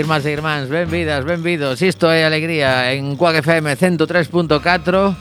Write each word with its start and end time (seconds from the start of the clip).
Ola, 0.00 0.16
irmás 0.16 0.24
e 0.24 0.32
irmáns, 0.32 0.68
benvidas, 0.72 1.28
benvidos 1.28 1.82
Isto 1.82 2.08
é 2.08 2.24
Alegría 2.24 2.88
en 2.96 3.20
Cuac 3.20 3.36
FM 3.44 3.76
103.4 3.76 5.12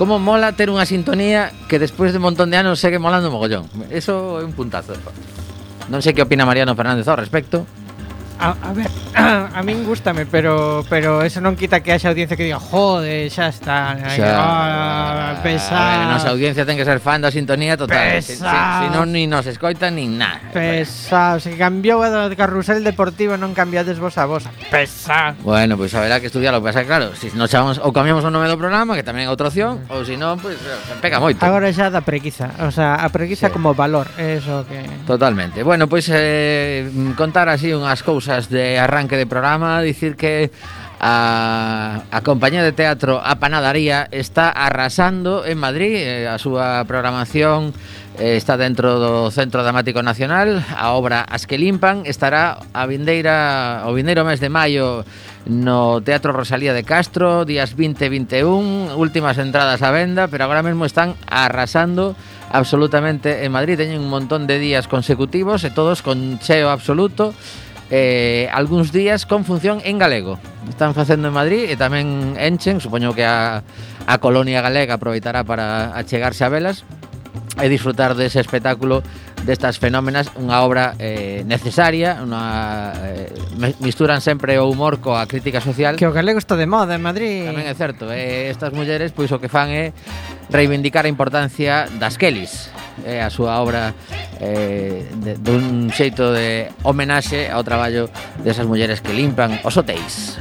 Como 0.00 0.16
mola 0.16 0.56
ter 0.56 0.72
unha 0.72 0.88
sintonía 0.88 1.52
que 1.68 1.76
despois 1.76 2.16
de 2.16 2.18
un 2.22 2.24
montón 2.24 2.48
de 2.48 2.56
anos 2.56 2.80
segue 2.80 2.96
molando 2.96 3.28
mogollón. 3.28 3.68
Eso 3.92 4.40
é 4.40 4.46
un 4.46 4.56
puntazo. 4.56 4.96
Non 5.92 6.00
sei 6.00 6.16
que 6.16 6.24
opina 6.24 6.48
Mariano 6.48 6.72
Fernández 6.72 7.04
ao 7.10 7.18
respecto. 7.18 7.66
A 8.38 8.54
ver, 8.72 8.86
a 9.58 9.60
min 9.66 9.82
gustame, 9.84 10.26
pero 10.26 10.84
pero 10.88 11.22
eso 11.26 11.40
non 11.42 11.58
quita 11.58 11.80
que 11.82 11.92
haxa 11.92 12.08
audiencia 12.10 12.36
que 12.38 12.46
diga, 12.46 12.58
"Jode, 12.62 13.26
xa 13.30 13.50
está, 13.50 13.98
aí, 13.98 14.18
Xa. 14.20 14.30
ah, 14.38 15.34
A 15.38 15.42
ver, 15.42 15.58
a 15.58 16.06
nosa 16.12 16.30
audiencia 16.30 16.66
ten 16.66 16.76
que 16.78 16.84
ser 16.86 17.00
fan 17.00 17.22
da 17.22 17.30
sintonía 17.30 17.76
total. 17.76 18.20
Se 18.22 18.34
si, 18.34 18.42
Pesado. 18.42 18.84
si 18.84 18.86
non, 18.94 19.06
ni 19.12 19.26
nos 19.26 19.46
escoitan, 19.46 19.94
nin 19.96 20.18
nada. 20.18 20.40
pesado, 20.52 21.40
se 21.40 21.54
cambiou 21.56 22.02
a 22.02 22.10
do 22.10 22.34
carrusel 22.36 22.82
deportivo, 22.84 23.38
non 23.38 23.54
cambiades 23.54 23.96
vos 23.98 24.18
a 24.18 24.26
vos. 24.28 24.44
Pesado. 24.70 25.38
Bueno, 25.42 25.78
pois 25.78 25.88
pues 25.88 25.98
haberá 25.98 26.20
que 26.20 26.28
estudialo, 26.28 26.60
pasa 26.60 26.84
claro, 26.84 27.14
si 27.16 27.32
nos 27.32 27.48
chamamos 27.48 27.80
ou 27.80 27.94
cambiamos 27.94 28.24
o 28.24 28.30
nome 28.30 28.44
do 28.50 28.58
programa, 28.60 28.92
que 28.98 29.06
tamén 29.06 29.24
é 29.24 29.30
outra 29.32 29.48
opción, 29.48 29.80
mm. 29.88 29.92
ou 29.94 30.04
se 30.04 30.20
non, 30.20 30.36
pois 30.36 30.58
pues, 30.60 30.68
eh, 30.68 31.00
pega 31.00 31.16
moito. 31.22 31.40
Agora 31.40 31.72
xa 31.72 31.88
da 31.88 32.04
preguiza, 32.04 32.52
o 32.60 32.70
sea, 32.74 33.00
a 33.00 33.08
preguiza 33.08 33.48
Sí. 33.48 33.54
como 33.54 33.72
valor, 33.72 34.10
eso 34.20 34.66
que 34.68 34.84
Totalmente. 35.08 35.62
Bueno, 35.64 35.88
pois 35.88 36.04
eh, 36.12 36.84
contar 37.16 37.48
así 37.48 37.72
unhas 37.72 38.04
cousas 38.04 38.52
de 38.52 38.76
arranque 38.76 39.07
arranque 39.08 39.16
de 39.16 39.26
programa 39.26 39.80
dicir 39.80 40.16
que 40.16 40.50
a, 41.00 42.02
a 42.10 42.20
compañía 42.22 42.62
de 42.62 42.72
teatro 42.72 43.22
A 43.24 43.36
Panadaría 43.38 44.08
está 44.10 44.50
arrasando 44.50 45.46
en 45.46 45.56
Madrid, 45.56 45.94
eh, 45.96 46.28
a 46.28 46.36
súa 46.36 46.84
programación 46.84 47.72
eh, 48.18 48.36
está 48.36 48.60
dentro 48.60 49.00
do 49.00 49.30
Centro 49.32 49.64
Dramático 49.64 50.02
Nacional, 50.04 50.60
a 50.76 50.92
obra 50.92 51.24
As 51.24 51.48
que 51.48 51.56
limpan 51.56 52.04
estará 52.04 52.60
a 52.76 52.84
vindeira 52.84 53.88
o 53.88 53.96
vindeiro 53.96 54.28
mes 54.28 54.44
de 54.44 54.52
maio 54.52 55.08
no 55.48 56.04
Teatro 56.04 56.36
Rosalía 56.36 56.76
de 56.76 56.84
Castro, 56.84 57.48
días 57.48 57.72
20 57.72 58.04
e 58.04 58.12
21, 58.12 58.98
últimas 58.98 59.40
entradas 59.40 59.80
á 59.80 59.88
venda, 59.88 60.28
pero 60.28 60.44
agora 60.44 60.60
mesmo 60.60 60.84
están 60.84 61.16
arrasando 61.24 62.12
absolutamente 62.52 63.46
en 63.46 63.52
Madrid, 63.54 63.80
teñen 63.80 64.04
un 64.04 64.12
montón 64.12 64.44
de 64.44 64.60
días 64.60 64.84
consecutivos 64.90 65.64
e 65.64 65.72
todos 65.72 66.04
con 66.04 66.36
cheo 66.42 66.68
absoluto 66.68 67.32
eh, 67.90 68.48
algúns 68.52 68.92
días 68.92 69.24
con 69.24 69.44
función 69.44 69.80
en 69.84 69.98
galego. 69.98 70.38
Están 70.68 70.94
facendo 70.94 71.28
en 71.28 71.34
Madrid 71.34 71.68
e 71.68 71.76
tamén 71.76 72.36
enchen, 72.36 72.80
supoño 72.80 73.16
que 73.16 73.24
a, 73.24 73.64
a 74.06 74.14
colonia 74.20 74.60
galega 74.60 75.00
aproveitará 75.00 75.44
para 75.44 75.96
achegarse 75.96 76.44
a 76.44 76.52
velas 76.52 76.84
e 77.58 77.66
disfrutar 77.66 78.14
dese 78.14 78.38
espectáculo 78.38 79.02
destas 79.42 79.78
fenómenas, 79.78 80.30
unha 80.34 80.60
obra 80.62 80.94
eh, 80.98 81.42
necesaria, 81.46 82.18
unha 82.22 82.92
eh, 82.94 83.32
misturan 83.82 84.20
sempre 84.20 84.58
o 84.58 84.66
humor 84.66 84.98
coa 84.98 85.24
crítica 85.26 85.62
social. 85.62 85.96
Que 85.96 86.06
o 86.06 86.14
galego 86.14 86.38
está 86.38 86.54
de 86.54 86.66
moda 86.66 86.94
en 86.94 87.02
Madrid. 87.02 87.46
Tamén 87.46 87.66
é 87.66 87.74
certo, 87.74 88.10
eh, 88.10 88.50
estas 88.50 88.74
mulleres 88.74 89.14
pois 89.14 89.30
o 89.32 89.38
que 89.40 89.50
fan 89.50 89.70
é 89.70 89.96
reivindicar 90.50 91.06
a 91.06 91.10
importancia 91.10 91.86
das 91.98 92.18
Kellys 92.18 92.70
eh, 93.04 93.22
a 93.22 93.30
súa 93.30 93.60
obra 93.60 93.92
eh, 94.40 95.06
de, 95.22 95.36
dun 95.38 95.90
xeito 95.90 96.32
de 96.32 96.70
homenaxe 96.82 97.50
ao 97.50 97.62
traballo 97.66 98.08
desas 98.42 98.66
mulleres 98.66 99.02
que 99.02 99.12
limpan 99.12 99.58
os 99.66 99.74
hotéis. 99.76 100.38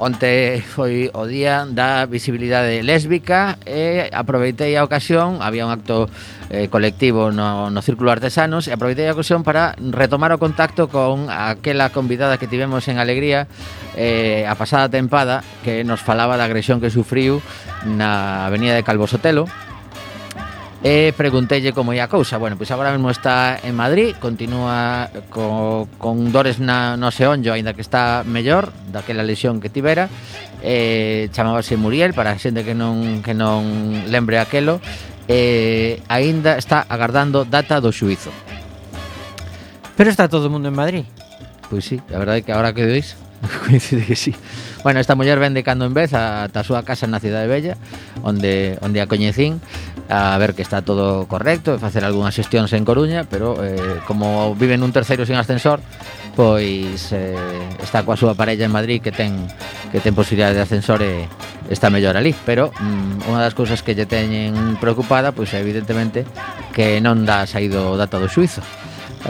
Onte 0.00 0.64
foi 0.64 1.12
o 1.12 1.28
día 1.28 1.68
da 1.68 2.08
visibilidade 2.08 2.80
lésbica 2.80 3.60
e 3.68 4.08
aproveitei 4.16 4.72
a 4.80 4.80
ocasión, 4.80 5.44
había 5.44 5.68
un 5.68 5.76
acto 5.76 6.08
eh, 6.48 6.72
colectivo 6.72 7.28
no, 7.28 7.68
no 7.68 7.84
Círculo 7.84 8.08
Artesanos 8.08 8.64
e 8.64 8.72
aproveitei 8.72 9.12
a 9.12 9.14
ocasión 9.14 9.44
para 9.44 9.76
retomar 9.76 10.32
o 10.32 10.40
contacto 10.40 10.88
con 10.88 11.28
aquela 11.28 11.92
convidada 11.92 12.40
que 12.40 12.48
tivemos 12.48 12.88
en 12.88 12.96
Alegría 12.96 13.44
eh, 13.92 14.48
a 14.48 14.56
pasada 14.56 14.88
tempada 14.88 15.44
que 15.60 15.84
nos 15.84 16.00
falaba 16.00 16.40
da 16.40 16.48
agresión 16.48 16.80
que 16.80 16.88
sufriu 16.88 17.44
na 17.84 18.48
Avenida 18.48 18.72
de 18.72 18.80
Calvo 18.80 19.04
Sotelo. 19.04 19.52
E 20.80 21.12
preguntelle 21.12 21.76
como 21.76 21.92
ia 21.92 22.08
a 22.08 22.12
cousa. 22.12 22.40
Bueno, 22.40 22.56
pois 22.56 22.72
agora 22.72 22.88
mesmo 22.88 23.12
está 23.12 23.60
en 23.60 23.76
Madrid, 23.76 24.16
continúa 24.16 25.12
co, 25.28 25.84
con 26.00 26.32
dores 26.32 26.56
na, 26.56 26.96
no 26.96 27.12
seonllo, 27.12 27.52
aínda 27.52 27.76
que 27.76 27.84
está 27.84 28.24
mellor 28.24 28.72
daquela 28.88 29.20
lesión 29.20 29.60
que 29.60 29.68
tivera. 29.68 30.08
Eh, 30.64 31.28
chamábase 31.36 31.76
Muriel, 31.76 32.16
para 32.16 32.32
a 32.32 32.40
xente 32.40 32.64
que 32.64 32.72
non, 32.72 33.20
que 33.20 33.36
non 33.36 34.08
lembre 34.08 34.40
aquelo. 34.40 34.80
Eh, 35.28 36.00
aínda 36.08 36.56
está 36.56 36.88
agardando 36.88 37.44
data 37.44 37.76
do 37.84 37.92
xuizo. 37.92 38.32
Pero 40.00 40.08
está 40.08 40.32
todo 40.32 40.48
o 40.48 40.52
mundo 40.52 40.72
en 40.72 40.76
Madrid. 40.80 41.04
Pois 41.68 41.84
sí, 41.84 42.00
a 42.08 42.16
verdade 42.16 42.40
é 42.40 42.44
que 42.48 42.56
agora 42.56 42.72
que 42.72 42.88
veis 42.88 43.20
coincide 43.68 44.08
que 44.08 44.16
sí. 44.16 44.32
Bueno, 44.82 45.00
esta 45.00 45.14
muller 45.14 45.38
vende 45.38 45.62
cando 45.62 45.84
en 45.84 45.94
vez 45.94 46.14
ata 46.14 46.60
a 46.60 46.64
súa 46.64 46.82
casa 46.88 47.04
na 47.04 47.20
cidade 47.20 47.48
bella, 47.48 47.76
onde 48.24 48.80
onde 48.80 49.00
a 49.00 49.06
coñecín 49.06 49.60
a 50.10 50.36
ver 50.38 50.54
que 50.54 50.62
está 50.62 50.82
todo 50.82 51.30
correcto 51.30 51.72
e 51.72 51.78
facer 51.78 52.02
algunhas 52.02 52.34
xestións 52.34 52.74
en 52.74 52.82
Coruña, 52.82 53.22
pero 53.30 53.54
eh, 53.62 54.02
como 54.10 54.58
vive 54.58 54.74
nun 54.74 54.90
terceiro 54.90 55.22
sin 55.22 55.38
ascensor, 55.38 55.78
pois 56.34 57.14
eh, 57.14 57.38
está 57.78 58.02
coa 58.02 58.18
súa 58.18 58.34
parella 58.34 58.66
en 58.66 58.74
Madrid 58.74 58.98
que 58.98 59.14
ten 59.14 59.46
que 59.94 60.02
ten 60.02 60.10
posibilidade 60.18 60.58
de 60.58 60.66
ascensor 60.66 60.98
e 61.06 61.30
está 61.70 61.94
mellor 61.94 62.18
ali, 62.18 62.34
pero 62.42 62.74
mm, 62.74 63.30
unha 63.30 63.38
das 63.38 63.54
cousas 63.54 63.86
que 63.86 63.94
lle 63.94 64.10
teñen 64.10 64.74
preocupada 64.82 65.30
pois 65.30 65.54
é 65.54 65.62
evidentemente 65.62 66.26
que 66.74 66.98
non 66.98 67.22
dá 67.22 67.46
saído 67.46 67.94
o 67.94 67.98
data 67.98 68.18
do 68.18 68.26
suizo. 68.26 68.66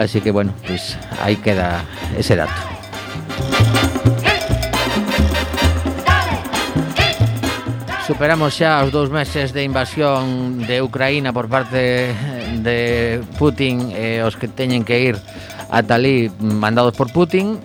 Así 0.01 0.17
que 0.17 0.33
bueno, 0.33 0.49
pois 0.65 0.97
aí 1.21 1.37
queda 1.37 1.85
ese 2.17 2.33
dato. 2.33 2.80
Superamos 8.11 8.59
xa 8.59 8.83
os 8.83 8.91
dous 8.91 9.07
meses 9.07 9.55
de 9.55 9.63
invasión 9.63 10.59
de 10.67 10.83
Ucraína 10.83 11.31
por 11.31 11.47
parte 11.47 12.11
de 12.59 13.23
Putin 13.39 13.95
e 13.95 14.19
os 14.19 14.35
que 14.35 14.51
teñen 14.51 14.83
que 14.83 14.99
ir 14.99 15.15
ata 15.71 15.95
ali 15.95 16.27
mandados 16.43 16.91
por 16.91 17.07
Putin. 17.15 17.55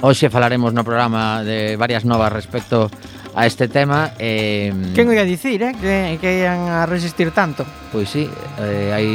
Hoxe 0.00 0.32
falaremos 0.32 0.72
no 0.72 0.88
programa 0.88 1.44
de 1.44 1.76
varias 1.76 2.08
novas 2.08 2.32
respecto 2.32 2.88
a 3.36 3.44
este 3.44 3.68
tema 3.68 4.16
eh, 4.16 4.72
Que 4.96 5.04
non 5.04 5.12
ia 5.12 5.28
dicir, 5.28 5.60
eh? 5.60 5.76
Que, 5.76 6.16
que 6.16 6.48
ian 6.48 6.72
a 6.72 6.88
resistir 6.88 7.28
tanto 7.36 7.68
Pois 7.92 8.08
sí, 8.08 8.24
eh, 8.64 8.88
hai 8.96 9.08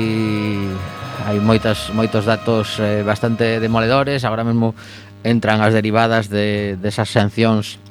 hai 1.33 1.41
moitas, 1.41 1.89
moitos 1.97 2.29
datos 2.29 2.77
eh, 2.77 3.01
bastante 3.01 3.57
demoledores 3.57 4.21
Agora 4.21 4.45
mesmo 4.45 4.77
entran 5.25 5.65
as 5.65 5.73
derivadas 5.73 6.29
de, 6.29 6.77
desas 6.77 7.09
sancións 7.09 7.81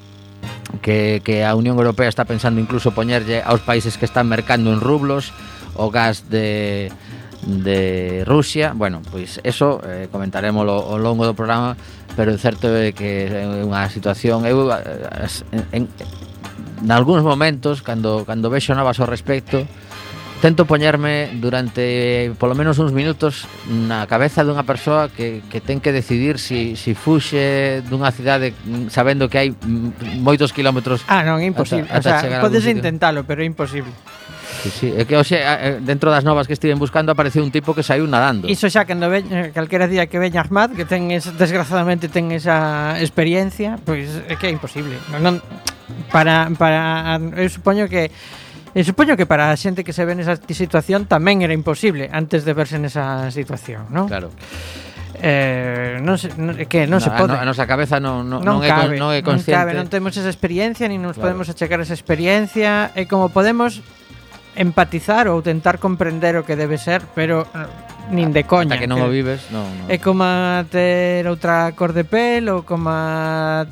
que, 0.80 1.20
que 1.24 1.44
a 1.44 1.54
Unión 1.54 1.76
Europea 1.76 2.08
está 2.08 2.24
pensando 2.24 2.60
incluso 2.60 2.96
poñerlle 2.96 3.42
aos 3.44 3.60
países 3.60 3.98
que 4.00 4.06
están 4.06 4.28
mercando 4.30 4.72
en 4.72 4.80
rublos 4.80 5.34
o 5.76 5.90
gas 5.90 6.30
de, 6.30 6.92
de 7.44 8.24
Rusia. 8.24 8.72
Bueno, 8.72 9.02
pois 9.10 9.40
eso 9.44 9.82
eh, 9.84 10.08
comentaremos 10.08 10.64
ao 10.64 10.96
longo 10.96 11.28
do 11.28 11.36
programa 11.36 11.76
Pero 12.16 12.34
o 12.34 12.38
certo 12.38 12.68
é 12.68 12.92
que 12.92 13.24
é 13.24 13.64
unha 13.64 13.88
situación 13.88 14.44
Eu, 14.44 14.68
eh, 14.68 15.28
en, 15.48 15.64
en, 15.72 15.82
en 15.88 16.88
algúns 16.92 17.24
momentos, 17.24 17.80
cando, 17.80 18.28
cando 18.28 18.52
vexo 18.52 18.76
novas 18.76 19.00
ao 19.00 19.08
respecto 19.08 19.64
tento 20.42 20.66
poñerme 20.66 21.30
durante 21.38 22.34
polo 22.34 22.58
menos 22.58 22.82
uns 22.82 22.90
minutos 22.90 23.46
na 23.70 24.10
cabeza 24.10 24.42
dunha 24.42 24.66
persoa 24.66 25.06
que, 25.06 25.38
que 25.46 25.62
ten 25.62 25.78
que 25.78 25.94
decidir 25.94 26.42
si, 26.42 26.74
si 26.74 26.98
fuxe 26.98 27.78
dunha 27.86 28.10
cidade 28.10 28.50
sabendo 28.90 29.30
que 29.30 29.38
hai 29.38 29.48
moitos 30.18 30.50
kilómetros 30.50 31.06
Ah, 31.06 31.22
non, 31.22 31.38
é 31.38 31.46
imposible. 31.46 31.86
Ata, 31.86 32.18
ata 32.18 32.26
o 32.26 32.30
sea, 32.34 32.42
podes 32.42 32.66
intentalo, 32.66 33.22
pero 33.22 33.40
é 33.40 33.46
imposible. 33.46 33.94
Sí, 34.66 34.70
sí. 34.70 34.88
É 34.98 35.06
que 35.06 35.14
hoxe, 35.14 35.38
dentro 35.86 36.10
das 36.10 36.26
novas 36.26 36.50
que 36.50 36.58
estiven 36.58 36.82
buscando 36.82 37.14
apareceu 37.14 37.46
un 37.46 37.54
tipo 37.54 37.70
que 37.70 37.86
saiu 37.86 38.10
nadando. 38.10 38.50
Iso 38.50 38.66
xa 38.66 38.82
que 38.82 38.98
ve, 38.98 39.22
eh, 39.22 39.50
calquera 39.54 39.86
día 39.86 40.10
que 40.10 40.18
veña 40.18 40.42
Ahmad, 40.42 40.74
que 40.74 40.82
ten 40.82 41.14
es, 41.14 41.30
desgraciadamente 41.38 42.10
ten 42.10 42.34
esa 42.34 42.98
experiencia, 42.98 43.78
pois 43.86 44.10
pues, 44.10 44.26
é 44.26 44.34
que 44.34 44.46
é 44.46 44.52
imposible. 44.52 44.98
Non, 45.22 45.38
para, 46.10 46.50
para, 46.58 47.22
eu 47.38 47.46
supoño 47.46 47.86
que 47.86 48.10
E 48.72 48.80
supoño 48.88 49.20
que 49.20 49.28
para 49.28 49.52
a 49.52 49.56
xente 49.56 49.84
que 49.84 49.92
se 49.92 50.08
ve 50.08 50.16
nesa 50.16 50.40
situación 50.40 51.04
tamén 51.04 51.44
era 51.44 51.52
imposible 51.52 52.08
antes 52.08 52.48
de 52.48 52.52
verse 52.56 52.80
nesa 52.80 53.28
situación, 53.28 53.84
non? 53.92 54.08
Claro. 54.08 54.32
Eh, 55.20 56.00
non 56.00 56.16
se, 56.16 56.32
non, 56.40 56.56
que 56.66 56.88
non 56.88 56.98
no, 56.98 57.04
se 57.04 57.12
pode. 57.12 57.36
A, 57.36 57.44
nosa 57.44 57.68
cabeza 57.68 58.00
non, 58.00 58.24
non, 58.24 58.40
non, 58.40 58.58
non, 58.58 58.66
cabe, 58.66 58.96
é, 58.96 59.00
non 59.00 59.12
é 59.12 59.20
consciente. 59.20 59.52
Non 59.52 59.60
cabe, 59.60 59.70
non 59.76 59.86
temos 59.92 60.16
esa 60.16 60.32
experiencia, 60.32 60.88
nin 60.88 61.04
nos 61.04 61.20
claro. 61.20 61.36
podemos 61.36 61.52
achegar 61.52 61.84
esa 61.84 61.92
experiencia, 61.92 62.88
e 62.96 63.04
como 63.04 63.28
podemos 63.28 63.84
empatizar 64.56 65.28
ou 65.28 65.44
tentar 65.44 65.76
comprender 65.76 66.40
o 66.40 66.48
que 66.48 66.56
debe 66.56 66.80
ser, 66.80 67.04
pero 67.12 67.44
eh, 67.52 67.91
nin 68.12 68.30
de 68.30 68.44
coña. 68.44 68.76
Ata 68.76 68.84
que 68.84 68.86
non 68.86 69.00
o 69.00 69.08
vives, 69.08 69.48
non. 69.48 69.64
non. 69.64 69.88
É 69.88 69.96
como 69.98 70.28
ter 70.68 71.24
outra 71.26 71.72
cor 71.72 71.96
de 71.96 72.04
pel 72.04 72.52
ou 72.52 72.62
como 72.62 72.92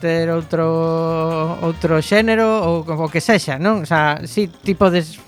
ter 0.00 0.32
outro 0.32 1.60
outro 1.60 2.00
xénero 2.00 2.64
ou 2.64 2.82
o 2.82 3.06
que 3.12 3.20
sexa, 3.20 3.60
non? 3.60 3.84
O 3.84 3.86
sea, 3.86 4.24
si 4.24 4.48
sí, 4.48 4.52
ti 4.64 4.72
podes 4.74 5.20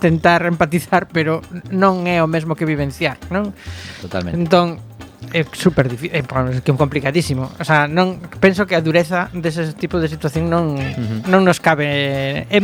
tentar 0.00 0.44
empatizar, 0.44 1.08
pero 1.08 1.40
non 1.72 2.04
é 2.04 2.20
o 2.20 2.28
mesmo 2.28 2.52
que 2.52 2.68
vivenciar, 2.68 3.16
non? 3.32 3.56
Totalmente. 4.04 4.36
Entón, 4.36 4.84
é 5.32 5.42
super 5.52 5.88
difícil, 5.88 6.14
é, 6.14 6.22
que 6.60 6.72
complicadísimo. 6.72 7.50
O 7.58 7.64
sea, 7.64 7.88
non 7.88 8.20
penso 8.38 8.68
que 8.68 8.76
a 8.76 8.84
dureza 8.84 9.32
dese 9.34 9.72
tipo 9.74 9.98
de 9.98 10.08
situación 10.08 10.52
non 10.52 10.76
uh 10.76 10.84
-huh. 10.84 11.32
non 11.32 11.42
nos 11.42 11.58
cabe 11.58 12.44
é 12.48 12.58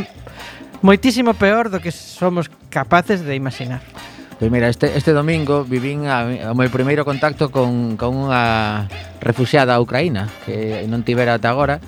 moitísimo 0.85 1.33
peor 1.35 1.73
do 1.73 1.81
que 1.81 1.91
somos 1.91 2.53
capaces 2.69 3.25
de 3.25 3.35
imaginar. 3.35 3.81
Pois 4.39 4.51
mira, 4.51 4.69
este, 4.69 4.97
este 4.99 5.13
domingo 5.13 5.65
vivín 5.65 6.11
a, 6.11 6.27
o 6.51 6.55
meu 6.59 6.67
primeiro 6.67 7.07
contacto 7.07 7.55
con, 7.55 7.95
con 7.95 8.19
unha 8.19 8.91
refugiada 9.23 9.79
ucraína 9.79 10.27
que 10.43 10.83
non 10.91 11.07
tivera 11.07 11.39
ata 11.39 11.55
agora 11.55 11.79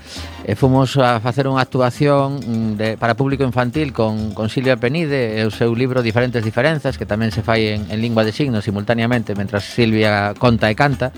e 0.47 0.55
fomos 0.55 0.95
a 0.95 1.19
facer 1.19 1.50
unha 1.50 1.59
actuación 1.59 2.38
de, 2.79 2.95
para 2.95 3.19
público 3.19 3.43
infantil 3.43 3.91
con, 3.91 4.31
con 4.31 4.47
Silvia 4.47 4.79
Penide 4.79 5.37
e 5.37 5.43
o 5.43 5.50
seu 5.50 5.75
libro 5.75 6.07
Diferentes 6.07 6.47
Diferenzas 6.47 6.95
que 6.95 7.05
tamén 7.05 7.35
se 7.35 7.43
fai 7.43 7.75
en, 7.75 7.91
en 7.91 7.99
lingua 7.99 8.23
de 8.23 8.31
signos 8.31 8.62
simultaneamente 8.62 9.35
mentras 9.35 9.67
Silvia 9.67 10.31
conta 10.38 10.71
e 10.71 10.79
canta 10.79 11.11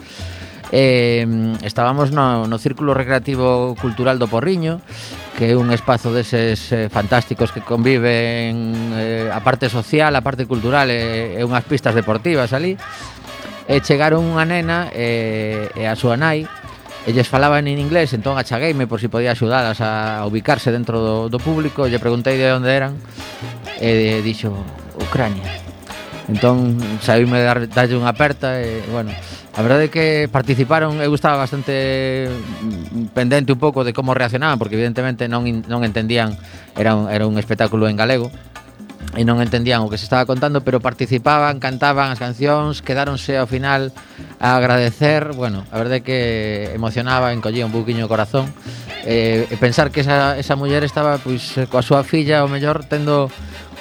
eh, 0.73 1.27
estábamos 1.63 2.13
no, 2.13 2.47
no 2.47 2.59
Círculo 2.59 2.95
Recreativo 2.95 3.75
Cultural 3.81 4.19
do 4.19 4.29
Porriño 4.29 4.81
que 5.39 5.53
é 5.53 5.57
un 5.57 5.71
espazo 5.71 6.11
deses 6.11 6.73
eh, 6.75 6.91
fantásticos 6.91 7.55
que 7.55 7.63
conviven 7.63 8.93
eh, 8.99 9.31
a 9.31 9.39
parte 9.41 9.71
social, 9.71 10.11
a 10.17 10.23
parte 10.27 10.51
cultural 10.51 10.91
e, 10.91 11.39
eh, 11.39 11.41
e 11.41 11.47
unhas 11.47 11.63
pistas 11.65 11.95
deportivas 11.95 12.51
ali 12.53 12.75
e 13.69 13.81
chegaron 13.81 14.25
unha 14.25 14.45
nena 14.45 14.91
eh, 14.91 15.71
e 15.79 15.87
a 15.87 15.95
súa 15.95 16.19
nai 16.19 16.45
Elles 17.09 17.25
falaban 17.25 17.65
en 17.69 17.79
inglés, 17.79 18.13
entón 18.13 18.37
achagueime 18.37 18.85
por 18.85 19.01
si 19.01 19.09
podía 19.09 19.33
axudalas 19.33 19.81
a 19.81 20.21
ubicarse 20.29 20.69
dentro 20.69 21.01
do, 21.01 21.17
do 21.33 21.41
público 21.41 21.87
e 21.87 21.89
lle 21.89 21.97
preguntei 21.97 22.37
de 22.37 22.53
onde 22.53 22.69
eran 22.69 23.01
e 23.81 24.21
dixo 24.21 24.53
Ucrania 25.01 25.49
entón 26.29 26.77
saíme 27.01 27.41
dar, 27.41 27.65
darlle 27.65 27.97
unha 27.97 28.13
aperta 28.13 28.61
e, 28.61 28.85
bueno, 28.93 29.09
A 29.59 29.63
verdade 29.67 29.87
é 29.87 29.93
que 29.93 30.07
participaron, 30.31 31.03
eu 31.03 31.11
estaba 31.19 31.35
bastante 31.35 32.31
pendente 33.11 33.51
un 33.51 33.59
pouco 33.59 33.83
de 33.83 33.91
como 33.91 34.15
reaccionaban, 34.15 34.55
porque 34.55 34.79
evidentemente 34.79 35.27
non, 35.27 35.43
non 35.67 35.83
entendían, 35.83 36.39
era 36.79 36.95
un, 36.95 37.11
era 37.11 37.27
un 37.27 37.35
espectáculo 37.43 37.91
en 37.91 37.99
galego, 37.99 38.31
e 39.19 39.27
non 39.27 39.43
entendían 39.43 39.83
o 39.83 39.91
que 39.91 39.99
se 39.99 40.07
estaba 40.07 40.23
contando, 40.31 40.63
pero 40.63 40.79
participaban, 40.79 41.59
cantaban 41.59 42.15
as 42.15 42.23
cancións, 42.23 42.87
quedáronse 42.87 43.35
ao 43.35 43.51
final 43.51 43.91
a 44.39 44.55
agradecer, 44.55 45.35
bueno, 45.35 45.67
a 45.75 45.77
verdade 45.83 46.01
é 46.01 46.07
que 46.07 46.19
emocionaba, 46.71 47.35
encollía 47.35 47.67
un 47.67 47.75
buquiño 47.75 48.07
o 48.07 48.13
corazón, 48.15 48.55
eh, 49.11 49.51
pensar 49.59 49.91
que 49.91 50.07
esa, 50.07 50.39
esa 50.39 50.55
muller 50.55 50.87
estaba 50.87 51.19
pois, 51.19 51.59
coa 51.67 51.83
súa 51.83 52.07
filla, 52.07 52.47
o 52.47 52.49
mellor, 52.53 52.87
tendo 52.87 53.27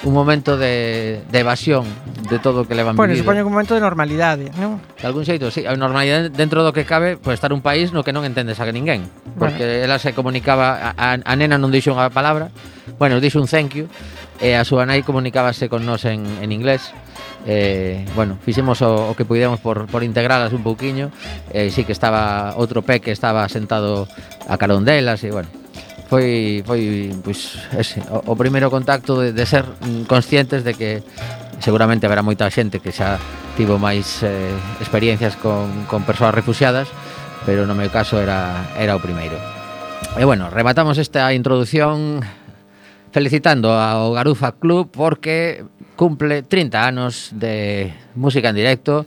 un 0.04 0.14
momento 0.14 0.56
de, 0.56 1.22
de 1.26 1.38
evasión 1.38 1.82
de 2.30 2.38
todo 2.38 2.62
o 2.62 2.64
que 2.68 2.74
levan 2.74 2.94
bueno, 2.94 3.12
vivido. 3.12 3.24
Bueno, 3.26 3.40
supoño 3.40 3.42
que 3.42 3.48
un 3.48 3.54
momento 3.54 3.74
de 3.74 3.82
normalidade, 3.82 4.46
non? 4.54 4.78
De 4.94 5.06
algún 5.06 5.26
xeito, 5.26 5.50
sí, 5.50 5.66
a 5.66 5.74
normalidade 5.74 6.30
dentro 6.30 6.62
do 6.62 6.70
que 6.70 6.86
cabe 6.86 7.18
pois 7.18 7.34
estar 7.34 7.50
un 7.50 7.62
país 7.62 7.90
no 7.90 8.06
que 8.06 8.14
non 8.14 8.22
entendes 8.22 8.62
a 8.62 8.64
que 8.68 8.74
ninguén, 8.74 9.10
porque 9.34 9.66
bueno. 9.66 9.84
ela 9.90 9.96
se 9.98 10.14
comunicaba 10.14 10.94
a, 10.94 11.18
a 11.18 11.34
nena 11.34 11.58
non 11.58 11.74
dixo 11.74 11.90
unha 11.90 12.06
palabra, 12.14 12.54
bueno, 12.98 13.18
dixo 13.18 13.42
un 13.42 13.50
thank 13.50 13.74
you, 13.74 13.90
e 14.38 14.54
a 14.54 14.62
súa 14.62 14.86
nai 14.86 15.02
comunicábase 15.02 15.66
con 15.66 15.82
nós 15.82 16.06
en, 16.06 16.22
en 16.38 16.54
inglés. 16.54 16.94
Eh, 17.46 18.04
bueno, 18.14 18.36
fixemos 18.44 18.82
o, 18.82 19.10
o 19.10 19.16
que 19.16 19.24
puidemos 19.24 19.58
por, 19.58 19.86
por 19.86 20.04
integralas 20.04 20.52
un 20.52 20.62
pouquiño. 20.62 21.10
Eh, 21.50 21.70
sí 21.74 21.82
que 21.82 21.94
estaba 21.96 22.54
outro 22.54 22.82
peque 22.86 23.08
que 23.08 23.14
estaba 23.14 23.48
sentado 23.48 24.06
a 24.46 24.54
carón 24.60 24.84
delas 24.84 25.24
e 25.24 25.32
bueno, 25.32 25.48
foi 26.08 26.64
foi 26.64 27.12
pois 27.20 27.60
ese, 27.76 28.00
o, 28.08 28.32
o 28.32 28.34
primeiro 28.34 28.72
contacto 28.72 29.20
de, 29.20 29.36
de 29.36 29.44
ser 29.44 29.64
mm, 29.64 30.08
conscientes 30.08 30.64
de 30.64 30.72
que 30.72 31.04
seguramente 31.60 32.08
haberá 32.08 32.24
moita 32.24 32.48
xente 32.48 32.80
que 32.80 32.90
xa 32.90 33.20
tivo 33.60 33.76
máis 33.76 34.24
eh, 34.24 34.54
experiencias 34.80 35.36
con, 35.36 35.84
con 35.84 36.08
persoas 36.08 36.32
refugiadas, 36.32 36.88
pero 37.44 37.68
no 37.68 37.76
meu 37.76 37.92
caso 37.92 38.16
era 38.16 38.72
era 38.80 38.96
o 38.96 39.02
primeiro. 39.04 39.36
E 40.16 40.24
bueno, 40.24 40.48
rematamos 40.48 40.96
esta 40.96 41.28
introdución 41.36 42.24
felicitando 43.12 43.74
ao 43.76 44.16
Garufa 44.16 44.56
Club 44.56 44.88
porque 44.88 45.64
cumple 45.98 46.46
30 46.46 46.88
anos 46.88 47.34
de 47.34 47.92
música 48.14 48.48
en 48.48 48.56
directo 48.56 49.04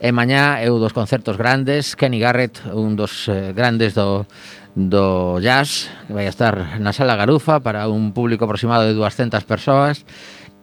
e 0.00 0.08
mañá 0.16 0.64
é 0.64 0.72
un 0.72 0.80
dos 0.80 0.96
concertos 0.96 1.36
grandes, 1.36 1.92
Kenny 1.92 2.16
Garrett, 2.16 2.56
un 2.72 2.96
dos 2.96 3.28
eh, 3.28 3.52
grandes 3.52 3.92
do 3.92 4.24
do 4.74 5.38
jazz 5.40 5.90
que 6.06 6.12
vai 6.14 6.26
estar 6.26 6.78
na 6.78 6.92
Sala 6.92 7.16
Garufa 7.16 7.60
para 7.60 7.88
un 7.88 8.12
público 8.12 8.44
aproximado 8.44 8.86
de 8.86 8.94
200 8.94 9.44
persoas. 9.44 10.04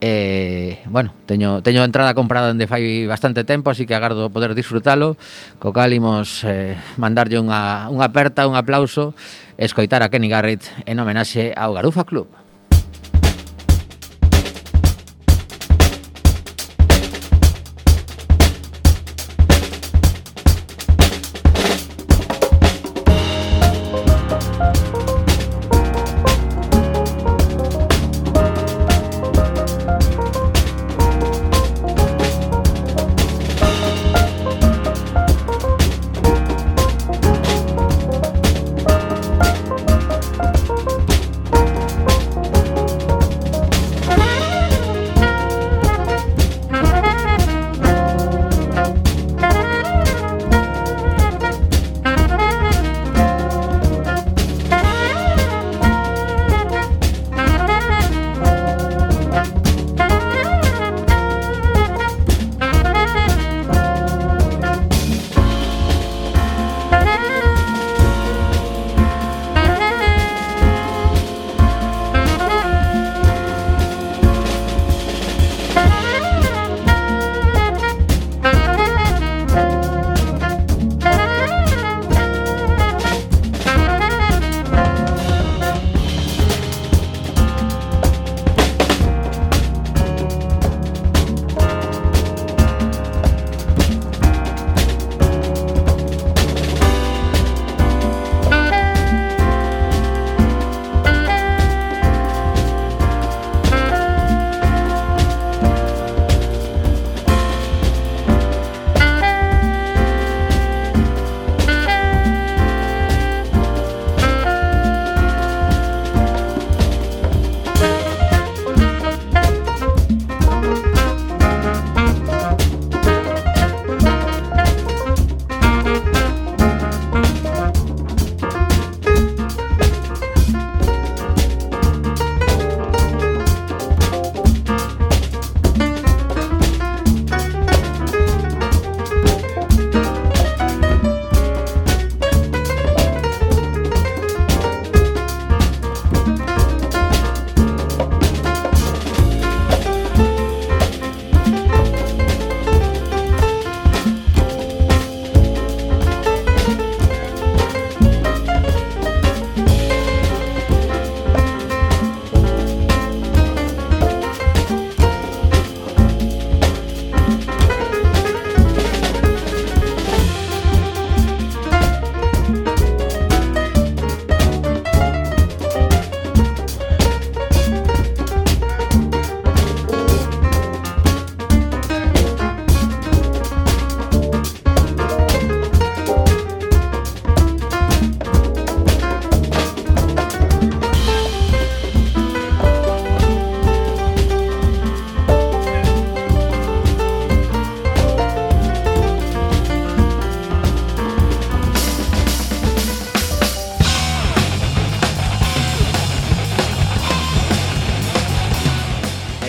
Eh, 0.00 0.78
bueno, 0.86 1.12
teño, 1.26 1.60
teño 1.62 1.82
entrada 1.82 2.14
comprada 2.14 2.54
onde 2.54 2.70
fai 2.70 3.02
bastante 3.10 3.42
tempo 3.42 3.74
Así 3.74 3.82
que 3.82 3.98
agardo 3.98 4.30
poder 4.30 4.54
disfrutalo. 4.54 5.18
Co 5.58 5.74
cal 5.74 5.90
imos 5.90 6.46
eh, 6.46 6.78
mandarlle 6.96 7.42
unha, 7.42 7.90
unha 7.90 8.06
aperta, 8.06 8.46
un 8.46 8.54
aplauso 8.54 9.12
Escoitar 9.58 10.06
a 10.06 10.08
Kenny 10.08 10.30
Garrett 10.30 10.62
en 10.86 11.02
homenaxe 11.02 11.50
ao 11.50 11.74
Garufa 11.74 12.06
Club. 12.06 12.47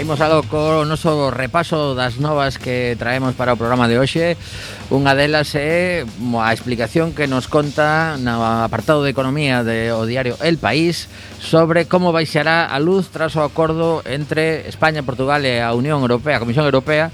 imos 0.09 0.25
algo 0.25 0.41
co 0.49 0.89
noso 0.89 1.29
repaso 1.29 1.93
das 1.93 2.17
novas 2.17 2.57
que 2.57 2.97
traemos 2.97 3.37
para 3.37 3.53
o 3.53 3.61
programa 3.61 3.85
de 3.85 4.01
hoxe. 4.01 4.41
Unha 4.89 5.13
delas 5.13 5.53
é 5.53 6.01
a 6.01 6.49
explicación 6.49 7.13
que 7.13 7.29
nos 7.29 7.45
conta 7.45 8.17
no 8.17 8.41
apartado 8.41 9.05
de 9.05 9.13
economía 9.13 9.61
de 9.61 9.93
o 9.93 10.09
diario 10.09 10.33
El 10.41 10.57
País 10.57 11.05
Sobre 11.37 11.85
como 11.85 12.09
baixará 12.09 12.65
a 12.65 12.81
luz 12.81 13.13
tras 13.13 13.37
o 13.37 13.45
acordo 13.45 14.01
entre 14.01 14.65
España, 14.65 15.05
Portugal 15.05 15.45
e 15.45 15.61
a 15.61 15.77
Unión 15.77 16.01
Europea, 16.01 16.41
a 16.41 16.43
Comisión 16.43 16.65
Europea 16.65 17.13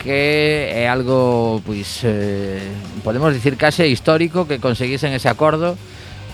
que 0.00 0.72
é 0.72 0.88
algo, 0.88 1.60
pois, 1.60 2.00
eh, 2.08 2.72
podemos 3.04 3.36
dicir 3.36 3.60
case 3.60 3.84
histórico 3.84 4.48
que 4.48 4.56
conseguisen 4.56 5.12
ese 5.12 5.28
acordo 5.28 5.76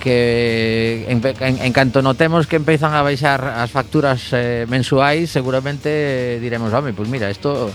que 0.06 1.04
en, 1.08 1.18
en, 1.18 1.58
en 1.66 1.72
canto 1.72 1.98
notemos 1.98 2.46
que 2.46 2.54
empezan 2.54 2.94
a 2.94 3.02
baixar 3.02 3.42
as 3.42 3.74
facturas 3.74 4.30
eh, 4.30 4.62
mensuais, 4.70 5.34
seguramente 5.34 5.90
eh, 5.90 6.38
diremos, 6.38 6.70
home, 6.70 6.94
pois 6.94 7.10
pues 7.10 7.10
mira, 7.10 7.26
isto 7.26 7.74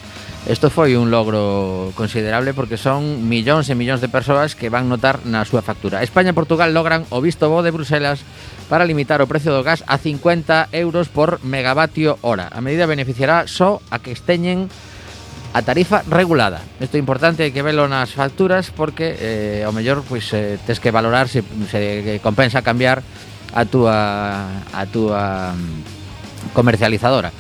Isto 0.50 0.74
foi 0.74 0.98
un 0.98 1.14
logro 1.14 1.94
considerable 1.94 2.58
porque 2.58 2.74
son 2.74 3.30
millóns 3.30 3.70
e 3.70 3.78
millóns 3.78 4.02
de 4.02 4.10
persoas 4.10 4.58
que 4.58 4.74
van 4.74 4.90
notar 4.90 5.22
na 5.22 5.46
súa 5.46 5.62
factura. 5.62 6.02
España 6.02 6.34
e 6.34 6.40
Portugal 6.40 6.74
logran 6.74 7.06
o 7.14 7.22
visto 7.22 7.46
bo 7.46 7.62
de 7.62 7.70
Bruselas 7.70 8.26
para 8.66 8.90
limitar 8.90 9.22
o 9.22 9.30
precio 9.30 9.54
do 9.54 9.62
gas 9.62 9.86
a 9.86 10.02
50 10.02 10.74
euros 10.74 11.14
por 11.14 11.46
megavatio 11.46 12.18
hora. 12.26 12.50
A 12.50 12.58
medida 12.58 12.90
beneficiará 12.90 13.46
só 13.46 13.86
a 13.94 14.02
que 14.02 14.10
esteñen 14.18 14.66
a 15.54 15.62
tarifa 15.62 16.04
regulada. 16.08 16.62
Isto 16.80 16.96
é 16.96 17.00
importante, 17.00 17.44
hai 17.44 17.52
que 17.52 17.60
velo 17.60 17.84
nas 17.92 18.16
facturas 18.16 18.72
porque 18.72 19.20
eh, 19.20 19.68
ao 19.68 19.76
mellor 19.76 20.04
pois 20.08 20.32
eh, 20.32 20.56
tes 20.64 20.80
que 20.80 20.96
valorar 20.96 21.28
se 21.28 21.44
se 21.68 22.20
compensa 22.24 22.64
cambiar 22.64 23.04
a 23.52 23.68
túa 23.68 24.64
a 24.72 24.84
túa 24.88 25.52
mm, 25.52 26.56
comercializadora. 26.56 27.36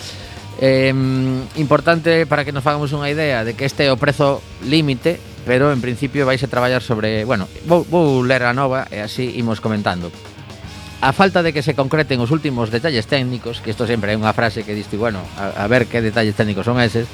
Eh, 0.60 0.94
importante 1.56 2.28
para 2.28 2.44
que 2.44 2.52
nos 2.52 2.68
fagamos 2.68 2.92
unha 2.92 3.08
idea 3.08 3.48
de 3.48 3.56
que 3.56 3.64
este 3.64 3.88
é 3.88 3.92
o 3.96 3.98
prezo 3.98 4.44
límite, 4.68 5.18
pero 5.48 5.72
en 5.72 5.80
principio 5.80 6.28
vais 6.28 6.44
a 6.44 6.52
traballar 6.52 6.84
sobre, 6.84 7.24
bueno, 7.24 7.48
vou, 7.66 7.88
vou 7.88 8.22
ler 8.22 8.44
a 8.44 8.52
nova 8.52 8.92
e 8.92 9.00
así 9.00 9.40
imos 9.40 9.64
comentando. 9.64 10.12
A 11.02 11.18
falta 11.18 11.42
de 11.42 11.50
que 11.50 11.66
se 11.66 11.74
concreten 11.74 12.22
os 12.22 12.30
últimos 12.30 12.70
detalles 12.70 13.10
técnicos, 13.10 13.58
que 13.58 13.74
isto 13.74 13.90
sempre 13.90 14.14
é 14.14 14.20
unha 14.20 14.36
frase 14.38 14.62
que 14.62 14.78
diste, 14.78 15.02
bueno, 15.02 15.26
a, 15.34 15.64
a 15.64 15.66
ver 15.66 15.90
que 15.90 15.98
detalles 15.98 16.38
técnicos 16.38 16.68
son 16.68 16.78
eses, 16.78 17.10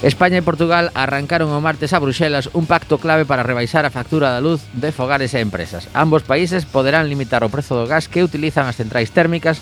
España 0.00 0.40
e 0.40 0.46
Portugal 0.46 0.88
arrancaron 0.96 1.52
o 1.52 1.60
martes 1.60 1.92
a 1.92 2.00
Bruxelas 2.00 2.48
un 2.56 2.64
pacto 2.64 2.96
clave 2.96 3.28
para 3.28 3.44
rebaixar 3.44 3.84
a 3.84 3.92
factura 3.92 4.32
da 4.32 4.40
luz 4.40 4.64
de 4.72 4.96
fogares 4.96 5.36
e 5.36 5.44
empresas. 5.44 5.92
Ambos 5.92 6.24
países 6.24 6.64
poderán 6.64 7.12
limitar 7.12 7.44
o 7.44 7.52
prezo 7.52 7.76
do 7.76 7.84
gas 7.84 8.08
que 8.08 8.24
utilizan 8.24 8.64
as 8.64 8.80
centrais 8.80 9.12
térmicas 9.12 9.60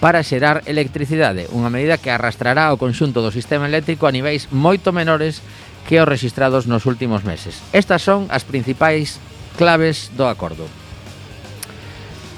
para 0.00 0.24
xerar 0.24 0.64
electricidade, 0.64 1.52
unha 1.52 1.68
medida 1.68 2.00
que 2.00 2.08
arrastrará 2.08 2.72
o 2.72 2.80
conxunto 2.80 3.20
do 3.20 3.28
sistema 3.28 3.68
eléctrico 3.68 4.08
a 4.08 4.14
niveis 4.16 4.48
moito 4.48 4.88
menores 4.88 5.44
que 5.84 6.00
os 6.00 6.08
registrados 6.08 6.64
nos 6.64 6.88
últimos 6.88 7.20
meses. 7.20 7.60
Estas 7.76 8.00
son 8.00 8.24
as 8.32 8.40
principais 8.48 9.20
claves 9.60 10.08
do 10.16 10.24
acordo. 10.24 10.64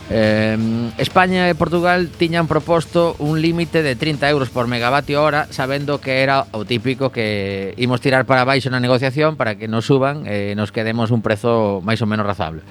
Eh, 0.09 0.57
España 0.99 1.51
e 1.51 1.59
Portugal 1.59 2.15
tiñan 2.15 2.47
proposto 2.47 3.19
un 3.19 3.43
límite 3.43 3.83
de 3.83 3.99
30 3.99 4.31
euros 4.31 4.55
por 4.55 4.71
megavatio 4.71 5.19
hora 5.19 5.51
sabendo 5.51 5.99
que 5.99 6.23
era 6.23 6.47
o 6.55 6.63
típico 6.63 7.11
que 7.11 7.75
imos 7.75 7.99
tirar 7.99 8.23
para 8.23 8.47
baixo 8.47 8.71
na 8.71 8.79
negociación 8.79 9.35
para 9.35 9.59
que 9.59 9.67
nos 9.67 9.91
suban 9.91 10.23
e 10.23 10.53
eh, 10.53 10.55
nos 10.55 10.71
quedemos 10.71 11.11
un 11.11 11.27
prezo 11.27 11.83
máis 11.83 11.99
ou 11.99 12.07
menos 12.07 12.23
razable. 12.23 12.63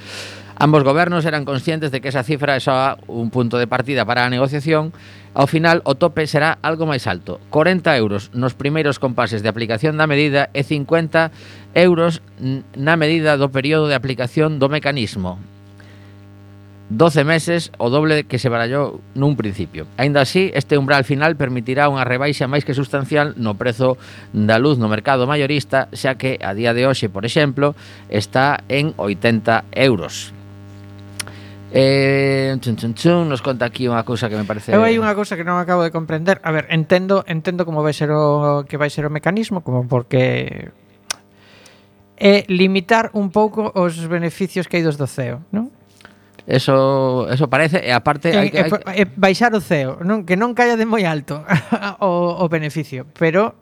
Ambos 0.55 0.87
gobernos 0.87 1.27
eran 1.27 1.43
conscientes 1.43 1.91
de 1.91 1.99
que 1.99 2.07
esa 2.07 2.23
cifra 2.23 2.55
é 2.55 2.63
só 2.63 2.95
un 3.11 3.27
punto 3.27 3.59
de 3.59 3.67
partida 3.67 4.07
para 4.07 4.23
a 4.23 4.31
negociación. 4.31 4.95
Ao 5.35 5.51
final, 5.51 5.83
o 5.83 5.99
tope 5.99 6.23
será 6.31 6.55
algo 6.63 6.87
máis 6.87 7.03
alto, 7.11 7.43
40 7.51 7.91
euros 7.99 8.31
nos 8.31 8.55
primeiros 8.55 8.95
compases 8.95 9.43
de 9.43 9.51
aplicación 9.51 9.99
da 9.99 10.07
medida 10.07 10.47
e 10.55 10.63
50 10.63 11.35
euros 11.75 12.23
na 12.79 12.95
medida 12.95 13.35
do 13.35 13.51
período 13.51 13.91
de 13.91 13.99
aplicación 13.99 14.55
do 14.63 14.71
mecanismo, 14.71 15.35
12 16.89 17.23
meses 17.23 17.71
o 17.77 17.89
doble 17.89 18.29
que 18.29 18.37
se 18.37 18.45
barallou 18.45 19.01
nun 19.17 19.33
principio. 19.33 19.89
Aínda 19.97 20.21
así, 20.21 20.53
este 20.53 20.77
umbral 20.77 21.01
final 21.01 21.33
permitirá 21.33 21.89
unha 21.89 22.05
rebaixa 22.05 22.45
máis 22.45 22.61
que 22.61 22.77
sustancial 22.77 23.33
no 23.41 23.57
prezo 23.57 23.97
da 24.29 24.61
luz 24.61 24.77
no 24.77 24.85
mercado 24.85 25.25
maiorista, 25.25 25.89
xa 25.97 26.13
que 26.13 26.37
a 26.37 26.53
día 26.53 26.77
de 26.77 26.85
hoxe, 26.85 27.09
por 27.09 27.25
exemplo, 27.25 27.73
está 28.13 28.61
en 28.69 28.93
80 29.01 29.65
euros. 29.73 30.29
Eh, 31.73 32.55
chun, 32.61 32.77
chun, 32.77 32.93
chun, 32.93 33.27
nos 33.27 33.41
conta 33.41 33.65
aquí 33.65 33.89
unha 33.89 34.05
cousa 34.05 34.29
que 34.29 34.37
me 34.37 34.45
parece 34.45 34.71
Eu 34.71 34.85
hai 34.85 34.95
unha 35.01 35.11
cousa 35.17 35.33
que 35.33 35.43
non 35.43 35.57
acabo 35.57 35.81
de 35.81 35.89
comprender. 35.89 36.37
A 36.45 36.53
ver, 36.53 36.69
entendo, 36.69 37.25
entendo 37.25 37.65
como 37.65 37.81
vai 37.81 37.91
ser 37.91 38.13
o 38.13 38.63
que 38.69 38.77
vai 38.77 38.93
ser 38.93 39.03
o 39.03 39.11
mecanismo, 39.11 39.65
como 39.65 39.89
porque 39.89 40.69
é 42.15 42.47
limitar 42.47 43.09
un 43.17 43.33
pouco 43.33 43.73
os 43.75 43.97
beneficios 44.07 44.69
que 44.69 44.77
hai 44.77 44.85
dos 44.85 44.95
do 45.01 45.09
CEO, 45.09 45.41
non? 45.49 45.73
Eso, 46.47 47.25
eso 47.29 47.49
parece, 47.49 47.81
e 47.81 47.89
aparte... 47.89 48.29
Eh, 48.29 48.37
hai 48.37 48.49
que, 48.53 48.61
eh, 48.61 48.69
hai 48.69 48.69
que... 48.69 49.01
E, 49.01 49.03
eh, 49.03 49.09
baixar 49.17 49.49
o 49.57 49.61
ceo, 49.61 49.97
non 50.05 50.29
que 50.29 50.37
non 50.37 50.53
caia 50.53 50.77
de 50.77 50.85
moi 50.85 51.01
alto 51.01 51.41
o, 52.05 52.37
o 52.37 52.46
beneficio, 52.46 53.09
pero 53.17 53.57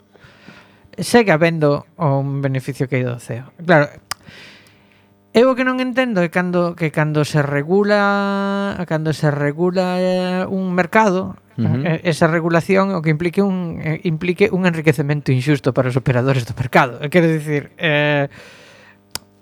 segue 0.99 1.31
habendo 1.31 1.87
un 1.95 2.43
beneficio 2.43 2.91
que 2.91 2.99
hai 2.99 3.05
do 3.07 3.15
ceo. 3.23 3.47
Claro, 3.63 3.87
Eu 5.33 5.49
o 5.49 5.57
que 5.57 5.65
non 5.65 5.81
entendo 5.81 6.21
é 6.21 6.29
cando 6.29 6.77
que 6.77 6.93
cando 6.93 7.25
se 7.25 7.41
regula, 7.41 8.77
cando 8.85 9.17
se 9.17 9.33
regula 9.33 10.45
un 10.45 10.77
mercado, 10.77 11.41
Uh 11.53 11.69
-huh. 11.69 12.01
esa 12.01 12.25
regulación 12.25 12.97
o 12.97 13.05
que 13.05 13.13
implique 13.13 13.37
un 13.37 13.77
implique 14.01 14.49
un 14.49 14.65
enriquecemento 14.65 15.29
injusto 15.29 15.69
para 15.69 15.85
os 15.85 15.93
operadores 15.93 16.49
do 16.49 16.57
mercado. 16.57 16.97
Quero 17.13 17.29
dicir, 17.29 17.69
eh 17.77 18.25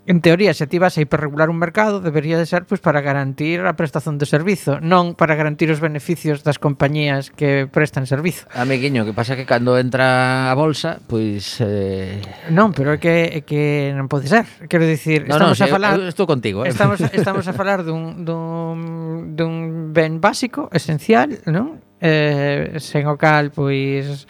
En 0.04 0.20
teoría, 0.20 0.52
se 0.52 0.66
ti 0.66 0.78
vas 0.78 0.98
a 0.98 1.00
hiperregular 1.00 1.48
un 1.48 1.58
mercado, 1.58 2.00
debería 2.00 2.36
de 2.36 2.44
ser 2.44 2.66
pois, 2.66 2.80
para 2.80 3.00
garantir 3.00 3.62
a 3.62 3.78
prestación 3.78 4.18
de 4.18 4.26
servizo, 4.26 4.82
non 4.82 5.14
para 5.14 5.38
garantir 5.38 5.70
os 5.70 5.78
beneficios 5.78 6.42
das 6.42 6.58
compañías 6.58 7.30
que 7.30 7.70
prestan 7.70 8.10
servizo. 8.10 8.50
Amiguiño, 8.50 9.06
que 9.06 9.14
pasa 9.14 9.38
que 9.38 9.46
cando 9.46 9.78
entra 9.78 10.50
a 10.50 10.54
bolsa, 10.58 10.98
pois... 11.06 11.62
Eh... 11.62 12.18
Non, 12.50 12.74
pero 12.74 12.90
é 12.90 12.98
que, 12.98 13.30
é 13.30 13.40
que 13.46 13.94
non 13.94 14.10
pode 14.10 14.26
ser. 14.26 14.42
Quero 14.66 14.82
dicir, 14.82 15.22
no, 15.30 15.38
estamos 15.38 15.62
no, 15.62 15.66
a 15.66 15.68
falar... 15.70 15.94
Eu, 15.94 16.10
eu 16.10 16.10
estou 16.10 16.26
contigo. 16.26 16.66
Eh? 16.66 16.74
Estamos, 16.74 16.98
estamos 17.14 17.46
a 17.46 17.54
falar 17.54 17.86
dun, 17.86 18.26
dun, 18.26 19.38
dun 19.38 19.94
ben 19.94 20.18
básico, 20.18 20.66
esencial, 20.74 21.30
non? 21.46 21.78
Eh, 22.02 22.82
sen 22.82 23.06
o 23.06 23.14
cal, 23.14 23.54
pois 23.54 24.26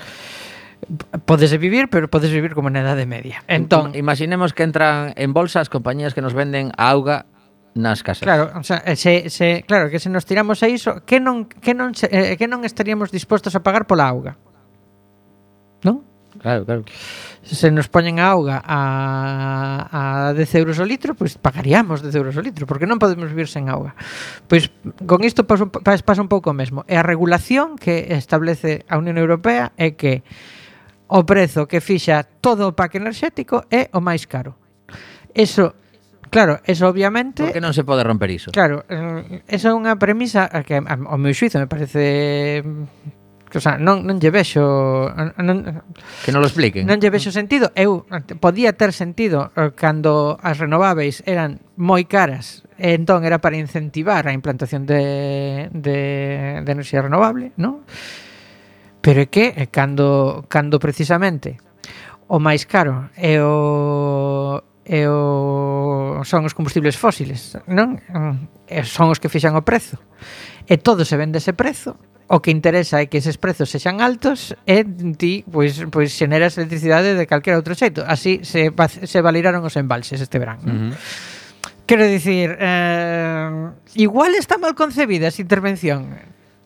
Podes 1.26 1.56
vivir, 1.58 1.88
pero 1.88 2.10
podes 2.10 2.30
vivir 2.30 2.54
como 2.54 2.66
na 2.66 2.82
Edade 2.82 3.06
Media. 3.06 3.46
Entón, 3.46 3.94
imaginemos 3.94 4.50
que 4.50 4.66
entran 4.66 5.14
en 5.14 5.30
bolsa 5.30 5.62
as 5.62 5.70
compañías 5.70 6.10
que 6.10 6.22
nos 6.22 6.34
venden 6.34 6.74
a 6.74 6.90
auga 6.90 7.30
nas 7.74 8.02
casas. 8.02 8.26
Claro, 8.26 8.50
o 8.58 8.64
sea, 8.66 8.82
eh, 8.84 8.96
se, 8.96 9.30
se, 9.30 9.64
claro 9.66 9.88
que 9.88 9.98
se 9.98 10.10
nos 10.10 10.26
tiramos 10.26 10.62
a 10.62 10.68
iso, 10.68 11.06
que 11.06 11.20
non 11.22 11.46
que 11.46 11.72
non 11.72 11.94
se, 11.94 12.10
eh, 12.10 12.34
que 12.36 12.50
non 12.50 12.66
estaríamos 12.66 13.14
dispostos 13.14 13.54
a 13.54 13.62
pagar 13.62 13.86
pola 13.86 14.10
auga. 14.10 14.36
Non? 15.86 16.04
Claro, 16.42 16.66
claro. 16.66 16.82
Se 17.46 17.70
nos 17.70 17.86
poñen 17.86 18.18
a 18.18 18.26
auga 18.34 18.58
a, 18.58 20.30
a 20.30 20.34
10 20.34 20.54
euros 20.58 20.76
o 20.82 20.84
litro, 20.84 21.14
pois 21.14 21.38
pues 21.38 21.42
pagaríamos 21.42 22.02
10 22.02 22.14
euros 22.18 22.34
o 22.36 22.42
litro, 22.42 22.66
porque 22.66 22.90
non 22.90 22.98
podemos 22.98 23.30
vivir 23.30 23.46
sen 23.46 23.70
auga. 23.70 23.94
Pois 24.50 24.68
con 25.06 25.22
isto 25.22 25.46
pasa, 25.46 25.70
pasa 25.70 26.20
un 26.20 26.28
pouco 26.28 26.52
o 26.52 26.56
mesmo. 26.56 26.84
E 26.90 26.98
a 26.98 27.06
regulación 27.06 27.78
que 27.78 28.12
establece 28.18 28.84
a 28.90 28.98
Unión 28.98 29.16
Europea 29.16 29.72
é 29.78 29.94
que 29.96 30.26
o 31.12 31.20
prezo 31.28 31.68
que 31.68 31.84
fixa 31.84 32.24
todo 32.24 32.72
o 32.72 32.72
pack 32.72 32.96
enerxético 32.96 33.68
é 33.68 33.92
o 33.92 34.00
máis 34.00 34.24
caro. 34.24 34.56
Eso 35.36 35.76
Claro, 36.32 36.60
eso 36.64 36.88
obviamente... 36.88 37.44
Porque 37.44 37.60
non 37.60 37.76
se 37.76 37.84
pode 37.84 38.00
romper 38.00 38.32
iso. 38.32 38.56
Claro, 38.56 38.88
eh, 38.88 39.44
esa 39.52 39.68
é 39.68 39.76
unha 39.76 40.00
premisa 40.00 40.48
que 40.64 40.80
ao 40.80 41.20
meu 41.20 41.36
xuizo 41.36 41.60
me 41.60 41.68
parece 41.68 42.64
que, 43.52 43.58
o 43.58 43.60
sea, 43.60 43.76
non, 43.76 44.08
non 44.08 44.16
lle 44.16 44.32
vexo 44.32 44.64
non, 45.44 45.84
que 46.24 46.32
non 46.32 46.40
lo 46.40 46.48
expliquen 46.48 46.88
non 46.88 46.96
lle 46.96 47.12
vexo 47.12 47.28
sentido 47.28 47.68
eu 47.76 48.08
podía 48.40 48.72
ter 48.72 48.96
sentido 48.96 49.52
eh, 49.52 49.76
cando 49.76 50.40
as 50.40 50.56
renováveis 50.56 51.20
eran 51.28 51.60
moi 51.76 52.08
caras 52.08 52.64
e 52.80 52.96
entón 52.96 53.28
era 53.28 53.44
para 53.44 53.60
incentivar 53.60 54.24
a 54.24 54.32
implantación 54.32 54.88
de, 54.88 55.68
de, 55.68 56.64
de 56.64 56.70
enerxía 56.72 57.04
renovable 57.04 57.52
non? 57.60 57.84
Pero 59.02 59.18
é 59.20 59.26
que 59.26 59.66
cando, 59.74 60.46
cando 60.46 60.78
precisamente 60.78 61.58
o 62.30 62.38
máis 62.38 62.64
caro 62.64 63.10
é 63.18 63.42
o, 63.42 64.62
é 64.86 65.04
o, 65.04 66.22
son 66.24 66.46
os 66.46 66.54
combustibles 66.54 66.96
fósiles, 66.96 67.58
non? 67.68 67.98
E 68.70 68.80
son 68.86 69.12
os 69.12 69.18
que 69.18 69.28
fixan 69.28 69.58
o 69.58 69.66
prezo. 69.66 69.98
E 70.64 70.78
todo 70.78 71.04
se 71.04 71.18
vende 71.18 71.42
ese 71.42 71.52
prezo, 71.52 71.98
o 72.32 72.40
que 72.40 72.54
interesa 72.54 73.02
é 73.02 73.10
que 73.10 73.20
eses 73.20 73.36
prezos 73.36 73.68
sexan 73.68 74.00
altos 74.00 74.56
e 74.64 74.80
ti 75.18 75.44
pois 75.44 75.84
pois 75.92 76.14
xeneras 76.14 76.56
electricidade 76.56 77.12
de 77.12 77.28
calquera 77.28 77.60
outro 77.60 77.76
xeito. 77.76 78.00
Así 78.08 78.40
se 78.46 78.72
se 78.72 79.18
valiraron 79.20 79.66
os 79.66 79.76
embalses 79.76 80.22
este 80.22 80.40
verán. 80.40 80.62
Uh 80.64 80.70
-huh. 80.70 80.92
Quero 81.84 82.08
dicir, 82.08 82.56
eh, 82.56 83.50
igual 84.00 84.32
está 84.38 84.56
mal 84.56 84.72
concebida 84.72 85.28
esa 85.28 85.42
intervención 85.44 86.16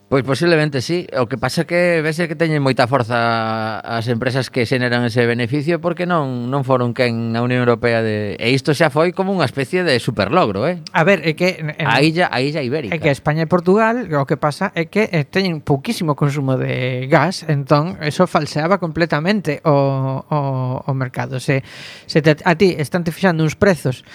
Pois 0.09 0.23
posiblemente 0.23 0.79
sí, 0.79 1.05
o 1.19 1.27
que 1.27 1.35
pasa 1.35 1.67
que 1.67 1.99
vese 1.99 2.31
que 2.31 2.39
teñen 2.39 2.63
moita 2.63 2.87
forza 2.87 3.83
as 3.83 4.07
empresas 4.07 4.47
que 4.47 4.63
xeneran 4.63 5.03
ese 5.03 5.27
beneficio 5.27 5.83
porque 5.83 6.07
non 6.07 6.47
non 6.47 6.63
foron 6.63 6.95
quen 6.95 7.35
a 7.35 7.43
Unión 7.43 7.67
Europea 7.67 7.99
de 7.99 8.39
e 8.39 8.55
isto 8.55 8.71
xa 8.71 8.87
foi 8.87 9.11
como 9.11 9.35
unha 9.35 9.43
especie 9.43 9.83
de 9.83 9.99
superlogro, 9.99 10.63
eh. 10.63 10.79
A 10.95 11.03
ver, 11.03 11.27
é 11.27 11.35
que 11.35 11.59
en, 11.59 11.75
a 11.83 11.99
illa 11.99 12.31
a 12.31 12.39
illa 12.39 12.63
ibérica. 12.63 12.95
É 12.95 13.03
que 13.03 13.11
España 13.11 13.43
e 13.43 13.51
Portugal, 13.51 14.07
o 14.07 14.23
que 14.23 14.39
pasa 14.39 14.71
é 14.79 14.87
que 14.87 15.11
eh, 15.11 15.27
teñen 15.27 15.59
pouquísimo 15.59 16.15
consumo 16.15 16.55
de 16.55 17.11
gas, 17.11 17.43
entón 17.43 17.99
eso 17.99 18.31
falseaba 18.31 18.79
completamente 18.79 19.59
o 19.67 20.23
o 20.23 20.39
o 20.87 20.91
mercado. 20.95 21.43
Se 21.43 21.67
se 22.07 22.23
te, 22.23 22.31
a 22.47 22.55
ti 22.55 22.79
están 22.79 23.03
te 23.03 23.11
fixando 23.11 23.43
uns 23.43 23.59
prezos 23.59 24.07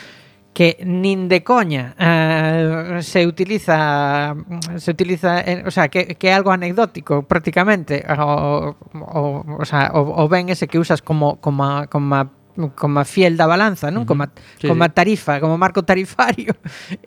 que 0.53 0.77
nin 0.85 1.33
de 1.33 1.41
coña 1.41 1.97
uh, 1.97 3.01
se 3.01 3.27
utiliza 3.27 4.37
se 4.77 4.91
utiliza, 4.91 5.41
en, 5.41 5.67
o 5.67 5.71
sea, 5.71 5.89
que, 5.89 6.17
que 6.21 6.29
é 6.29 6.35
algo 6.37 6.53
anecdótico 6.53 7.25
prácticamente 7.25 8.05
o, 8.05 8.77
o, 8.93 9.23
o, 9.49 9.65
sea, 9.65 9.97
o, 9.97 10.05
o 10.21 10.29
ben 10.29 10.53
ese 10.53 10.69
que 10.69 10.79
usas 10.79 11.01
como 11.01 11.41
como 11.41 11.89
como 11.89 12.43
como 12.77 13.05
fiel 13.05 13.41
da 13.41 13.49
balanza, 13.49 13.89
non? 13.89 14.05
Uh 14.05 14.05
-huh. 14.05 14.09
Como 14.13 14.25
sí, 14.61 14.69
como 14.69 14.85
tarifa, 14.93 15.41
como 15.41 15.57
marco 15.57 15.83
tarifario. 15.85 16.53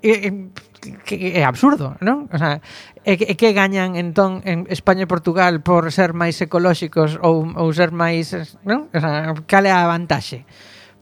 Que 0.85 1.33
é 1.33 1.41
absurdo, 1.41 1.97
non? 1.97 2.29
O 2.29 2.37
sea, 2.37 2.61
e, 3.01 3.17
e 3.17 3.33
que 3.33 3.57
gañan 3.57 3.97
entón 3.97 4.45
en 4.45 4.69
España 4.69 5.05
e 5.05 5.09
Portugal 5.09 5.65
por 5.65 5.89
ser 5.89 6.13
máis 6.13 6.37
ecolóxicos 6.37 7.17
ou 7.25 7.41
ou 7.57 7.73
ser 7.73 7.89
máis, 7.89 8.37
non? 8.61 8.93
O 8.93 8.99
sea, 9.01 9.33
cal 9.49 9.65
é 9.65 9.73
a 9.73 9.89
vantaxe? 9.89 10.45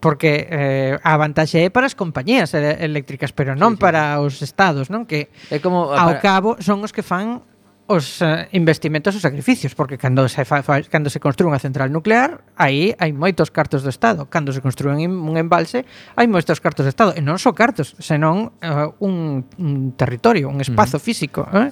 porque 0.03 0.51
eh, 0.51 0.99
a 0.99 1.15
vantaxe 1.15 1.63
é 1.63 1.71
para 1.71 1.87
as 1.87 1.95
compañías 1.95 2.51
eléctricas, 2.51 3.31
pero 3.31 3.55
non 3.55 3.73
sí, 3.73 3.75
sí. 3.79 3.83
para 3.87 4.19
os 4.19 4.43
estados, 4.43 4.91
non? 4.91 5.07
Que 5.07 5.31
é 5.47 5.63
como 5.63 5.95
ao 5.95 6.19
para... 6.19 6.19
cabo 6.19 6.59
son 6.59 6.83
os 6.83 6.91
que 6.91 6.99
fan 6.99 7.39
os 7.87 8.19
eh, 8.19 8.51
investimentos 8.51 9.15
os 9.15 9.23
sacrificios, 9.23 9.79
porque 9.79 9.95
cando 9.95 10.27
se 10.27 10.43
fa, 10.43 10.59
fa, 10.59 10.83
cando 10.91 11.07
se 11.07 11.23
construe 11.23 11.47
unha 11.47 11.63
central 11.63 11.87
nuclear, 11.87 12.43
aí 12.59 12.91
hai 12.99 13.15
moitos 13.15 13.47
cartos 13.47 13.79
do 13.79 13.87
Estado. 13.87 14.27
Cando 14.27 14.51
se 14.51 14.59
construen 14.59 14.99
un 15.07 15.39
embalse, 15.39 15.87
hai 16.19 16.27
moitos 16.27 16.59
cartos 16.59 16.83
do 16.83 16.91
Estado, 16.91 17.15
e 17.15 17.23
non 17.23 17.39
só 17.39 17.55
cartos, 17.55 17.95
senón 18.03 18.51
eh, 18.59 18.91
un, 18.99 19.47
un 19.55 19.95
territorio, 19.95 20.51
un 20.51 20.59
espazo 20.59 20.95
uh 20.95 20.99
-huh. 20.99 21.07
físico, 21.07 21.47
eh? 21.47 21.71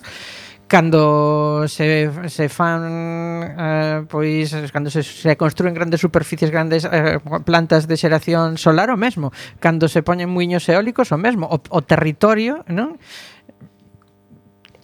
cando 0.71 1.67
se, 1.67 2.09
se 2.31 2.47
fan 2.47 3.43
eh, 3.59 4.07
pois 4.07 4.55
cando 4.71 4.87
se, 4.87 5.03
se 5.03 5.35
construen 5.35 5.75
grandes 5.75 5.99
superficies 5.99 6.47
grandes 6.47 6.87
eh, 6.87 7.19
plantas 7.43 7.91
de 7.91 7.99
xeración 7.99 8.55
solar 8.55 8.87
o 8.87 8.95
mesmo. 8.95 9.35
Cando 9.59 9.91
se 9.91 9.99
poñen 9.99 10.31
muiños 10.31 10.63
eólicos 10.71 11.11
o 11.11 11.19
mesmo. 11.19 11.51
O, 11.51 11.59
o 11.59 11.81
territorio 11.83 12.63
non? 12.71 12.95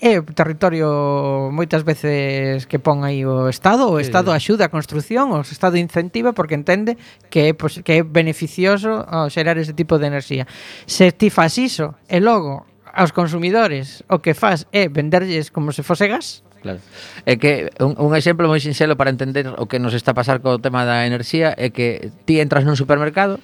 É 0.04 0.20
o 0.20 0.28
territorio 0.28 1.56
moitas 1.56 1.88
veces 1.88 2.68
que 2.68 2.84
pon 2.84 3.08
aí 3.08 3.24
o 3.24 3.48
Estado, 3.48 3.88
o 3.88 4.04
Estado 4.04 4.36
axuda 4.36 4.68
a 4.68 4.74
construción, 4.76 5.32
o 5.32 5.40
Estado 5.40 5.80
incentiva 5.80 6.36
porque 6.36 6.60
entende 6.60 7.00
que 7.32 7.50
é, 7.50 7.56
pois, 7.56 7.80
que 7.80 7.94
é 7.96 8.00
beneficioso 8.04 9.08
xerar 9.32 9.56
ese 9.56 9.72
tipo 9.72 9.96
de 9.96 10.12
enerxía. 10.12 10.44
Se 10.84 11.16
ti 11.16 11.32
fas 11.32 11.56
iso 11.56 11.96
e 12.12 12.20
logo 12.20 12.68
aos 12.98 13.14
consumidores 13.14 14.02
o 14.10 14.18
que 14.20 14.34
faz 14.34 14.66
é 14.74 14.90
venderlles 14.90 15.54
como 15.54 15.70
se 15.70 15.86
fose 15.86 16.10
gas 16.10 16.42
claro. 16.66 16.82
É 17.30 17.38
que 17.38 17.70
un, 17.78 17.94
un 18.02 18.12
exemplo 18.18 18.50
moi 18.50 18.58
sinxelo 18.58 18.98
para 18.98 19.14
entender 19.14 19.46
o 19.54 19.70
que 19.70 19.78
nos 19.78 19.94
está 19.94 20.12
a 20.12 20.18
pasar 20.18 20.42
co 20.42 20.58
tema 20.58 20.84
da 20.84 21.06
enerxía 21.06 21.54
é 21.54 21.70
que 21.70 22.10
ti 22.26 22.42
entras 22.42 22.66
nun 22.66 22.74
supermercado 22.74 23.38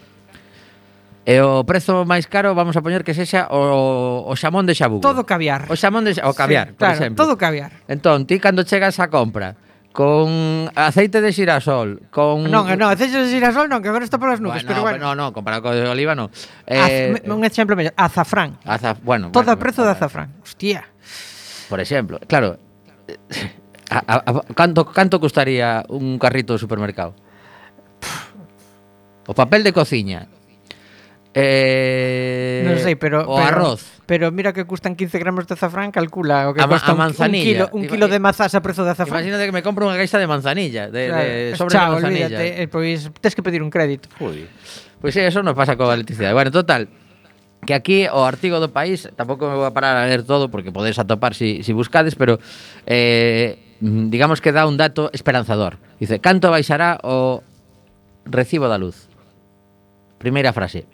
E 1.24 1.40
o 1.40 1.64
prezo 1.64 2.04
máis 2.04 2.28
caro 2.28 2.52
vamos 2.52 2.76
a 2.76 2.84
poñer 2.84 3.08
que 3.08 3.16
sexa 3.16 3.48
o, 3.48 4.28
o 4.28 4.34
xamón 4.36 4.68
de 4.68 4.76
xabugo. 4.76 5.00
Todo 5.00 5.24
caviar. 5.24 5.72
O 5.72 5.76
xamón 5.80 6.04
de 6.04 6.20
xa, 6.20 6.28
o 6.28 6.36
caviar, 6.36 6.68
sí, 6.68 6.76
por 6.76 6.84
claro, 6.84 7.00
exemplo. 7.00 7.20
Todo 7.24 7.34
caviar. 7.40 7.72
Entón, 7.88 8.28
ti 8.28 8.44
cando 8.44 8.68
chegas 8.68 9.00
á 9.00 9.08
compra, 9.08 9.56
con 9.94 10.74
aceite 10.74 11.22
de 11.22 11.32
xirasol, 11.32 12.02
con 12.10 12.50
Non, 12.50 12.66
non, 12.66 12.90
aceite 12.90 13.22
de 13.22 13.30
xirasol 13.30 13.70
non, 13.70 13.86
que 13.86 13.94
agora 13.94 14.02
está 14.02 14.18
polas 14.18 14.42
nubes, 14.42 14.66
bueno, 14.66 14.70
pero 14.74 14.82
bueno. 14.82 14.98
No, 14.98 15.14
no, 15.14 15.26
comparado 15.32 15.62
co 15.62 15.70
de 15.70 15.86
oliva 15.86 16.18
non. 16.18 16.34
Eh, 16.66 17.14
Az, 17.22 17.30
un 17.30 17.46
exemplo 17.46 17.78
mellor, 17.78 17.94
azafrán. 17.94 18.58
Azaf, 18.66 18.98
bueno, 19.06 19.30
Todo 19.30 19.54
bueno, 19.54 19.56
o 19.56 19.62
prezo 19.62 19.86
bueno, 19.86 19.94
de 19.94 19.98
azafrán. 20.02 20.28
Hostia. 20.42 20.82
Por 21.70 21.80
exemplo, 21.80 22.18
claro. 22.26 22.58
Eh, 23.08 23.22
a, 23.94 24.02
a, 24.02 24.16
a, 24.26 24.34
canto 24.58 24.90
canto 24.90 25.22
custaría 25.22 25.86
un 25.88 26.18
carrito 26.18 26.58
de 26.58 26.60
supermercado? 26.60 27.14
O 29.30 29.34
papel 29.38 29.64
de 29.64 29.72
cociña, 29.72 30.28
Eh, 31.34 32.62
non 32.62 32.78
sei, 32.78 32.94
pero 32.94 33.26
o 33.26 33.42
pero, 33.42 33.50
arroz. 33.50 33.82
Pero 34.06 34.30
mira 34.30 34.54
que 34.54 34.70
custan 34.70 34.94
15 34.94 35.18
gramos 35.18 35.50
de 35.50 35.58
azafrán, 35.58 35.90
calcula 35.90 36.50
o 36.50 36.54
que 36.54 36.62
a, 36.62 36.70
custa 36.70 36.94
a 36.94 36.96
manzanilla. 36.96 37.74
un, 37.74 37.82
un 37.82 37.82
kilo, 37.82 37.86
un 37.86 37.86
kilo 37.90 38.06
de 38.08 38.20
mazás 38.22 38.54
a 38.54 38.62
prezo 38.62 38.86
de 38.86 38.94
azafrán. 38.94 39.26
Imagínate 39.26 39.50
que 39.50 39.56
me 39.56 39.66
compro 39.66 39.90
unha 39.90 39.98
caixa 39.98 40.22
de 40.22 40.30
manzanilla, 40.30 40.94
de, 40.94 41.10
claro. 41.10 41.26
de 41.26 41.58
sobre 41.58 41.74
Chao, 41.74 41.90
de 41.90 41.94
manzanilla. 41.98 42.30
Olvídate, 42.30 42.48
eh, 42.62 42.68
pois 42.70 43.10
tes 43.18 43.34
que 43.34 43.42
pedir 43.42 43.66
un 43.66 43.74
crédito. 43.74 44.14
Jodi. 44.22 44.46
Pois 45.02 45.18
pues 45.18 45.18
eso 45.18 45.42
nos 45.42 45.58
pasa 45.58 45.74
coa 45.74 45.98
electricidade. 45.98 46.38
Bueno, 46.38 46.54
total, 46.54 46.88
que 47.66 47.74
aquí 47.74 48.06
o 48.06 48.22
artigo 48.24 48.62
do 48.62 48.70
país, 48.70 49.10
tampouco 49.18 49.50
me 49.50 49.58
vou 49.58 49.66
a 49.66 49.74
parar 49.74 49.98
a 49.98 50.06
ler 50.06 50.22
todo 50.22 50.54
porque 50.54 50.70
podes 50.70 51.02
atopar 51.02 51.34
si, 51.34 51.66
si 51.66 51.74
buscades, 51.74 52.14
pero 52.14 52.38
eh, 52.86 53.58
mm, 53.82 54.14
digamos 54.14 54.38
que 54.38 54.54
dá 54.54 54.70
un 54.70 54.78
dato 54.78 55.10
esperanzador. 55.18 55.82
Dice, 55.98 56.22
canto 56.22 56.54
baixará 56.54 57.02
o 57.02 57.42
recibo 58.30 58.70
da 58.70 58.78
luz? 58.78 59.10
Primeira 60.22 60.54
frase, 60.54 60.86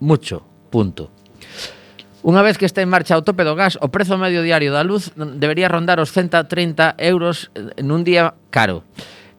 mucho, 0.00 0.42
punto. 0.72 1.12
Unha 2.20 2.44
vez 2.44 2.60
que 2.60 2.68
está 2.68 2.84
en 2.84 2.92
marcha 2.92 3.16
o 3.16 3.24
tope 3.24 3.48
do 3.48 3.56
gas, 3.56 3.80
o 3.80 3.88
prezo 3.88 4.20
medio 4.20 4.44
diario 4.44 4.76
da 4.76 4.84
luz 4.84 5.08
debería 5.16 5.72
rondar 5.72 5.96
os 6.04 6.12
130 6.12 7.00
euros 7.00 7.48
eh, 7.56 7.80
nun 7.80 8.04
día 8.04 8.36
caro. 8.52 8.84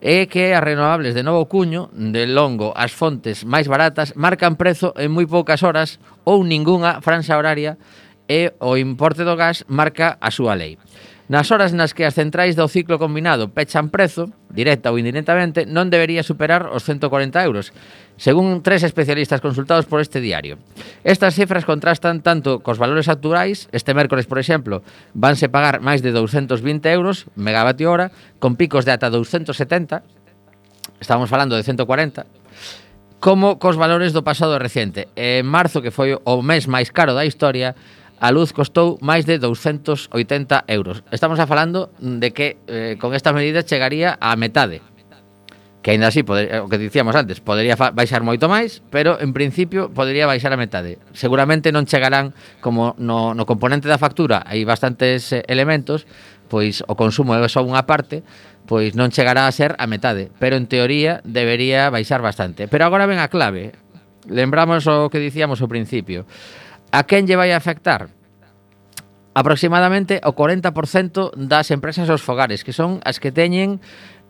É 0.01 0.25
que 0.25 0.57
as 0.57 0.65
renovables 0.65 1.13
de 1.13 1.21
novo 1.21 1.45
cuño, 1.45 1.93
de 1.93 2.25
longo, 2.25 2.73
as 2.73 2.89
fontes 2.89 3.45
máis 3.45 3.69
baratas, 3.69 4.17
marcan 4.17 4.57
prezo 4.57 4.97
en 4.97 5.13
moi 5.13 5.29
poucas 5.29 5.61
horas 5.61 6.01
ou 6.25 6.41
ningunha 6.41 7.05
franxa 7.05 7.37
horaria 7.37 7.77
e 8.25 8.49
o 8.57 8.81
importe 8.81 9.21
do 9.21 9.37
gas 9.37 9.61
marca 9.69 10.17
a 10.17 10.33
súa 10.33 10.57
lei. 10.57 10.81
Nas 11.31 11.47
horas 11.47 11.71
nas 11.71 11.93
que 11.95 12.03
as 12.03 12.17
centrais 12.17 12.57
do 12.59 12.67
ciclo 12.67 12.99
combinado 12.99 13.53
pechan 13.53 13.87
prezo, 13.87 14.33
directa 14.51 14.91
ou 14.91 14.99
indirectamente, 14.99 15.63
non 15.63 15.87
debería 15.87 16.27
superar 16.27 16.67
os 16.73 16.83
140 16.83 17.39
euros, 17.45 17.71
según 18.21 18.61
tres 18.61 18.83
especialistas 18.83 19.41
consultados 19.41 19.87
por 19.87 19.99
este 19.99 20.21
diario. 20.21 20.59
Estas 21.03 21.33
cifras 21.33 21.65
contrastan 21.65 22.21
tanto 22.21 22.61
cos 22.61 22.77
valores 22.77 23.09
actuais, 23.09 23.65
este 23.73 23.97
mércores, 23.97 24.29
por 24.29 24.37
exemplo, 24.37 24.85
vanse 25.17 25.49
pagar 25.49 25.81
máis 25.81 26.05
de 26.05 26.13
220 26.13 26.85
euros 26.93 27.25
megavatio 27.33 27.89
hora, 27.89 28.13
con 28.37 28.61
picos 28.61 28.85
de 28.85 28.93
ata 28.93 29.09
270, 29.09 30.05
estamos 31.01 31.33
falando 31.33 31.57
de 31.57 31.65
140, 31.65 32.29
como 33.17 33.57
cos 33.57 33.73
valores 33.73 34.13
do 34.13 34.21
pasado 34.21 34.61
recente. 34.61 35.09
En 35.17 35.49
marzo, 35.49 35.81
que 35.81 35.89
foi 35.89 36.13
o 36.13 36.45
mes 36.45 36.69
máis 36.69 36.93
caro 36.93 37.17
da 37.17 37.25
historia, 37.25 37.73
a 38.21 38.29
luz 38.29 38.53
costou 38.53 39.01
máis 39.01 39.25
de 39.25 39.41
280 39.41 40.13
euros. 40.69 41.01
Estamos 41.09 41.41
a 41.41 41.49
falando 41.49 41.89
de 41.97 42.29
que 42.29 42.61
eh, 42.69 43.01
con 43.01 43.17
esta 43.17 43.33
medida 43.33 43.65
chegaría 43.65 44.13
á 44.21 44.37
metade 44.37 44.90
que 45.81 45.91
aínda 45.91 46.07
así, 46.07 46.21
poder, 46.21 46.53
eh, 46.53 46.61
o 46.61 46.69
que 46.69 46.77
dicíamos 46.77 47.17
antes, 47.17 47.41
podería 47.41 47.73
baixar 47.73 48.21
moito 48.21 48.45
máis, 48.45 48.85
pero 48.93 49.17
en 49.17 49.33
principio 49.33 49.89
podería 49.89 50.29
baixar 50.29 50.53
a 50.53 50.61
metade. 50.61 51.01
Seguramente 51.17 51.73
non 51.73 51.89
chegarán 51.89 52.37
como 52.61 52.93
no, 53.01 53.33
no 53.33 53.49
componente 53.49 53.89
da 53.89 53.97
factura, 53.97 54.45
hai 54.45 54.61
bastantes 54.61 55.33
eh, 55.33 55.41
elementos, 55.49 56.05
pois 56.45 56.85
o 56.85 56.93
consumo 56.93 57.33
é 57.33 57.41
só 57.49 57.65
unha 57.65 57.89
parte, 57.89 58.21
pois 58.69 58.93
non 58.93 59.09
chegará 59.09 59.49
a 59.49 59.55
ser 59.55 59.73
a 59.81 59.89
metade, 59.89 60.29
pero 60.37 60.53
en 60.53 60.69
teoría 60.69 61.25
debería 61.25 61.89
baixar 61.89 62.21
bastante. 62.21 62.69
Pero 62.69 62.85
agora 62.85 63.09
ven 63.09 63.17
a 63.17 63.31
clave. 63.31 63.73
Lembramos 64.29 64.85
o 64.85 65.09
que 65.09 65.17
dicíamos 65.17 65.65
ao 65.65 65.71
principio. 65.71 66.29
A 66.93 67.09
quen 67.09 67.25
lle 67.25 67.39
vai 67.39 67.49
a 67.49 67.57
afectar? 67.57 68.13
Aproximadamente 69.33 70.19
o 70.27 70.35
40% 70.35 71.31
das 71.39 71.71
empresas 71.71 72.11
aos 72.11 72.21
fogares, 72.21 72.67
que 72.67 72.75
son 72.75 72.99
as 73.07 73.17
que 73.17 73.31
teñen 73.31 73.79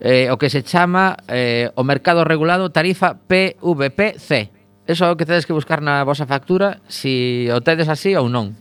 eh, 0.02 0.34
o 0.34 0.36
que 0.36 0.50
se 0.50 0.66
chama 0.66 1.16
eh, 1.30 1.70
o 1.78 1.86
mercado 1.86 2.26
regulado 2.26 2.74
tarifa 2.74 3.14
PVPC. 3.14 4.50
Eso 4.82 5.06
é 5.06 5.10
o 5.14 5.16
que 5.16 5.22
tedes 5.22 5.46
que 5.46 5.54
buscar 5.54 5.78
na 5.78 6.02
vosa 6.02 6.26
factura, 6.26 6.82
si 6.90 7.46
o 7.54 7.62
tedes 7.62 7.86
así 7.86 8.18
ou 8.18 8.26
non. 8.26 8.58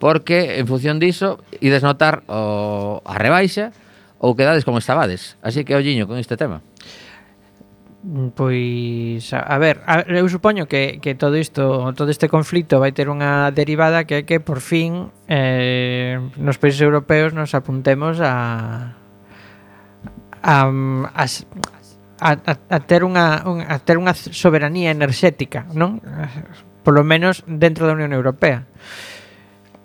Porque, 0.00 0.56
en 0.56 0.64
función 0.64 0.96
diso, 0.96 1.44
ides 1.60 1.84
notar 1.84 2.24
o, 2.32 3.04
a 3.04 3.14
rebaixa 3.20 3.76
ou 4.16 4.32
quedades 4.32 4.64
como 4.64 4.80
estabades. 4.80 5.36
Así 5.44 5.68
que, 5.68 5.76
olliño, 5.76 6.08
con 6.08 6.16
este 6.16 6.40
tema. 6.40 6.64
Pois, 8.32 9.28
a, 9.36 9.44
a 9.44 9.60
ver, 9.60 9.84
a, 9.84 10.08
eu 10.08 10.24
supoño 10.32 10.64
que, 10.64 10.96
que 11.04 11.12
todo 11.12 11.36
isto, 11.36 11.92
todo 11.92 12.08
este 12.08 12.32
conflito 12.32 12.80
vai 12.80 12.96
ter 12.96 13.12
unha 13.12 13.52
derivada 13.52 14.08
que 14.08 14.24
é 14.24 14.24
que 14.24 14.40
por 14.40 14.64
fin 14.64 15.12
eh, 15.28 16.16
nos 16.40 16.56
países 16.56 16.80
europeos 16.80 17.36
nos 17.36 17.52
apuntemos 17.52 18.24
a, 18.24 18.96
a, 20.42 20.68
as, 21.14 21.46
a, 22.20 22.36
a, 22.36 22.54
a 22.56 22.78
ter 22.84 23.04
unha, 23.04 23.44
un, 23.48 23.64
a 23.64 23.76
ter 23.80 23.96
unha 23.96 24.12
soberanía 24.14 24.92
enerxética, 24.92 25.64
non? 25.72 26.00
Polo 26.84 27.04
menos 27.04 27.44
dentro 27.48 27.88
da 27.88 27.96
Unión 27.96 28.12
Europea. 28.12 28.68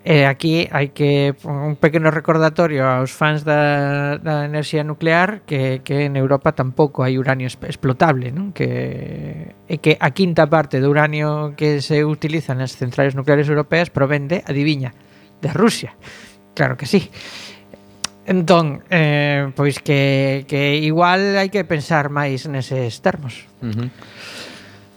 E 0.06 0.22
aquí 0.22 0.70
hai 0.70 0.94
que 0.94 1.34
un 1.42 1.74
pequeno 1.74 2.14
recordatorio 2.14 2.86
aos 2.86 3.10
fans 3.10 3.42
da, 3.42 4.22
da 4.22 4.46
enerxía 4.46 4.86
nuclear 4.86 5.42
que, 5.42 5.82
que 5.82 6.06
en 6.06 6.14
Europa 6.14 6.54
tampouco 6.54 7.02
hai 7.02 7.18
uranio 7.18 7.50
explotable, 7.50 8.30
non? 8.30 8.54
Que, 8.54 9.58
e 9.66 9.82
que 9.82 9.98
a 9.98 10.14
quinta 10.14 10.46
parte 10.46 10.78
do 10.78 10.94
uranio 10.94 11.58
que 11.58 11.82
se 11.82 12.06
utiliza 12.06 12.54
nas 12.54 12.78
centrales 12.78 13.18
nucleares 13.18 13.50
europeas 13.50 13.90
provende, 13.90 14.46
adiviña, 14.46 14.94
de 15.42 15.50
Rusia. 15.50 15.98
Claro 16.54 16.78
que 16.78 16.86
sí. 16.86 17.10
Entón, 18.26 18.82
eh, 18.90 19.54
pois 19.54 19.78
que, 19.78 20.44
que 20.50 20.82
igual 20.82 21.38
hai 21.38 21.46
que 21.46 21.62
pensar 21.62 22.10
máis 22.10 22.50
neses 22.50 22.98
termos. 22.98 23.46
Uh 23.62 23.70
-huh. 23.70 23.88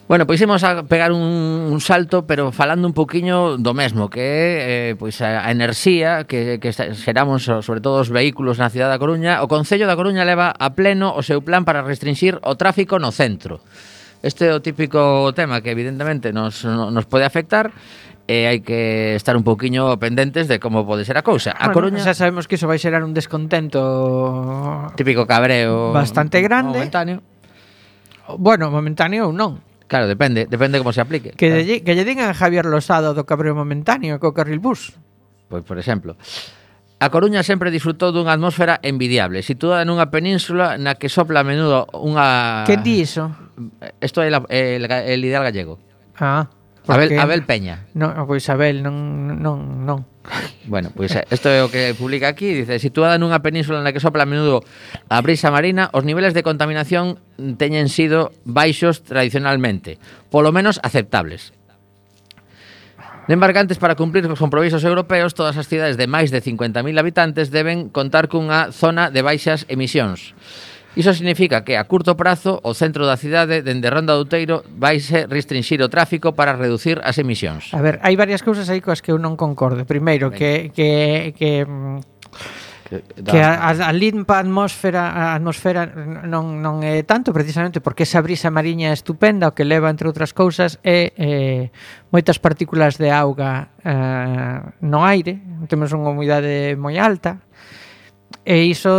Bueno, 0.09 0.25
pois 0.25 0.41
imos 0.41 0.65
a 0.65 0.81
pegar 0.89 1.13
un, 1.13 1.21
un 1.21 1.77
salto, 1.85 2.25
pero 2.25 2.49
falando 2.49 2.89
un 2.89 2.97
poquiño 2.97 3.61
do 3.61 3.77
mesmo, 3.77 4.09
que 4.09 4.25
é 4.25 4.49
eh, 4.89 4.91
pois 4.97 5.21
a, 5.21 5.45
a 5.45 5.53
enerxía 5.53 6.25
que, 6.25 6.57
que 6.57 6.73
xeramos 6.73 7.45
sobre 7.45 7.77
todo 7.77 8.01
os 8.01 8.09
vehículos 8.09 8.57
na 8.57 8.73
cidade 8.73 8.97
da 8.97 8.97
Coruña. 8.97 9.45
O 9.45 9.47
Concello 9.47 9.85
da 9.85 9.93
Coruña 9.93 10.25
leva 10.25 10.49
a 10.49 10.73
pleno 10.73 11.13
o 11.13 11.21
seu 11.21 11.45
plan 11.45 11.61
para 11.61 11.85
restringir 11.85 12.41
o 12.41 12.57
tráfico 12.57 12.97
no 12.97 13.13
centro. 13.13 13.61
Este 14.19 14.51
é 14.51 14.53
o 14.53 14.59
típico 14.59 15.31
tema 15.31 15.63
que 15.63 15.71
evidentemente 15.71 16.35
nos, 16.35 16.67
nos 16.67 17.05
pode 17.07 17.23
afectar 17.23 17.71
e 18.29 18.45
hai 18.45 18.61
que 18.61 19.17
estar 19.17 19.33
un 19.33 19.41
pouquiño 19.41 19.97
pendentes 19.97 20.45
de 20.45 20.61
como 20.61 20.85
pode 20.85 21.01
ser 21.07 21.17
a 21.17 21.25
cousa. 21.25 21.55
A 21.55 21.71
bueno, 21.71 21.89
Coruña 21.89 22.03
xa 22.05 22.13
sabemos 22.13 22.45
que 22.45 22.59
iso 22.59 22.69
vai 22.69 22.77
xerar 22.77 23.01
un 23.01 23.15
descontento 23.15 23.81
típico 24.93 25.25
cabreo 25.25 25.95
bastante 25.95 26.43
grande. 26.43 26.83
Momentáneo. 26.83 27.25
Bueno, 28.37 28.69
momentáneo 28.69 29.31
ou 29.31 29.33
non. 29.33 29.63
Claro, 29.89 30.05
depende, 30.05 30.45
depende 30.45 30.77
como 30.77 30.93
se 30.93 31.01
aplique. 31.01 31.33
Que 31.33 31.49
claro. 31.49 31.65
lle, 31.65 31.77
que 31.81 31.97
lle 31.97 32.05
digan 32.05 32.29
a 32.29 32.37
Javier 32.37 32.69
Losado 32.69 33.17
do 33.17 33.25
cabreo 33.25 33.57
momentáneo 33.57 34.21
co 34.21 34.35
carril 34.37 34.61
bus. 34.61 34.93
Pois, 35.49 35.65
por 35.65 35.81
exemplo. 35.81 36.13
A 36.99 37.07
Coruña 37.07 37.47
sempre 37.47 37.71
disfrutou 37.71 38.11
dunha 38.11 38.35
atmósfera 38.35 38.83
envidiable, 38.83 39.39
situada 39.39 39.87
nunha 39.87 40.11
península 40.11 40.75
na 40.75 40.99
que 40.99 41.07
sopla 41.07 41.41
a 41.41 41.47
menudo 41.47 41.87
unha... 41.95 42.67
Que 42.67 42.75
di 42.75 43.07
iso? 43.07 43.31
Isto 44.03 44.19
é 44.19 44.27
la, 44.27 44.43
el, 44.51 44.83
el 44.83 45.21
ideal 45.23 45.47
gallego. 45.47 45.79
Ah. 46.19 46.51
Porque... 46.83 47.15
Abel, 47.15 47.19
Abel 47.23 47.41
Peña. 47.47 47.87
No, 47.95 48.11
pois 48.27 48.43
Abel, 48.51 48.83
non, 48.83 49.39
non, 49.39 49.87
non. 49.87 50.03
Bueno, 50.67 50.91
pois 50.91 51.15
eh, 51.15 51.23
isto 51.31 51.47
é 51.47 51.63
o 51.63 51.71
que 51.71 51.95
publica 51.95 52.27
aquí, 52.27 52.51
dice, 52.51 52.83
situada 52.83 53.15
nunha 53.15 53.39
península 53.39 53.79
na 53.79 53.95
que 53.95 54.03
sopla 54.03 54.27
a 54.27 54.29
menudo 54.29 54.59
a 55.07 55.23
brisa 55.23 55.55
marina, 55.55 55.87
os 55.95 56.03
niveles 56.03 56.35
de 56.35 56.43
contaminación 56.43 57.23
teñen 57.55 57.87
sido 57.87 58.35
baixos 58.43 59.07
tradicionalmente, 59.07 60.03
polo 60.27 60.51
menos 60.51 60.83
aceptables. 60.83 61.55
De 63.29 63.35
embarcantes 63.35 63.77
para 63.77 63.93
cumprir 63.93 64.25
os 64.25 64.41
compromisos 64.41 64.81
europeos, 64.81 65.37
todas 65.37 65.53
as 65.53 65.69
cidades 65.69 66.01
de 66.01 66.09
máis 66.09 66.33
de 66.33 66.41
50.000 66.41 66.81
habitantes 66.97 67.53
deben 67.53 67.93
contar 67.93 68.25
cunha 68.25 68.73
zona 68.73 69.13
de 69.13 69.21
baixas 69.21 69.69
emisións. 69.69 70.33
Iso 70.97 71.13
significa 71.13 71.61
que 71.61 71.77
a 71.77 71.85
curto 71.85 72.17
prazo 72.17 72.57
o 72.65 72.73
centro 72.73 73.05
da 73.05 73.21
cidade 73.21 73.61
dende 73.61 73.85
Ronda 73.85 74.17
do 74.17 74.25
Teiro 74.25 74.65
vaise 74.73 75.29
restringir 75.29 75.77
o 75.85 75.93
tráfico 75.93 76.33
para 76.33 76.57
reducir 76.57 76.97
as 77.05 77.21
emisións. 77.21 77.69
A 77.77 77.85
ver, 77.85 78.01
hai 78.01 78.17
varias 78.17 78.41
cousas 78.41 78.65
aí 78.65 78.81
coas 78.81 78.97
que 78.97 79.13
eu 79.13 79.21
non 79.21 79.37
concordo. 79.37 79.85
Primeiro 79.85 80.33
que 80.33 80.73
que 80.73 81.29
que 81.37 81.69
mm, 81.69 82.01
Que, 82.89 82.95
a, 82.95 83.21
que 83.21 83.37
a, 83.37 83.69
a 83.69 83.93
limpa 83.93 84.41
atmósfera 84.41 85.13
a 85.13 85.37
atmosfera 85.37 85.85
non, 86.25 86.57
non 86.57 86.81
é 86.81 87.05
tanto 87.05 87.29
precisamente 87.29 87.85
porque 87.85 88.01
esa 88.01 88.17
brisa 88.17 88.49
mariña 88.49 88.89
é 88.89 88.97
estupenda 88.97 89.45
o 89.45 89.53
que 89.53 89.61
leva 89.61 89.93
entre 89.93 90.09
outras 90.09 90.33
cousas 90.33 90.81
é 90.81 91.13
eh, 91.13 91.69
moitas 92.09 92.41
partículas 92.41 92.97
de 92.97 93.13
auga 93.13 93.77
eh, 93.85 94.57
no 94.81 95.05
aire 95.05 95.37
temos 95.69 95.93
unha 95.93 96.09
humidade 96.09 96.73
moi 96.81 96.97
alta 96.97 97.45
e 98.45 98.65
iso 98.65 98.89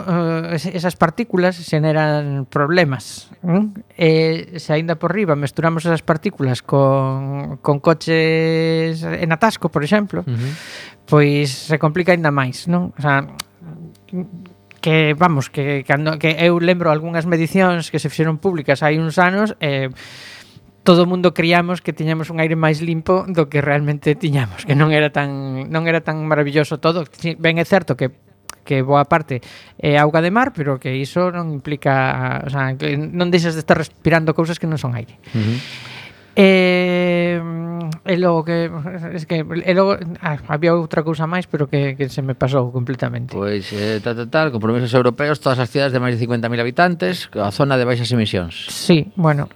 uh, 0.00 0.56
esas 0.56 0.96
partículas 0.96 1.60
xeneran 1.60 2.48
problemas 2.48 3.28
¿Mm? 3.44 3.76
e 3.96 4.56
se 4.56 4.72
aínda 4.72 4.96
por 4.96 5.12
riba 5.12 5.36
mesturamos 5.36 5.84
esas 5.84 6.00
partículas 6.00 6.64
con, 6.64 7.60
con 7.60 7.80
coches 7.80 9.04
en 9.04 9.28
atasco, 9.32 9.68
por 9.68 9.84
exemplo 9.84 10.24
uh 10.24 10.32
-huh 10.32 10.52
pois 11.06 11.50
se 11.50 11.76
complica 11.78 12.12
ainda 12.12 12.32
máis, 12.32 12.68
non? 12.68 12.92
O 12.96 13.00
sea, 13.00 13.28
que 14.84 15.16
vamos, 15.16 15.48
que 15.48 15.84
cando 15.88 16.20
que 16.20 16.36
eu 16.44 16.60
lembro 16.60 16.92
algunhas 16.92 17.24
medicións 17.24 17.88
que 17.88 17.96
se 17.96 18.12
fixeron 18.12 18.36
públicas 18.36 18.84
hai 18.84 19.00
uns 19.00 19.16
anos 19.16 19.56
eh 19.64 19.88
todo 20.84 21.04
o 21.04 21.08
mundo 21.08 21.32
criamos 21.32 21.80
que 21.80 21.96
tiñamos 21.96 22.28
un 22.28 22.44
aire 22.44 22.60
máis 22.60 22.84
limpo 22.84 23.24
do 23.24 23.48
que 23.48 23.64
realmente 23.64 24.12
tiñamos, 24.12 24.68
que 24.68 24.76
non 24.76 24.92
era 24.92 25.08
tan 25.08 25.72
non 25.72 25.88
era 25.88 26.04
tan 26.04 26.20
maravilloso 26.28 26.76
todo. 26.76 27.08
Ben 27.40 27.56
é 27.56 27.64
certo 27.64 27.96
que 27.96 28.12
que 28.64 28.80
boa 28.84 29.04
parte 29.08 29.40
é 29.80 29.96
auga 29.96 30.20
de 30.20 30.32
mar, 30.32 30.52
pero 30.52 30.76
que 30.80 30.92
iso 30.96 31.32
non 31.32 31.52
implica, 31.52 32.44
o 32.44 32.50
sea, 32.52 32.76
que 32.76 32.96
non 32.96 33.32
deixas 33.32 33.56
de 33.56 33.64
estar 33.64 33.76
respirando 33.76 34.36
cousas 34.36 34.60
que 34.60 34.68
non 34.68 34.76
son 34.76 34.92
aire. 34.92 35.16
Uh 35.32 35.40
-huh. 35.40 35.58
E, 36.34 37.38
e 38.04 38.14
logo 38.18 38.42
que 38.42 38.66
es 39.14 39.22
que 39.26 39.46
e 39.46 39.72
logo 39.74 39.94
ah, 40.18 40.38
había 40.50 40.74
outra 40.74 41.06
cousa 41.06 41.30
máis, 41.30 41.46
pero 41.46 41.70
que, 41.70 41.94
que 41.94 42.10
se 42.10 42.26
me 42.26 42.34
pasou 42.34 42.74
completamente. 42.74 43.30
Pois 43.30 43.70
eh, 43.70 44.02
tal, 44.02 44.18
tal, 44.18 44.28
tal, 44.30 44.46
compromisos 44.50 44.90
europeos, 44.90 45.38
todas 45.38 45.62
as 45.62 45.70
cidades 45.70 45.94
de 45.94 46.02
máis 46.02 46.18
de 46.18 46.26
50.000 46.26 46.58
habitantes, 46.58 47.30
a 47.38 47.54
zona 47.54 47.78
de 47.78 47.86
baixas 47.86 48.10
emisións. 48.10 48.66
Sí, 48.70 49.14
bueno. 49.14 49.46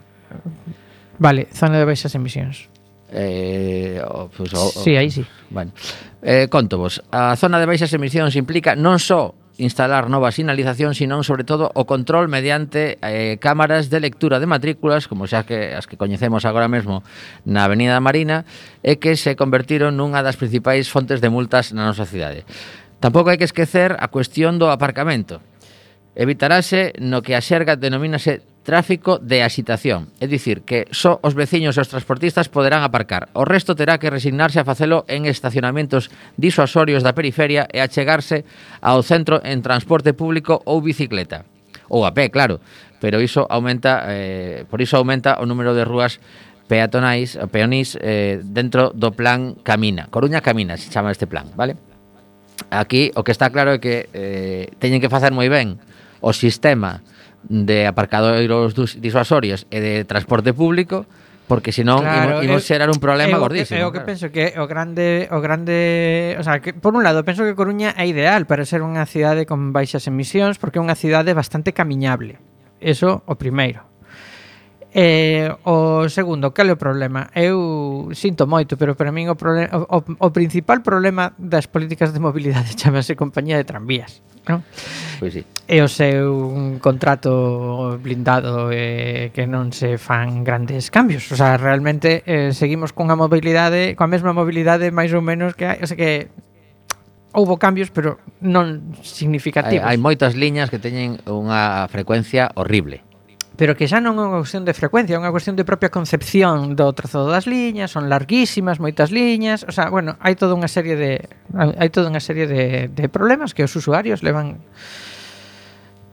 Vale, 1.19 1.51
zona 1.51 1.83
de 1.83 1.87
baixas 1.87 2.15
emisións. 2.15 2.71
Eh, 3.11 4.03
o, 4.05 4.29
pues, 4.29 4.53
o, 4.55 4.69
o, 4.69 4.71
sí, 4.71 4.95
aí 4.95 5.11
sí. 5.11 5.25
Bueno, 5.51 5.73
eh, 6.23 6.47
conto 6.51 6.79
vos, 6.79 7.03
a 7.11 7.35
zona 7.37 7.59
de 7.59 7.67
baixas 7.67 7.91
emisións 7.95 8.37
implica 8.37 8.77
non 8.77 9.01
só 9.01 9.38
instalar 9.59 10.07
nova 10.07 10.31
sinalización, 10.31 10.95
sinón 10.95 11.27
sobre 11.27 11.43
todo 11.43 11.75
o 11.75 11.83
control 11.85 12.31
mediante 12.31 12.97
eh, 13.03 13.37
cámaras 13.43 13.91
de 13.91 13.99
lectura 13.99 14.39
de 14.39 14.47
matrículas, 14.47 15.11
como 15.11 15.27
xa 15.27 15.43
que 15.43 15.75
as 15.75 15.91
que 15.91 15.99
coñecemos 15.99 16.47
agora 16.47 16.71
mesmo 16.71 17.03
na 17.43 17.67
Avenida 17.67 17.99
Marina, 17.99 18.47
e 18.87 19.03
que 19.03 19.19
se 19.19 19.35
convertiron 19.35 19.99
nunha 19.99 20.23
das 20.23 20.39
principais 20.39 20.87
fontes 20.87 21.19
de 21.19 21.29
multas 21.29 21.75
na 21.75 21.85
nosa 21.85 22.07
cidade. 22.07 22.47
Tampouco 23.03 23.35
hai 23.35 23.39
que 23.39 23.47
esquecer 23.47 23.99
a 23.99 24.07
cuestión 24.09 24.63
do 24.63 24.71
aparcamento. 24.71 25.43
Evitarase 26.19 26.95
no 26.99 27.23
que 27.23 27.35
a 27.35 27.43
xerga 27.43 27.79
denomínase 27.79 28.43
tráfico 28.63 29.19
de 29.19 29.43
axitación, 29.43 30.13
é 30.21 30.29
dicir, 30.29 30.63
que 30.63 30.85
só 30.93 31.17
os 31.25 31.33
veciños 31.33 31.77
e 31.77 31.83
os 31.83 31.89
transportistas 31.89 32.53
poderán 32.53 32.85
aparcar. 32.85 33.33
O 33.33 33.49
resto 33.49 33.73
terá 33.73 33.97
que 33.97 34.13
resignarse 34.13 34.61
a 34.61 34.69
facelo 34.69 35.09
en 35.09 35.25
estacionamentos 35.25 36.13
disuasorios 36.37 37.01
da 37.01 37.17
periferia 37.17 37.65
e 37.73 37.81
achegarse 37.81 38.45
ao 38.85 39.01
centro 39.01 39.41
en 39.41 39.65
transporte 39.65 40.13
público 40.13 40.61
ou 40.69 40.85
bicicleta. 40.85 41.49
Ou 41.89 42.05
a 42.05 42.13
pé, 42.13 42.29
claro, 42.29 42.61
pero 43.01 43.25
iso 43.25 43.49
aumenta, 43.49 44.05
eh, 44.13 44.69
por 44.69 44.85
iso 44.85 45.01
aumenta 45.01 45.41
o 45.41 45.49
número 45.49 45.73
de 45.73 45.89
rúas 45.89 46.21
peatonais, 46.69 47.41
peonís 47.49 47.97
eh, 47.97 48.45
dentro 48.45 48.93
do 48.93 49.17
plan 49.17 49.57
Camina. 49.65 50.13
Coruña 50.13 50.45
Camina 50.45 50.77
se 50.77 50.93
chama 50.93 51.11
este 51.11 51.27
plan, 51.27 51.49
vale? 51.57 51.81
Aquí 52.69 53.11
o 53.17 53.25
que 53.25 53.33
está 53.33 53.49
claro 53.49 53.73
é 53.73 53.81
que 53.81 54.13
eh, 54.13 54.69
teñen 54.77 55.01
que 55.01 55.09
facer 55.09 55.33
moi 55.33 55.49
ben 55.49 55.81
o 56.21 56.37
sistema 56.37 57.01
de 57.47 57.87
aparcadoiros 57.87 58.75
disuasorios 59.01 59.67
e 59.71 59.79
de 59.79 60.05
transporte 60.05 60.51
público 60.53 61.07
porque 61.49 61.73
senón 61.73 62.05
claro, 62.05 62.45
imos, 62.45 62.61
imos 62.61 62.63
xerar 62.69 62.93
un 62.93 63.01
problema 63.01 63.41
eu, 63.41 63.43
gordísimo. 63.43 63.81
Eu 63.81 63.89
que 63.89 64.05
claro. 64.05 64.11
penso 64.13 64.27
que 64.29 64.53
o 64.61 64.69
grande 64.69 65.27
o 65.33 65.41
grande, 65.41 66.37
o 66.37 66.45
sea, 66.45 66.61
que 66.61 66.77
por 66.77 66.93
un 66.93 67.03
lado 67.03 67.25
penso 67.25 67.43
que 67.43 67.57
Coruña 67.57 67.97
é 67.97 68.05
ideal 68.05 68.45
para 68.45 68.69
ser 68.69 68.85
unha 68.85 69.09
cidade 69.09 69.49
con 69.49 69.73
baixas 69.73 70.05
emisións 70.07 70.61
porque 70.61 70.77
é 70.77 70.85
unha 70.85 70.95
cidade 70.95 71.33
bastante 71.33 71.73
camiñable. 71.73 72.37
Eso 72.79 73.25
o 73.25 73.35
primeiro. 73.41 73.89
Eh, 74.99 75.55
o 75.63 76.11
segundo, 76.11 76.51
cal 76.51 76.67
é 76.67 76.75
o 76.75 76.81
problema? 76.81 77.31
Eu 77.31 78.11
sinto 78.19 78.51
moito, 78.51 78.75
pero 78.75 78.99
para 78.99 79.15
min 79.15 79.31
o, 79.31 79.39
problema, 79.39 79.71
o, 79.71 80.03
o 80.03 80.29
principal 80.35 80.83
problema 80.83 81.39
das 81.39 81.71
políticas 81.71 82.11
de 82.11 82.19
mobilidade 82.19 82.75
chamase 82.83 83.15
compañía 83.15 83.55
de 83.55 83.63
tranvías. 83.63 84.27
Non? 84.51 84.67
Pois 85.23 85.39
sí. 85.39 85.47
E 85.71 85.79
o 85.79 85.87
seu 85.87 86.51
un 86.51 86.83
contrato 86.83 87.95
blindado 88.03 88.75
eh, 88.75 89.31
que 89.31 89.47
non 89.47 89.71
se 89.71 90.03
fan 90.03 90.43
grandes 90.43 90.91
cambios. 90.91 91.31
O 91.31 91.39
sea, 91.39 91.55
realmente 91.55 92.27
eh, 92.27 92.51
seguimos 92.51 92.91
cunha 92.91 93.15
mobilidade, 93.15 93.95
coa 93.95 94.11
mesma 94.11 94.35
mobilidade 94.35 94.91
máis 94.91 95.15
ou 95.15 95.23
menos 95.23 95.55
que 95.55 95.63
hai, 95.63 95.79
o 95.79 95.87
sea 95.87 95.95
que 95.95 96.27
houbo 97.31 97.55
cambios, 97.55 97.95
pero 97.95 98.19
non 98.43 98.99
significativos. 99.07 99.87
Hai, 99.87 99.95
hai 99.95 99.99
moitas 100.03 100.35
liñas 100.35 100.75
que 100.75 100.83
teñen 100.83 101.23
unha 101.23 101.87
frecuencia 101.87 102.51
horrible 102.59 103.07
pero 103.59 103.75
que 103.75 103.91
xa 103.91 103.99
non 103.99 104.15
é 104.15 104.23
unha 104.23 104.39
cuestión 104.39 104.63
de 104.63 104.71
frecuencia, 104.71 105.19
é 105.19 105.21
unha 105.21 105.35
cuestión 105.35 105.59
de 105.59 105.67
propia 105.67 105.91
concepción 105.91 106.79
do 106.79 106.87
trazado 106.95 107.27
das 107.27 107.51
liñas, 107.51 107.91
son 107.91 108.07
larguísimas, 108.07 108.79
moitas 108.79 109.11
liñas, 109.11 109.67
o 109.67 109.75
sea, 109.75 109.91
bueno, 109.91 110.15
hai 110.23 110.39
toda 110.39 110.55
unha 110.55 110.71
serie 110.71 110.95
de 110.95 111.27
hai 111.59 111.91
toda 111.91 112.07
unha 112.07 112.23
serie 112.23 112.47
de, 112.47 112.87
de 112.87 113.05
problemas 113.11 113.59
que 113.59 113.67
os 113.67 113.75
usuarios 113.75 114.23
levan 114.23 114.63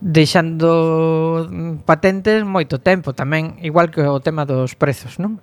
deixando 0.02 1.46
patentes 1.86 2.42
moito 2.42 2.82
tempo 2.82 3.14
tamén, 3.14 3.62
igual 3.62 3.94
que 3.94 4.02
o 4.02 4.18
tema 4.26 4.50
dos 4.50 4.74
prezos, 4.74 5.22
non? 5.22 5.38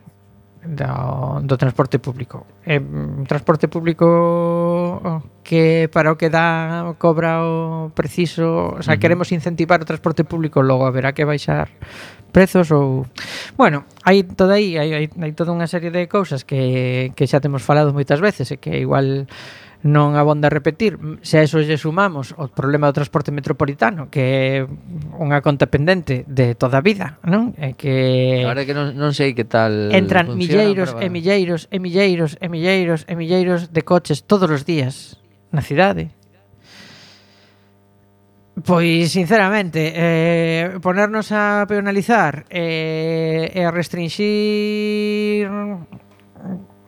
do, 0.65 1.41
do 1.43 1.57
transporte 1.59 1.99
público. 1.99 2.47
Eh, 2.65 2.81
transporte 3.27 3.67
público 3.67 5.23
que 5.43 5.91
para 5.91 6.15
o 6.15 6.17
que 6.17 6.31
dá 6.31 6.95
cobra 6.99 7.43
o 7.43 7.91
preciso, 7.91 8.79
o 8.79 8.83
sea, 8.83 8.97
queremos 8.97 9.33
incentivar 9.33 9.83
o 9.83 9.89
transporte 9.89 10.23
público, 10.23 10.63
logo 10.63 10.87
haberá 10.87 11.13
que 11.13 11.27
baixar 11.27 11.69
prezos 12.31 12.71
ou 12.71 13.05
bueno, 13.59 13.85
hai 14.07 14.23
toda 14.23 14.55
aí, 14.55 14.79
hai, 14.79 14.95
hai, 14.95 15.07
hai 15.11 15.33
toda 15.35 15.53
unha 15.53 15.67
serie 15.67 15.91
de 15.91 16.07
cousas 16.07 16.47
que 16.47 17.11
que 17.19 17.27
xa 17.27 17.43
temos 17.43 17.67
falado 17.67 17.91
moitas 17.91 18.23
veces 18.23 18.49
e 18.55 18.57
que 18.57 18.79
igual 18.79 19.27
non 19.83 20.15
abonda 20.15 20.47
repetir. 20.47 20.99
Se 21.27 21.39
a 21.39 21.45
eso 21.45 21.59
lle 21.59 21.75
sumamos 21.75 22.31
o 22.39 22.47
problema 22.47 22.87
do 22.87 22.95
transporte 22.95 23.35
metropolitano, 23.35 24.07
que 24.07 24.23
é 24.23 24.53
unha 25.19 25.43
conta 25.43 25.67
pendente 25.67 26.23
de 26.31 26.55
toda 26.55 26.79
a 26.79 26.85
vida, 26.87 27.19
non? 27.27 27.51
É 27.59 27.75
que 27.75 28.47
Agora 28.47 28.63
que 28.63 28.75
non, 28.75 28.95
non 28.95 29.11
sei 29.11 29.35
que 29.35 29.43
tal 29.43 29.91
entran 29.91 30.39
milleiros 30.39 30.95
e 31.03 31.11
milleiros 31.11 31.67
e 31.75 31.83
milleiros 31.83 32.39
e 32.39 32.47
milleiros 32.47 33.01
e 33.11 33.15
milleiros 33.19 33.61
de 33.75 33.83
coches 33.83 34.23
todos 34.23 34.47
os 34.47 34.63
días 34.63 35.19
na 35.51 35.67
cidade. 35.67 36.15
Pois, 38.53 39.11
sinceramente, 39.11 39.81
eh, 39.97 40.79
ponernos 40.83 41.33
a 41.33 41.65
peonalizar 41.67 42.45
eh, 42.51 43.49
e 43.49 43.59
eh, 43.59 43.63
eh, 43.63 43.65
a 43.65 43.71
restringir 43.73 45.49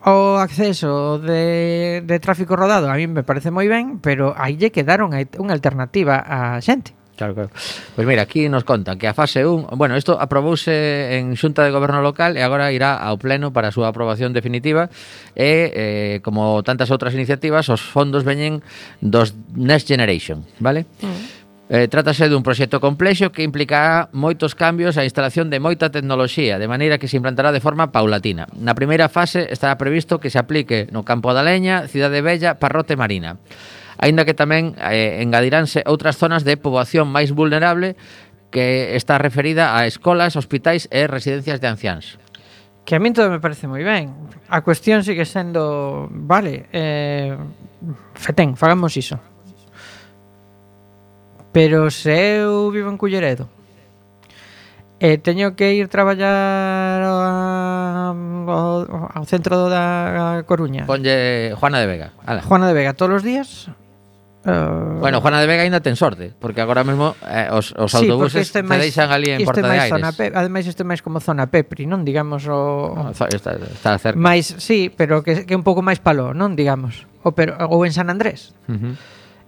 o 0.04 0.36
acceso 0.36 1.18
de, 1.18 2.04
de 2.04 2.16
tráfico 2.20 2.56
rodado 2.56 2.92
a 2.92 2.96
mí 2.96 3.08
me 3.08 3.24
parece 3.24 3.48
moi 3.48 3.64
ben, 3.68 4.00
pero 4.04 4.36
aí 4.36 4.60
lle 4.60 4.68
quedaron 4.68 5.16
unha 5.16 5.54
alternativa 5.56 6.20
a 6.20 6.60
xente. 6.60 6.92
Claro, 7.16 7.34
claro. 7.34 7.50
Pois 7.94 8.06
mira, 8.08 8.22
aquí 8.22 8.48
nos 8.48 8.64
contan 8.64 8.98
que 8.98 9.06
a 9.06 9.14
fase 9.14 9.46
1, 9.46 9.78
bueno, 9.78 9.96
isto 9.96 10.18
aprobouse 10.18 11.14
en 11.14 11.38
Xunta 11.38 11.62
de 11.62 11.70
Goberno 11.70 12.02
Local 12.02 12.34
e 12.34 12.42
agora 12.42 12.74
irá 12.74 12.98
ao 12.98 13.22
pleno 13.22 13.54
para 13.54 13.70
a 13.70 13.74
súa 13.74 13.94
aprobación 13.94 14.34
definitiva 14.34 14.90
e 15.38 15.70
eh, 15.70 16.16
como 16.26 16.58
tantas 16.66 16.90
outras 16.90 17.14
iniciativas, 17.14 17.70
os 17.70 17.78
fondos 17.78 18.26
veñen 18.26 18.66
dos 18.98 19.30
Next 19.54 19.86
Generation, 19.86 20.42
vale? 20.58 20.90
Mm. 20.98 21.33
Eh, 21.74 21.90
trátase 21.90 22.30
dun 22.30 22.46
proxecto 22.46 22.78
complexo 22.78 23.34
que 23.34 23.42
implicará 23.42 24.06
moitos 24.14 24.54
cambios 24.54 24.94
a 24.94 25.02
instalación 25.02 25.50
de 25.50 25.58
moita 25.58 25.90
tecnoloxía, 25.90 26.62
de 26.62 26.70
maneira 26.70 27.02
que 27.02 27.10
se 27.10 27.18
implantará 27.18 27.50
de 27.50 27.58
forma 27.58 27.90
paulatina. 27.90 28.46
Na 28.54 28.78
primeira 28.78 29.10
fase 29.10 29.50
estará 29.50 29.74
previsto 29.74 30.22
que 30.22 30.30
se 30.30 30.38
aplique 30.38 30.86
no 30.94 31.02
Campo 31.02 31.34
da 31.34 31.42
Leña, 31.42 31.90
Cidade 31.90 32.22
Bella, 32.22 32.62
Parrote 32.62 32.94
Marina. 32.94 33.42
Aínda 33.98 34.22
que 34.22 34.38
tamén 34.38 34.78
eh, 34.78 35.18
engadiránse 35.18 35.82
outras 35.82 36.14
zonas 36.14 36.46
de 36.46 36.54
poboación 36.54 37.10
máis 37.10 37.34
vulnerable 37.34 37.98
que 38.54 38.94
está 38.94 39.18
referida 39.18 39.74
a 39.74 39.90
escolas, 39.90 40.38
hospitais 40.38 40.86
e 40.94 41.10
residencias 41.10 41.58
de 41.58 41.66
anciáns. 41.66 42.22
Que 42.86 42.94
a 42.94 43.02
min 43.02 43.18
todo 43.18 43.34
me 43.34 43.42
parece 43.42 43.66
moi 43.66 43.82
ben. 43.82 44.14
A 44.46 44.62
cuestión 44.62 45.02
sigue 45.02 45.26
sendo, 45.26 46.06
vale, 46.06 46.70
eh, 46.70 47.34
fetén, 48.14 48.54
fagamos 48.54 48.94
iso. 48.94 49.33
Pero 51.54 51.86
se 51.94 52.42
eu 52.42 52.68
vivo 52.74 52.90
en 52.90 52.98
Culleredo 52.98 53.46
e 54.98 55.22
teño 55.22 55.54
que 55.54 55.74
ir 55.74 55.86
traballar 55.86 56.98
ao, 57.04 58.14
ao 59.06 59.24
centro 59.28 59.70
da 59.70 60.42
Coruña. 60.50 60.82
Ponlle 60.88 61.54
Juana 61.54 61.78
de 61.78 61.86
Vega. 61.86 62.08
Ala. 62.26 62.42
Juana 62.42 62.66
de 62.66 62.74
Vega 62.74 62.94
todos 62.98 63.20
os 63.20 63.24
días. 63.26 63.70
Uh... 64.44 64.98
Bueno, 64.98 65.20
Juana 65.20 65.40
de 65.40 65.46
Vega 65.46 65.62
ainda 65.62 65.78
ten 65.78 65.94
sorte, 65.94 66.32
porque 66.36 66.58
agora 66.58 66.82
mesmo 66.82 67.14
eh, 67.22 67.48
os, 67.54 67.70
os 67.78 67.92
sí, 67.92 68.02
autobuses 68.02 68.50
te 68.50 68.66
máis, 68.66 68.80
deixan 68.80 69.14
ali 69.14 69.30
en 69.30 69.44
Porta 69.46 69.62
de 69.62 69.78
Aires. 69.78 69.94
Zona 69.94 70.10
pe, 70.10 70.34
ademais, 70.34 70.66
este 70.66 70.82
máis 70.82 71.06
como 71.06 71.22
zona 71.22 71.52
Pepri, 71.52 71.86
non? 71.86 72.02
Digamos 72.02 72.44
o... 72.50 72.98
No, 72.98 73.14
está, 73.14 73.30
está 73.30 73.94
cerca. 73.96 74.18
Máis, 74.18 74.58
sí, 74.58 74.90
pero 74.90 75.22
que, 75.22 75.46
que 75.46 75.54
un 75.54 75.62
pouco 75.62 75.86
máis 75.86 76.02
palo, 76.02 76.34
non? 76.34 76.58
Digamos. 76.58 77.06
O, 77.22 77.30
pero, 77.30 77.56
ou 77.68 77.86
en 77.86 77.92
San 77.94 78.10
Andrés. 78.10 78.52
Uh 78.66 78.74
-huh 78.74 78.94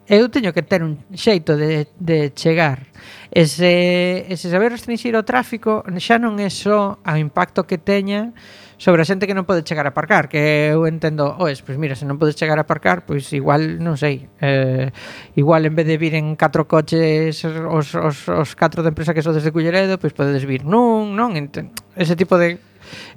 eu 0.07 0.31
teño 0.31 0.55
que 0.55 0.63
ter 0.63 0.87
un 0.87 1.03
xeito 1.15 1.59
de, 1.59 1.91
de 1.99 2.31
chegar. 2.35 2.87
E 3.35 3.45
se, 3.51 4.23
e 4.23 4.35
se 4.39 4.47
saber 4.49 4.71
restringir 4.71 5.19
o 5.19 5.27
tráfico 5.27 5.83
xa 5.99 6.17
non 6.23 6.39
é 6.39 6.47
só 6.47 7.03
o 7.03 7.15
impacto 7.19 7.67
que 7.67 7.77
teña 7.77 8.31
sobre 8.79 9.03
a 9.03 9.09
xente 9.09 9.27
que 9.27 9.35
non 9.35 9.49
pode 9.49 9.67
chegar 9.67 9.89
a 9.89 9.91
aparcar, 9.91 10.29
que 10.29 10.71
eu 10.71 10.85
entendo, 10.87 11.35
oes, 11.41 11.65
pois 11.65 11.81
mira, 11.81 11.97
se 11.97 12.05
non 12.05 12.21
podes 12.21 12.37
chegar 12.37 12.61
a 12.61 12.65
aparcar, 12.69 13.09
pois 13.09 13.25
igual, 13.33 13.81
non 13.81 13.97
sei, 13.97 14.29
eh, 14.39 14.93
igual 15.35 15.65
en 15.65 15.75
vez 15.75 15.89
de 15.89 15.97
vir 15.97 16.15
en 16.15 16.37
catro 16.37 16.69
coches 16.69 17.43
os, 17.43 17.97
os, 17.97 18.19
os 18.29 18.51
catro 18.55 18.85
de 18.85 18.93
empresa 18.93 19.17
que 19.17 19.25
sodes 19.25 19.43
de 19.43 19.51
Culleredo, 19.51 19.97
pois 19.99 20.13
podedes 20.13 20.45
vir 20.45 20.63
nun, 20.63 21.17
non? 21.17 21.35
Enten, 21.35 21.73
ese 21.97 22.15
tipo 22.15 22.39
de 22.39 22.63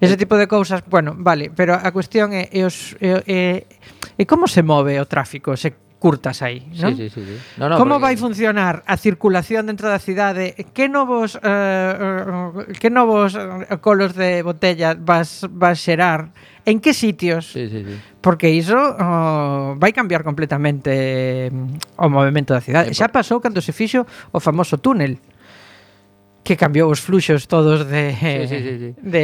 Ese 0.01 0.17
tipo 0.17 0.33
de 0.33 0.47
cousas, 0.47 0.81
bueno, 0.89 1.13
vale, 1.13 1.51
pero 1.53 1.77
a 1.77 1.91
cuestión 1.93 2.33
é, 2.33 2.49
é, 2.49 2.65
os, 2.65 2.97
é, 2.97 3.21
é, 3.29 3.41
é 4.17 4.23
como 4.25 4.49
se 4.49 4.65
move 4.65 4.97
o 4.97 5.05
tráfico, 5.05 5.53
se 5.53 5.77
curtas 5.99 6.41
aí, 6.41 6.63
non? 6.79 6.95
Sí, 6.95 7.11
sí, 7.11 7.21
sí. 7.21 7.35
No, 7.59 7.67
no, 7.67 7.75
Como 7.75 7.99
porque... 7.99 8.07
vai 8.07 8.15
funcionar 8.15 8.87
a 8.87 8.95
circulación 8.95 9.67
dentro 9.67 9.91
da 9.91 9.99
cidade? 9.99 10.55
Que 10.71 10.87
novos 10.87 11.35
eh, 11.43 11.43
eh 11.43 12.73
que 12.79 12.87
novos 12.87 13.35
eh, 13.35 13.67
colos 13.83 14.15
de 14.15 14.39
botella 14.41 14.95
vas 14.95 15.45
vas 15.51 15.77
xerar? 15.83 16.31
En 16.63 16.79
que 16.79 16.95
sitios? 16.95 17.51
Sí, 17.51 17.67
sí, 17.67 17.83
sí. 17.83 17.95
Porque 18.23 18.47
iso 18.47 18.79
oh, 18.79 19.75
vai 19.75 19.91
cambiar 19.91 20.23
completamente 20.23 21.51
eh, 21.51 21.99
o 21.99 22.07
movimento 22.07 22.55
da 22.55 22.63
cidade. 22.63 22.95
Xa 22.95 23.11
pasou 23.11 23.43
cando 23.43 23.59
se 23.59 23.75
fixo 23.75 24.07
o 24.31 24.39
famoso 24.39 24.79
túnel 24.79 25.19
que 26.43 26.57
cambiou 26.57 26.89
os 26.89 26.99
fluxos 26.99 27.47
todos 27.47 27.87
de 27.87 28.15
sí, 28.15 28.47
sí, 28.47 28.57
sí, 28.63 28.73
sí. 28.79 28.89
de 29.01 29.23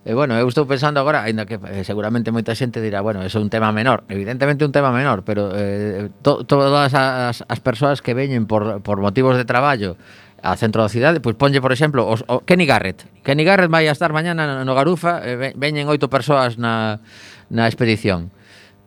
E 0.00 0.16
bueno, 0.16 0.32
eu 0.40 0.48
estou 0.48 0.64
pensando 0.64 0.96
agora, 0.96 1.28
aínda 1.28 1.44
que 1.44 1.60
eh, 1.60 1.84
seguramente 1.84 2.32
moita 2.32 2.56
xente 2.56 2.80
dirá, 2.80 3.04
bueno, 3.04 3.20
eso 3.20 3.36
é 3.36 3.44
un 3.44 3.52
tema 3.52 3.68
menor, 3.68 4.08
evidentemente 4.08 4.64
un 4.64 4.72
tema 4.72 4.88
menor, 4.96 5.28
pero 5.28 5.52
eh, 5.52 6.08
to, 6.24 6.48
todas 6.48 6.96
as, 6.96 7.44
as 7.44 7.60
persoas 7.60 8.00
que 8.00 8.16
veñen 8.16 8.48
por, 8.48 8.80
por 8.80 8.96
motivos 9.04 9.36
de 9.36 9.44
traballo 9.44 10.00
a 10.40 10.56
centro 10.56 10.80
da 10.80 10.88
cidade, 10.88 11.20
pois 11.20 11.36
ponlle, 11.36 11.60
por 11.60 11.68
exemplo, 11.68 12.08
os, 12.08 12.24
o 12.32 12.40
Kenny 12.48 12.64
Garrett. 12.64 13.04
Kenny 13.20 13.44
Garrett 13.44 13.68
vai 13.68 13.86
a 13.86 13.94
estar 13.94 14.08
mañana 14.16 14.64
no 14.64 14.72
Garufa, 14.72 15.20
eh, 15.20 15.52
veñen 15.52 15.84
oito 15.92 16.08
persoas 16.08 16.56
na, 16.56 17.04
na 17.52 17.68
expedición 17.68 18.32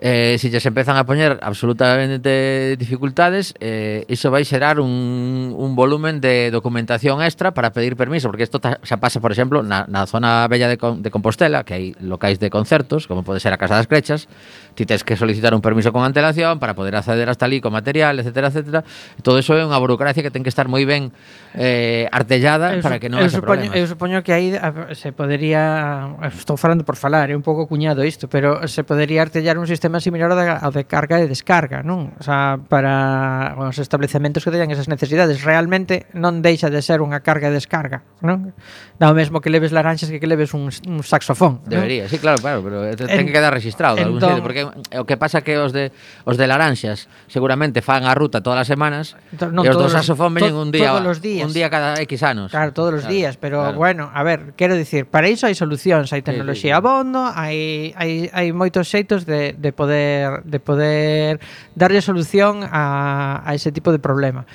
eh, 0.04 0.36
se 0.38 0.50
lles 0.50 0.66
empezan 0.66 0.98
a 1.00 1.06
poñer 1.08 1.40
absolutamente 1.40 2.76
dificultades, 2.76 3.56
eh, 3.64 4.04
iso 4.12 4.28
vai 4.28 4.44
xerar 4.44 4.84
un, 4.84 5.56
un 5.56 5.80
volumen 5.80 6.20
de 6.20 6.52
documentación 6.52 7.24
extra 7.24 7.56
para 7.56 7.72
pedir 7.72 7.96
permiso, 7.96 8.28
porque 8.28 8.44
isto 8.44 8.60
xa 8.60 9.00
pasa, 9.00 9.24
por 9.24 9.32
exemplo, 9.32 9.64
na, 9.64 9.88
na 9.88 10.04
zona 10.04 10.44
bella 10.52 10.68
de, 10.68 10.76
de 10.76 11.08
Compostela, 11.08 11.64
que 11.64 11.72
hai 11.72 11.86
locais 12.04 12.36
de 12.36 12.52
concertos, 12.52 13.08
como 13.08 13.24
pode 13.24 13.40
ser 13.40 13.56
a 13.56 13.58
Casa 13.58 13.80
das 13.80 13.88
Crechas, 13.88 14.28
ti 14.76 14.84
tens 14.84 15.08
que 15.08 15.16
solicitar 15.16 15.56
un 15.56 15.64
permiso 15.64 15.96
con 15.96 16.04
antelación 16.04 16.60
para 16.60 16.76
poder 16.76 17.00
acceder 17.00 17.32
hasta 17.32 17.48
ali 17.48 17.64
con 17.64 17.72
material, 17.72 18.20
etcétera, 18.20 18.52
etcétera. 18.52 18.84
Todo 19.24 19.40
eso 19.40 19.56
é 19.56 19.64
unha 19.64 19.80
burocracia 19.80 20.20
que 20.20 20.36
ten 20.36 20.44
que 20.44 20.52
estar 20.52 20.68
moi 20.68 20.84
ben 20.84 21.16
eh, 21.56 22.12
artellada 22.12 22.76
eu, 22.76 22.84
para 22.84 23.00
que 23.00 23.08
non 23.08 23.24
haxa 23.24 23.40
problemas. 23.40 23.72
Eu 23.72 23.88
supoño 23.88 24.20
que 24.20 24.36
aí 24.36 24.52
se 25.00 25.16
podería, 25.16 26.12
estou 26.28 26.60
falando 26.60 26.84
por 26.84 27.00
falar, 27.00 27.32
é 27.32 27.36
un 27.40 27.46
pouco 27.46 27.72
cuñado 27.72 28.04
isto, 28.04 28.28
pero 28.28 28.68
se 28.68 28.84
podería 28.84 29.24
artellar 29.24 29.56
un 29.56 29.64
sistema 29.64 29.93
sistema 30.00 30.00
similar 30.00 30.58
ao 30.62 30.72
de 30.72 30.86
carga 30.86 31.22
e 31.22 31.28
descarga, 31.30 31.84
non? 31.86 32.18
O 32.18 32.24
sea, 32.24 32.58
para 32.58 33.54
os 33.62 33.78
establecementos 33.78 34.42
que 34.42 34.50
teñan 34.50 34.72
esas 34.74 34.90
necesidades, 34.90 35.46
realmente 35.46 36.10
non 36.18 36.42
deixa 36.42 36.74
de 36.74 36.82
ser 36.82 37.04
unha 37.04 37.22
carga 37.22 37.50
e 37.50 37.54
descarga, 37.54 38.02
non? 38.26 38.58
Da 38.98 39.12
o 39.12 39.16
mesmo 39.18 39.42
que 39.44 39.54
leves 39.54 39.70
laranxas 39.70 40.10
que 40.10 40.18
que 40.18 40.30
leves 40.30 40.54
un, 40.58 40.72
un 40.72 41.04
saxofón. 41.04 41.62
Debería, 41.68 42.08
non? 42.08 42.12
sí, 42.12 42.18
claro, 42.18 42.42
claro, 42.42 42.66
pero 42.66 42.88
en, 42.88 42.98
ten 42.98 43.26
que 43.28 43.34
quedar 43.34 43.54
registrado 43.54 44.00
de 44.00 44.08
entón, 44.08 44.42
algún 44.42 44.42
porque 44.42 44.66
o 44.66 45.06
que 45.06 45.18
pasa 45.18 45.46
que 45.46 45.60
os 45.62 45.70
de 45.76 45.94
os 46.26 46.40
de 46.40 46.46
laranxas 46.50 47.06
seguramente 47.30 47.86
fan 47.86 48.10
a 48.10 48.18
ruta 48.18 48.42
todas 48.42 48.66
as 48.66 48.70
semanas 48.70 49.14
entón, 49.30 49.54
non, 49.54 49.68
e 49.68 49.70
os 49.70 49.78
do 49.78 49.90
saxofón 49.92 50.34
veñen 50.34 50.58
un 50.58 50.74
día, 50.74 50.90
todos 50.90 51.06
los 51.06 51.20
días. 51.22 51.46
un 51.46 51.54
día 51.54 51.70
cada 51.70 52.02
X 52.02 52.24
anos. 52.24 52.50
Claro, 52.50 52.74
todos 52.74 52.98
os 52.98 53.06
claro, 53.06 53.14
días, 53.14 53.34
pero 53.38 53.62
claro. 53.62 53.78
bueno, 53.78 54.04
a 54.10 54.22
ver, 54.26 54.58
quero 54.58 54.74
dicir, 54.74 55.06
para 55.06 55.30
iso 55.30 55.46
hai 55.46 55.54
solucións, 55.54 56.10
hai 56.10 56.26
tecnoloxía 56.26 56.74
sí, 56.74 56.74
sí. 56.74 56.80
abondo, 56.80 57.30
hai 57.30 57.94
hai 57.94 58.32
hai 58.34 58.50
moitos 58.56 58.90
xeitos 58.90 59.30
de 59.30 59.54
de 59.54 59.70
poder 59.72 59.83
poder, 59.84 60.48
de 60.48 60.60
poder 60.64 61.44
darlle 61.76 62.00
solución 62.00 62.64
a, 62.64 63.44
a 63.44 63.52
ese 63.52 63.76
tipo 63.76 63.92
de 63.92 64.00
problema 64.00 64.48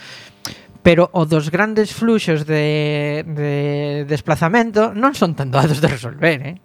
pero 0.89 1.11
o 1.13 1.29
dos 1.29 1.53
grandes 1.53 1.93
fluxos 1.93 2.49
de, 2.49 3.21
de 3.29 4.09
desplazamento 4.09 4.97
non 4.97 5.13
son 5.13 5.37
tan 5.37 5.53
doados 5.53 5.85
de 5.85 5.89
resolver, 5.91 6.41
eh? 6.41 6.57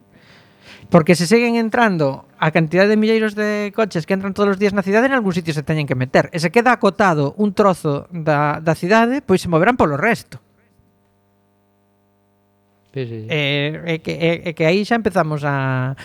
Porque 0.88 1.18
se 1.18 1.28
seguen 1.28 1.60
entrando 1.60 2.30
a 2.40 2.56
cantidad 2.56 2.88
de 2.88 2.96
milleiros 2.96 3.36
de 3.36 3.74
coches 3.76 4.06
que 4.06 4.14
entran 4.14 4.32
todos 4.32 4.56
os 4.56 4.60
días 4.62 4.72
na 4.72 4.86
cidade, 4.86 5.12
en 5.12 5.18
algún 5.18 5.36
sitio 5.36 5.52
se 5.52 5.66
teñen 5.66 5.90
que 5.90 6.00
meter. 6.00 6.32
E 6.32 6.40
se 6.40 6.56
queda 6.56 6.72
acotado 6.72 7.36
un 7.36 7.52
trozo 7.52 8.08
da, 8.16 8.64
da 8.64 8.78
cidade, 8.80 9.20
pois 9.20 9.42
se 9.44 9.52
moverán 9.52 9.76
polo 9.76 10.00
resto. 10.00 10.40
Sí, 12.94 13.10
sí, 13.10 13.26
sí. 13.26 13.28
Eh, 13.28 13.76
e, 13.76 13.94
e, 13.98 14.02
que, 14.06 14.14
e, 14.14 14.32
e 14.48 14.50
que 14.54 14.64
aí 14.70 14.86
xa 14.86 14.96
empezamos 14.96 15.42
a, 15.44 15.98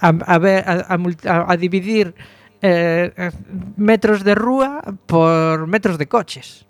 a, 0.00 0.08
a, 0.08 0.38
ver, 0.38 0.64
a, 0.66 0.94
a, 0.94 1.52
a 1.52 1.54
dividir 1.56 2.14
eh, 2.62 3.12
eh, 3.16 3.30
metros 3.76 4.24
de 4.24 4.34
rúa 4.34 4.82
por 5.06 5.66
metros 5.66 5.98
de 5.98 6.08
coches. 6.08 6.66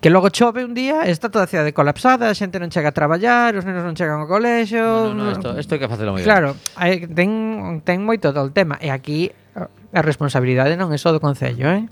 Que 0.00 0.08
logo 0.08 0.30
chove 0.30 0.64
un 0.64 0.72
día, 0.72 1.04
está 1.04 1.28
toda 1.28 1.44
a 1.44 1.50
cidade 1.50 1.76
colapsada, 1.76 2.32
a 2.32 2.34
xente 2.34 2.56
non 2.56 2.72
chega 2.72 2.88
a 2.88 2.96
traballar, 2.96 3.52
os 3.52 3.68
nenos 3.68 3.84
non 3.84 3.92
chegan 3.92 4.24
ao 4.24 4.28
colexo. 4.28 5.12
No, 5.12 5.12
no, 5.12 5.28
no, 5.28 5.32
isto, 5.36 5.52
isto 5.60 5.76
hai 5.76 5.80
que 5.80 5.92
facelo 5.92 6.16
moi 6.16 6.24
Claro, 6.24 6.56
hai, 6.80 7.04
ten, 7.04 7.84
ten 7.84 8.00
moito 8.00 8.32
do 8.32 8.48
tema. 8.48 8.80
E 8.80 8.88
aquí 8.88 9.28
eh, 9.28 9.68
a 9.92 10.00
responsabilidade 10.00 10.80
non 10.80 10.88
é 10.88 10.96
só 10.96 11.12
do 11.12 11.20
Concello, 11.20 11.68
eh? 11.68 11.84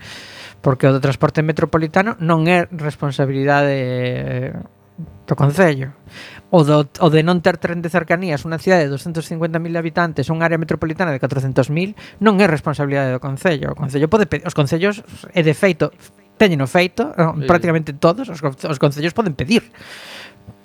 porque 0.64 0.88
o 0.88 0.92
do 0.96 1.04
transporte 1.04 1.44
metropolitano 1.44 2.16
non 2.18 2.48
é 2.48 2.64
responsabilidade 2.72 3.76
eh, 3.76 4.56
do 4.98 5.34
Concello. 5.36 5.94
O, 6.50 6.64
do, 6.64 6.88
o 6.88 7.08
de 7.12 7.20
non 7.22 7.38
ter 7.44 7.60
tren 7.60 7.84
de 7.84 7.92
cercanías 7.92 8.42
unha 8.42 8.58
cidade 8.58 8.88
de 8.88 8.96
250.000 8.96 9.54
habitantes 9.78 10.26
unha 10.32 10.48
área 10.48 10.58
metropolitana 10.58 11.14
de 11.14 11.20
400.000 11.20 12.22
non 12.24 12.40
é 12.42 12.46
responsabilidade 12.48 13.14
do 13.14 13.20
Concello. 13.22 13.72
O 13.72 13.76
Concello 13.78 14.10
pode 14.10 14.26
os 14.42 14.56
Concellos 14.56 15.04
é 15.30 15.40
de 15.44 15.54
feito 15.54 15.92
teñen 16.38 16.62
o 16.64 16.68
feito 16.70 17.12
eh, 17.14 17.22
sí. 17.22 17.46
prácticamente 17.46 17.92
todos 17.94 18.26
os, 18.30 18.40
os 18.40 18.78
Concellos 18.80 19.14
poden 19.14 19.36
pedir 19.36 19.68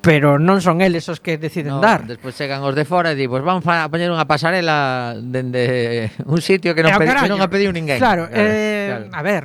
pero 0.04 0.36
non 0.36 0.60
son 0.60 0.84
eles 0.84 1.08
os 1.08 1.24
que 1.24 1.40
deciden 1.40 1.80
no, 1.80 1.84
dar. 1.84 2.04
Despois 2.04 2.36
chegan 2.36 2.60
os 2.60 2.76
de 2.76 2.84
fora 2.84 3.12
e 3.12 3.16
di, 3.16 3.26
pues 3.32 3.40
vamos 3.40 3.64
a 3.64 3.88
poñer 3.88 4.12
unha 4.12 4.28
pasarela 4.28 5.16
dende 5.16 6.12
un 6.28 6.44
sitio 6.44 6.76
que 6.76 6.84
non, 6.84 6.92
pedi, 7.00 7.16
que 7.16 7.32
non 7.32 7.40
ha 7.40 7.48
pedido 7.48 7.72
ninguén. 7.72 8.04
Claro, 8.04 8.28
claro, 8.28 8.36
eh, 8.36 8.88
claro. 8.92 9.16
a 9.16 9.22
ver, 9.24 9.44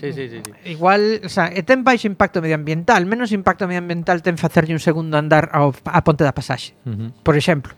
sí, 0.00 0.08
sí, 0.16 0.24
sí, 0.32 0.38
sí. 0.40 0.50
igual, 0.72 1.20
o 1.24 1.30
sea, 1.30 1.52
e 1.52 1.60
ten 1.60 1.84
baixo 1.84 2.08
impacto 2.08 2.40
medioambiental, 2.40 3.04
menos 3.04 3.36
impacto 3.36 3.68
medioambiental 3.68 4.24
ten 4.24 4.40
facerlle 4.40 4.72
un 4.72 4.80
segundo 4.80 5.20
andar 5.20 5.52
ao, 5.52 5.76
a 5.84 6.00
Ponte 6.00 6.24
da 6.24 6.32
Pasaxe, 6.32 6.72
uh 6.88 6.92
-huh. 6.92 7.08
por 7.20 7.36
exemplo 7.36 7.76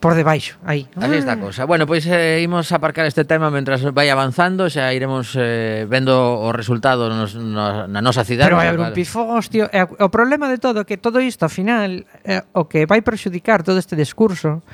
por 0.00 0.16
debaixo, 0.16 0.56
aí. 0.64 0.88
Así 0.96 1.20
está 1.20 1.32
a 1.32 1.34
ah. 1.36 1.44
cousa. 1.44 1.68
Bueno, 1.68 1.84
pois 1.86 2.08
eh, 2.08 2.40
imos 2.40 2.72
aparcar 2.72 3.04
este 3.04 3.28
tema 3.28 3.52
mentras 3.52 3.84
vai 3.92 4.08
avanzando, 4.08 4.66
xa 4.72 4.96
iremos 4.96 5.36
eh, 5.36 5.84
vendo 5.84 6.16
o 6.16 6.50
resultado 6.56 7.12
nos, 7.12 7.36
no, 7.36 7.84
na 7.86 8.00
nosa 8.00 8.24
cidade. 8.24 8.48
Pero 8.48 8.56
vai 8.56 8.72
haber 8.72 8.80
un 8.80 8.96
pifos, 8.96 9.28
hostio. 9.28 9.68
E, 9.68 9.84
o 9.84 10.08
problema 10.08 10.48
de 10.48 10.56
todo 10.56 10.82
é 10.82 10.84
que 10.88 10.96
todo 10.96 11.20
isto, 11.20 11.44
ao 11.44 11.52
final, 11.52 12.00
eh, 12.24 12.40
o 12.56 12.64
que 12.64 12.88
vai 12.88 13.04
perxudicar 13.04 13.60
todo 13.60 13.76
este 13.76 13.92
discurso 13.92 14.64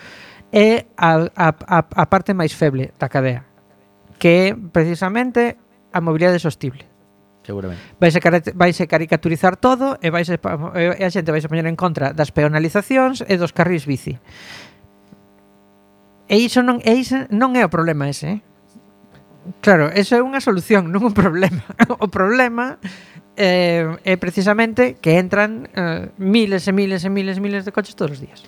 é 0.54 0.86
a, 0.94 1.26
a, 1.34 1.48
a, 1.50 1.78
a 1.82 2.04
parte 2.06 2.30
máis 2.30 2.54
feble 2.54 2.94
da 2.94 3.10
cadea, 3.10 3.42
que 4.22 4.30
é 4.30 4.54
precisamente 4.54 5.58
a 5.90 5.98
mobilidade 5.98 6.38
sostible. 6.38 6.86
Seguramente. 7.42 7.82
Vaise, 7.98 8.18
vaise 8.54 8.86
caricaturizar 8.86 9.58
todo 9.58 9.98
e, 10.02 10.10
vaise, 10.10 10.38
e 10.38 11.02
a 11.02 11.10
xente 11.10 11.34
vaise 11.34 11.50
poñer 11.50 11.66
en 11.66 11.74
contra 11.74 12.14
das 12.14 12.30
peonalizacións 12.30 13.26
e 13.26 13.34
dos 13.38 13.50
carrís 13.50 13.86
bici. 13.86 14.18
E 16.26 16.36
iso 16.42 16.62
non, 16.62 16.82
e 16.82 16.92
iso 16.98 17.26
non 17.30 17.54
é 17.54 17.62
o 17.62 17.70
problema 17.70 18.10
ese, 18.10 18.26
eh? 18.26 18.40
Claro, 19.62 19.94
eso 19.94 20.18
é 20.18 20.22
unha 20.22 20.42
solución, 20.42 20.90
non 20.90 21.06
un 21.06 21.14
problema. 21.14 21.62
O 22.02 22.10
problema 22.10 22.82
eh, 23.38 23.86
é 24.02 24.14
precisamente 24.18 24.98
que 24.98 25.22
entran 25.22 25.70
eh, 25.70 26.10
miles 26.18 26.66
e 26.66 26.72
miles 26.74 27.06
e 27.06 27.10
miles 27.10 27.38
e 27.38 27.42
miles 27.42 27.62
de 27.62 27.70
coches 27.70 27.94
todos 27.94 28.18
os 28.18 28.20
días. 28.20 28.42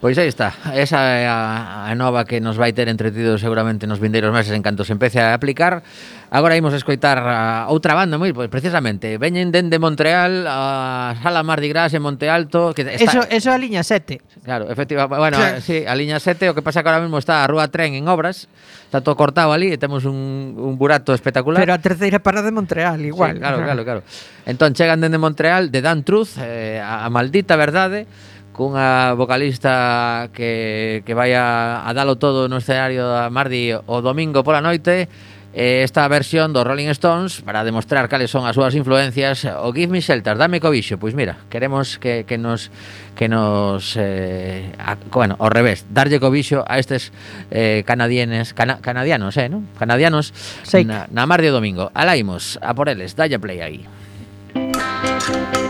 Pois 0.00 0.16
aí 0.16 0.32
está, 0.32 0.56
esa 0.72 1.20
é 1.20 1.28
a, 1.28 1.84
a 1.84 1.92
nova 1.92 2.24
que 2.24 2.40
nos 2.40 2.56
vai 2.56 2.72
ter 2.72 2.88
entretido 2.88 3.36
seguramente 3.36 3.84
nos 3.84 4.00
vindeiros 4.00 4.32
meses 4.32 4.56
en 4.56 4.64
canto 4.64 4.80
se 4.80 4.96
empece 4.96 5.20
a 5.20 5.36
aplicar. 5.36 5.84
Agora 6.32 6.56
imos 6.56 6.72
escoitar 6.72 7.20
a 7.20 7.68
outra 7.68 7.92
banda 7.92 8.16
moi 8.16 8.32
pois, 8.32 8.48
precisamente, 8.48 9.20
veñen 9.20 9.52
dende 9.52 9.76
Montreal 9.76 10.48
a 10.48 11.12
Sala 11.20 11.44
Mardi 11.44 11.68
Gras 11.68 11.92
en 11.92 12.00
Monte 12.00 12.32
Alto, 12.32 12.72
que 12.72 12.88
está... 12.88 12.96
Eso 12.96 13.20
eso 13.28 13.52
a 13.52 13.60
liña 13.60 13.84
7. 13.84 14.40
Claro, 14.40 14.72
efectivamente, 14.72 15.20
bueno, 15.20 15.36
claro. 15.36 15.60
sí, 15.60 15.84
a 15.84 15.92
liña 15.92 16.16
7, 16.16 16.48
o 16.48 16.56
que 16.56 16.64
pasa 16.64 16.80
que 16.80 16.88
agora 16.88 17.04
mesmo 17.04 17.20
está 17.20 17.44
a 17.44 17.46
Rúa 17.50 17.68
Tren 17.68 17.92
en 17.92 18.08
obras, 18.08 18.48
está 18.88 19.04
todo 19.04 19.20
cortado 19.20 19.52
ali 19.52 19.68
e 19.68 19.76
temos 19.76 20.08
un, 20.08 20.56
un 20.56 20.80
burato 20.80 21.12
espectacular. 21.12 21.60
Pero 21.60 21.76
a 21.76 21.80
terceira 21.82 22.24
parada 22.24 22.48
de 22.48 22.56
Montreal 22.56 23.04
igual. 23.04 23.36
Sí, 23.36 23.44
claro, 23.44 23.60
claro, 23.60 23.84
claro. 23.84 24.00
Entón 24.48 24.72
chegan 24.72 25.04
dende 25.04 25.20
Montreal 25.20 25.68
de 25.68 25.84
Dan 25.84 26.08
Truth, 26.08 26.40
eh, 26.40 26.80
a, 26.80 27.04
a 27.04 27.12
maldita 27.12 27.52
verdade, 27.60 28.08
cunha 28.60 29.16
vocalista 29.16 30.28
que, 30.36 31.00
que 31.08 31.16
vai 31.16 31.32
a, 31.32 31.80
a 31.80 31.96
dalo 31.96 32.20
todo 32.20 32.44
no 32.44 32.60
escenario 32.60 33.08
da 33.08 33.32
Mardi 33.32 33.72
o 33.72 34.04
domingo 34.04 34.44
pola 34.44 34.60
noite 34.60 35.08
eh, 35.56 35.80
esta 35.80 36.04
versión 36.12 36.52
dos 36.52 36.68
Rolling 36.68 36.92
Stones 36.92 37.40
para 37.40 37.64
demostrar 37.64 38.04
cales 38.12 38.28
son 38.28 38.44
as 38.44 38.52
súas 38.52 38.76
influencias 38.76 39.48
o 39.48 39.72
Give 39.72 39.88
Me 39.88 40.04
Shelter, 40.04 40.36
dame 40.36 40.60
cobixo 40.60 41.00
pois 41.00 41.16
mira, 41.16 41.40
queremos 41.48 41.96
que, 41.96 42.28
que 42.28 42.36
nos 42.36 42.68
que 43.16 43.32
nos 43.32 43.96
eh, 43.96 44.68
a, 44.76 45.00
bueno, 45.08 45.40
ao 45.40 45.48
revés, 45.48 45.88
darlle 45.88 46.20
cobixo 46.20 46.60
a 46.68 46.76
estes 46.76 47.16
eh, 47.48 47.80
canadienes 47.88 48.52
cana, 48.52 48.84
canadianos, 48.84 49.40
eh, 49.40 49.48
non? 49.48 49.64
Canadianos 49.80 50.36
Sei. 50.68 50.84
na, 50.84 51.08
na 51.08 51.24
Mardi 51.24 51.48
o 51.48 51.56
domingo, 51.56 51.88
alaimos 51.96 52.60
a 52.60 52.76
por 52.76 52.92
eles, 52.92 53.16
dalle 53.16 53.40
play 53.40 53.64
aí 53.64 53.80
Música 54.52 55.69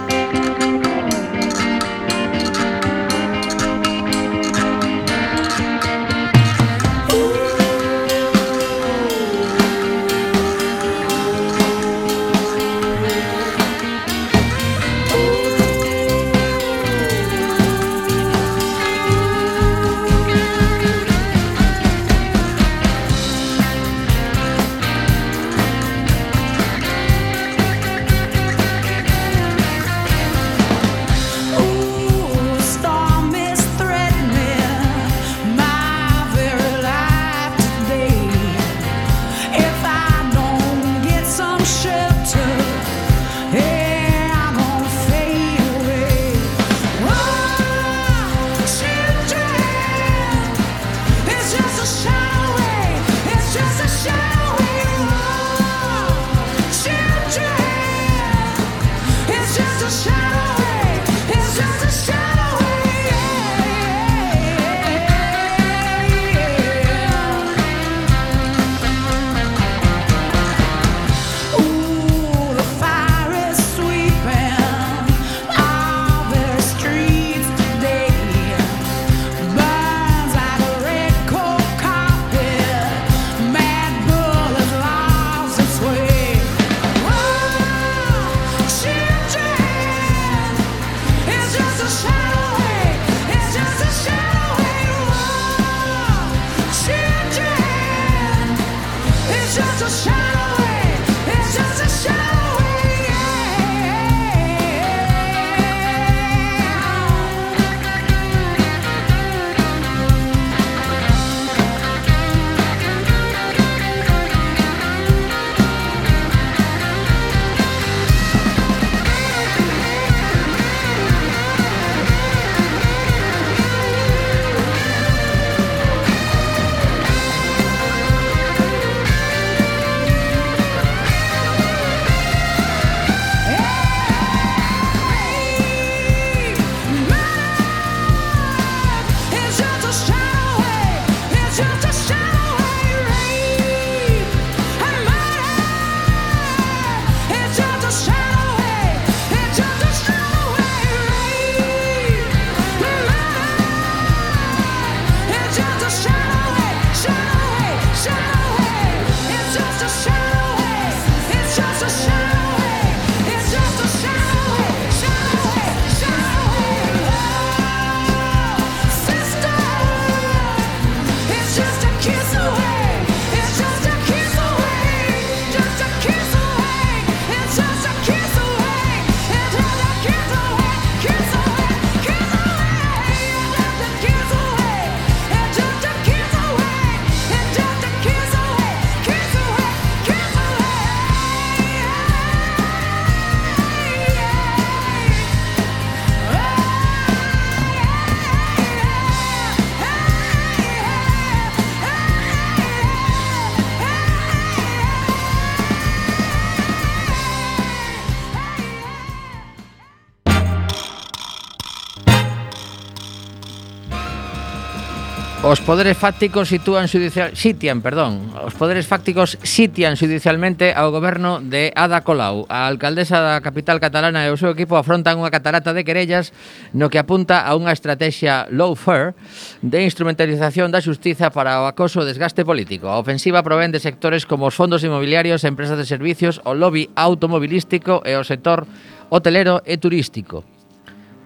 Os 215.51 215.59
poderes 215.59 215.99
fácticos 215.99 216.47
sitúan 216.47 216.87
judicial, 216.87 217.35
sitian, 217.35 217.83
perdón, 217.83 218.31
os 218.47 218.55
poderes 218.55 218.87
fácticos 218.87 219.35
sitian 219.43 219.99
judicialmente 219.99 220.71
ao 220.71 220.95
goberno 220.95 221.43
de 221.43 221.75
Ada 221.75 222.07
Colau. 222.07 222.47
A 222.47 222.71
alcaldesa 222.71 223.19
da 223.19 223.43
capital 223.43 223.83
catalana 223.83 224.23
e 224.23 224.31
o 224.31 224.39
seu 224.39 224.55
equipo 224.55 224.79
afrontan 224.79 225.19
unha 225.19 225.35
catarata 225.35 225.75
de 225.75 225.83
querellas 225.83 226.31
no 226.71 226.87
que 226.87 227.03
apunta 227.03 227.43
a 227.43 227.59
unha 227.59 227.75
estrategia 227.75 228.47
lawfare 228.47 229.19
de 229.59 229.83
instrumentalización 229.83 230.71
da 230.71 230.79
xustiza 230.79 231.35
para 231.35 231.59
o 231.59 231.67
acoso 231.67 231.99
e 231.99 232.07
desgaste 232.07 232.47
político. 232.47 232.87
A 232.87 233.03
ofensiva 233.03 233.43
provén 233.43 233.75
de 233.75 233.83
sectores 233.83 234.31
como 234.31 234.47
os 234.47 234.55
fondos 234.55 234.87
inmobiliarios, 234.87 235.43
empresas 235.43 235.75
de 235.75 235.91
servicios, 235.91 236.39
o 236.47 236.55
lobby 236.55 236.95
automobilístico 236.95 238.07
e 238.07 238.15
o 238.15 238.23
sector 238.23 238.71
hotelero 239.11 239.67
e 239.67 239.83
turístico 239.83 240.60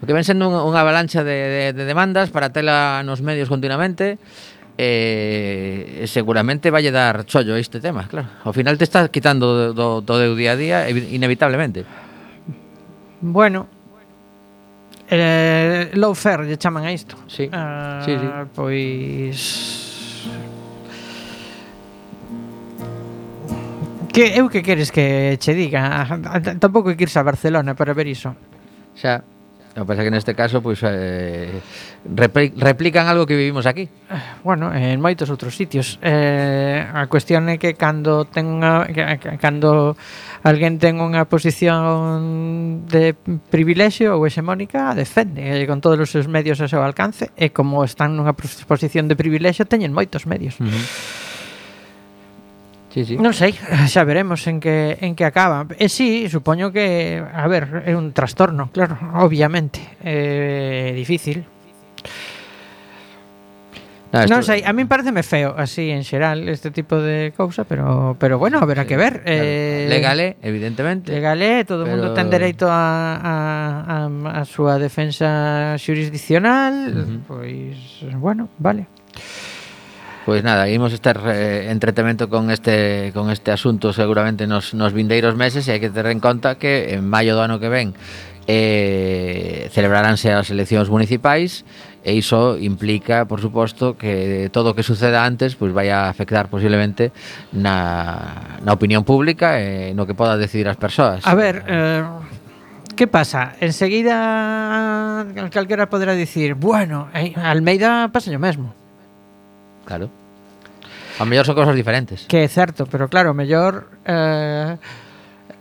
o 0.05 0.07
que 0.07 0.13
ven 0.13 0.21
sendo 0.21 0.53
unha, 0.53 0.61
unha 0.69 0.85
avalancha 0.85 1.25
de, 1.25 1.33
de, 1.33 1.65
de 1.73 1.85
demandas 1.89 2.29
para 2.29 2.53
tela 2.53 3.01
nos 3.01 3.25
medios 3.25 3.49
continuamente 3.49 4.21
eh, 4.77 6.05
seguramente 6.05 6.69
valle 6.69 6.93
dar 6.93 7.25
chollo 7.25 7.57
a 7.57 7.59
este 7.59 7.81
tema, 7.81 8.05
claro. 8.05 8.29
Ao 8.45 8.53
final 8.53 8.77
te 8.77 8.85
está 8.85 9.09
quitando 9.09 9.73
do, 9.73 10.05
do, 10.05 10.05
do 10.05 10.37
día 10.37 10.53
a 10.53 10.61
día 10.61 10.79
inevitablemente. 10.93 11.89
Bueno, 13.25 13.65
eh, 15.09 15.89
low 15.97 16.13
fair, 16.13 16.45
lle 16.45 16.61
chaman 16.61 16.85
a 16.85 16.93
isto. 16.93 17.17
Sí. 17.25 17.49
Uh, 17.49 18.05
sí, 18.05 18.13
sí. 18.13 18.29
Pois 18.53 19.41
Que 24.15 24.39
eu 24.39 24.47
que 24.47 24.63
queres 24.63 24.95
que 24.95 25.35
che 25.43 25.59
diga, 25.59 26.07
ah, 26.07 26.07
ah, 26.07 26.39
tampouco 26.39 26.87
hai 26.87 26.95
que 26.95 27.03
irse 27.03 27.19
a 27.19 27.27
Barcelona 27.27 27.75
para 27.75 27.91
ver 27.99 28.07
iso. 28.07 28.31
Xa. 28.95 29.34
O 29.75 29.83
pasa 29.83 30.07
que 30.07 30.13
neste 30.15 30.39
caso 30.39 30.63
pois 30.63 30.79
pues, 30.79 30.95
eh, 30.95 31.59
replican 32.07 33.11
algo 33.11 33.27
que 33.27 33.35
vivimos 33.35 33.67
aquí. 33.67 33.91
Bueno, 34.47 34.71
en 34.71 35.03
moitos 35.03 35.27
outros 35.35 35.59
sitios. 35.59 35.99
Eh, 35.99 36.79
a 36.79 37.11
cuestión 37.11 37.51
é 37.51 37.59
que 37.59 37.75
cando 37.75 38.23
ten 38.23 38.63
cando 39.43 39.99
alguén 40.47 40.79
ten 40.79 41.03
unha 41.03 41.27
posición 41.27 42.87
de 42.87 43.19
privilexio 43.51 44.15
ou 44.15 44.23
hexemónica, 44.31 44.91
a 44.91 44.95
defende 44.95 45.43
eh, 45.43 45.67
con 45.67 45.83
todos 45.83 45.99
os 45.99 46.11
seus 46.15 46.31
medios 46.31 46.63
a 46.63 46.71
seu 46.71 46.79
alcance 46.79 47.35
e 47.35 47.51
como 47.51 47.83
están 47.83 48.15
nunha 48.15 48.39
posición 48.39 49.11
de 49.11 49.19
privilexio 49.19 49.67
teñen 49.67 49.91
moitos 49.91 50.23
medios. 50.31 50.55
Uh 50.63 50.71
-huh. 50.71 51.24
Sí, 52.95 53.03
sí. 53.03 53.19
Non 53.19 53.35
sei, 53.35 53.51
xa 53.91 54.07
veremos 54.07 54.47
en 54.47 54.63
que 54.63 54.95
en 55.03 55.19
que 55.19 55.27
acaba. 55.27 55.67
E 55.83 55.91
sí, 55.91 56.31
supoño 56.31 56.71
que, 56.71 57.19
a 57.19 57.43
ver, 57.51 57.83
é 57.83 57.99
un 57.99 58.15
trastorno, 58.15 58.71
claro, 58.71 58.95
obviamente. 59.19 59.83
É 59.99 60.95
difícil. 60.95 61.43
Nada, 64.15 64.31
Non 64.31 64.47
sei, 64.47 64.63
a 64.63 64.71
min 64.71 64.87
pareceme 64.87 65.27
feo 65.27 65.59
así 65.59 65.91
en 65.91 66.07
xeral 66.07 66.47
este 66.47 66.71
tipo 66.71 67.03
de 67.03 67.35
cousa, 67.35 67.67
pero 67.67 68.15
pero 68.15 68.39
bueno, 68.39 68.63
haberá 68.63 68.87
que 68.87 68.95
ver. 68.95 69.27
claro. 69.27 69.43
Eh, 69.43 69.91
Legal 69.91 70.19
é, 70.23 70.39
evidentemente. 70.39 71.11
Legal 71.11 71.43
é, 71.43 71.67
todo 71.67 71.83
o 71.83 71.91
mundo 71.91 72.15
Pero- 72.15 72.23
ten 72.23 72.31
dereito 72.31 72.71
a, 72.71 73.19
a, 73.19 74.07
a, 74.07 74.39
a 74.39 74.43
súa 74.47 74.79
defensa 74.79 75.75
xurisdiccional, 75.83 76.95
Ujú. 76.95 77.15
pois 77.27 78.07
bueno, 78.15 78.47
vale. 78.63 78.87
Pois 80.25 80.41
nada, 80.41 80.73
imos 80.73 80.97
estar 80.97 81.21
eh, 81.29 81.69
entretemento 81.69 82.33
con 82.33 82.49
este 82.49 83.13
con 83.13 83.29
este 83.29 83.53
asunto 83.53 83.93
seguramente 83.93 84.47
nos, 84.47 84.73
nos 84.73 84.97
vindeiros 84.97 85.37
meses 85.37 85.69
e 85.69 85.77
hai 85.77 85.81
que 85.85 85.93
ter 85.93 86.09
en 86.09 86.17
conta 86.17 86.57
que 86.57 86.97
en 86.97 87.05
maio 87.05 87.37
do 87.37 87.45
ano 87.45 87.61
que 87.61 87.69
ven 87.69 87.93
eh, 88.49 89.69
celebraránse 89.69 90.33
as 90.33 90.49
eleccións 90.49 90.89
municipais 90.89 91.69
e 92.05 92.13
iso 92.13 92.57
implica, 92.61 93.25
por 93.25 93.41
suposto, 93.41 93.97
que 93.97 94.49
todo 94.53 94.73
o 94.73 94.75
que 94.77 94.85
suceda 94.85 95.25
antes 95.25 95.57
pois 95.57 95.73
vai 95.77 95.89
a 95.89 96.09
afectar 96.09 96.49
posiblemente 96.49 97.13
na, 97.53 98.57
na 98.61 98.73
opinión 98.73 99.05
pública 99.05 99.61
e 99.61 99.97
no 99.97 100.09
que 100.09 100.17
poda 100.17 100.41
decidir 100.41 100.69
as 100.69 100.81
persoas. 100.81 101.25
A 101.25 101.37
ver, 101.37 101.65
eh, 101.69 102.01
que 102.97 103.09
pasa? 103.09 103.57
Enseguida 103.61 105.25
eh, 105.37 105.53
calquera 105.53 105.89
poderá 105.89 106.13
dicir, 106.13 106.57
bueno, 106.57 107.09
eh, 107.13 107.33
Almeida 107.37 108.09
pasa 108.13 108.33
o 108.33 108.41
mesmo. 108.41 108.84
Claro. 109.85 110.09
A 111.19 111.25
mellor 111.25 111.47
son 111.47 111.55
cosas 111.55 111.77
diferentes. 111.79 112.27
Que 112.27 112.43
é 112.43 112.49
certo, 112.51 112.91
pero 112.91 113.07
claro, 113.07 113.31
mellor 113.35 113.87
eh, 114.03 114.75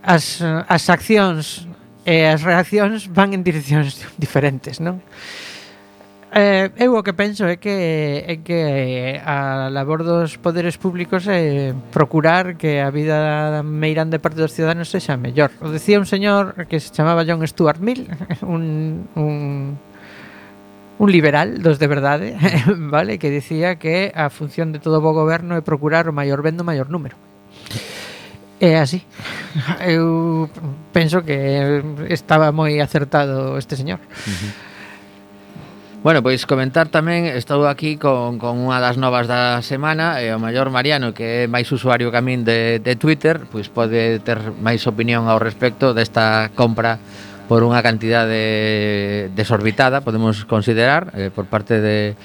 as, 0.02 0.42
as 0.42 0.84
accións 0.90 1.70
e 2.04 2.26
eh, 2.26 2.34
as 2.34 2.42
reaccións 2.42 3.08
van 3.08 3.38
en 3.38 3.46
direccións 3.46 4.02
diferentes, 4.18 4.82
non? 4.82 5.00
Eh, 6.34 6.74
eu 6.82 6.98
o 6.98 7.06
que 7.06 7.14
penso 7.14 7.46
é 7.46 7.62
que 7.62 8.26
é 8.26 8.42
que 8.42 9.22
a 9.22 9.70
labor 9.70 10.02
dos 10.02 10.42
poderes 10.42 10.82
públicos 10.82 11.30
é 11.30 11.78
procurar 11.94 12.58
que 12.58 12.82
a 12.82 12.90
vida 12.90 13.62
meirande 13.62 14.18
parte 14.18 14.42
dos 14.42 14.50
ciudadanos 14.58 14.90
sexa 14.90 15.14
mellor. 15.14 15.54
O 15.62 15.70
decía 15.70 16.02
un 16.02 16.10
señor 16.10 16.66
que 16.66 16.82
se 16.82 16.90
chamaba 16.90 17.22
John 17.22 17.46
Stuart 17.46 17.78
Mill, 17.78 18.10
un, 18.42 19.06
un 19.14 19.78
un 21.00 21.12
liberal 21.12 21.62
dos 21.62 21.80
de 21.80 21.88
verdade, 21.88 22.38
vale, 22.68 23.18
que 23.18 23.30
dicía 23.30 23.76
que 23.78 24.12
a 24.16 24.30
función 24.30 24.72
de 24.72 24.80
todo 24.80 25.02
bo 25.02 25.14
goberno 25.14 25.58
é 25.58 25.62
procurar 25.62 26.06
o 26.10 26.14
maior 26.14 26.46
ben 26.46 26.58
do 26.58 26.64
maior 26.64 26.90
número. 26.90 27.18
É 28.62 28.80
así. 28.80 29.04
Eu 29.84 30.48
penso 30.96 31.26
que 31.26 31.82
estaba 32.08 32.54
moi 32.54 32.80
acertado 32.80 33.58
este 33.58 33.76
señor. 33.76 34.00
Uh 34.00 34.32
-huh. 34.32 34.52
Bueno, 36.04 36.20
pois 36.20 36.44
comentar 36.44 36.92
tamén, 36.92 37.32
estou 37.32 37.64
aquí 37.64 37.96
con, 37.96 38.36
con 38.36 38.60
unha 38.60 38.84
das 38.84 39.00
novas 39.00 39.24
da 39.24 39.64
semana 39.64 40.20
e 40.20 40.36
o 40.36 40.40
maior 40.40 40.68
Mariano, 40.68 41.16
que 41.16 41.48
é 41.48 41.52
máis 41.52 41.72
usuario 41.72 42.12
que 42.12 42.20
a 42.20 42.24
min 42.24 42.44
de, 42.44 42.84
de 42.84 43.00
Twitter, 43.00 43.48
pois 43.48 43.72
pode 43.72 44.20
ter 44.20 44.36
máis 44.60 44.84
opinión 44.84 45.32
ao 45.32 45.40
respecto 45.40 45.96
desta 45.96 46.52
compra 46.60 47.00
por 47.48 47.62
unha 47.68 47.84
cantidade 47.84 49.30
desorbitada, 49.36 50.02
podemos 50.02 50.48
considerar, 50.48 51.12
eh, 51.14 51.30
por 51.34 51.46
parte 51.46 51.84
de 51.84 52.16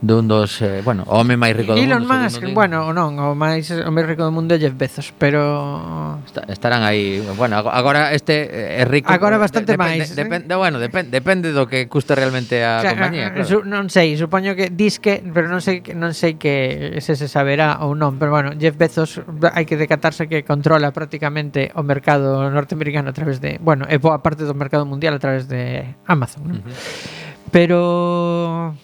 dun 0.00 0.28
dos, 0.28 0.60
eh, 0.60 0.82
bueno, 0.84 1.04
o 1.08 1.16
home 1.16 1.40
máis 1.40 1.56
rico 1.56 1.72
do 1.72 1.80
Elon 1.80 2.04
mundo. 2.04 2.12
Elon 2.12 2.24
Musk, 2.28 2.42
digo. 2.44 2.52
bueno, 2.52 2.92
non, 2.92 3.16
o 3.16 3.32
máis 3.32 3.72
o 3.72 3.88
máis 3.88 4.04
rico 4.04 4.28
do 4.28 4.32
mundo 4.32 4.52
é 4.52 4.60
Jeff 4.60 4.76
Bezos, 4.76 5.16
pero 5.16 6.20
estarán 6.52 6.84
aí, 6.84 7.24
bueno, 7.36 7.56
agora 7.56 8.12
este 8.12 8.44
eh, 8.44 8.82
é 8.82 8.84
rico. 8.84 9.08
Agora 9.08 9.40
eh, 9.40 9.42
bastante 9.42 9.72
de, 9.72 9.80
máis. 9.80 10.12
Eh. 10.12 10.14
Depende, 10.14 10.52
bueno, 10.52 10.76
depende, 10.76 11.08
depende 11.16 11.56
do 11.56 11.64
que 11.64 11.88
custe 11.88 12.12
realmente 12.12 12.60
a 12.60 12.78
o 12.78 12.80
sea, 12.84 12.92
compañía, 12.92 13.32
claro. 13.32 13.48
Su, 13.48 13.64
non 13.64 13.88
sei, 13.88 14.12
supoño 14.20 14.52
que 14.52 14.68
disque, 14.68 15.24
pero 15.32 15.48
non 15.48 15.64
sei 15.64 15.80
non 15.96 16.12
sei 16.12 16.36
que 16.36 17.00
se 17.00 17.16
se 17.16 17.26
saberá 17.26 17.80
ou 17.80 17.96
non, 17.96 18.20
pero 18.20 18.36
bueno, 18.36 18.52
Jeff 18.60 18.76
Bezos 18.76 19.24
hai 19.56 19.64
que 19.64 19.80
decatarse 19.80 20.28
que 20.28 20.44
controla 20.44 20.92
prácticamente 20.92 21.72
o 21.72 21.80
mercado 21.80 22.44
norteamericano 22.52 23.10
a 23.10 23.16
través 23.16 23.40
de, 23.40 23.56
bueno, 23.64 23.88
e 23.88 23.96
boa 23.96 24.20
parte 24.20 24.44
do 24.44 24.52
mercado 24.52 24.84
mundial 24.84 25.16
a 25.16 25.20
través 25.24 25.48
de 25.48 25.96
Amazon. 26.04 26.52
Uh 26.52 26.60
-huh. 26.60 27.24
Pero 27.48 28.76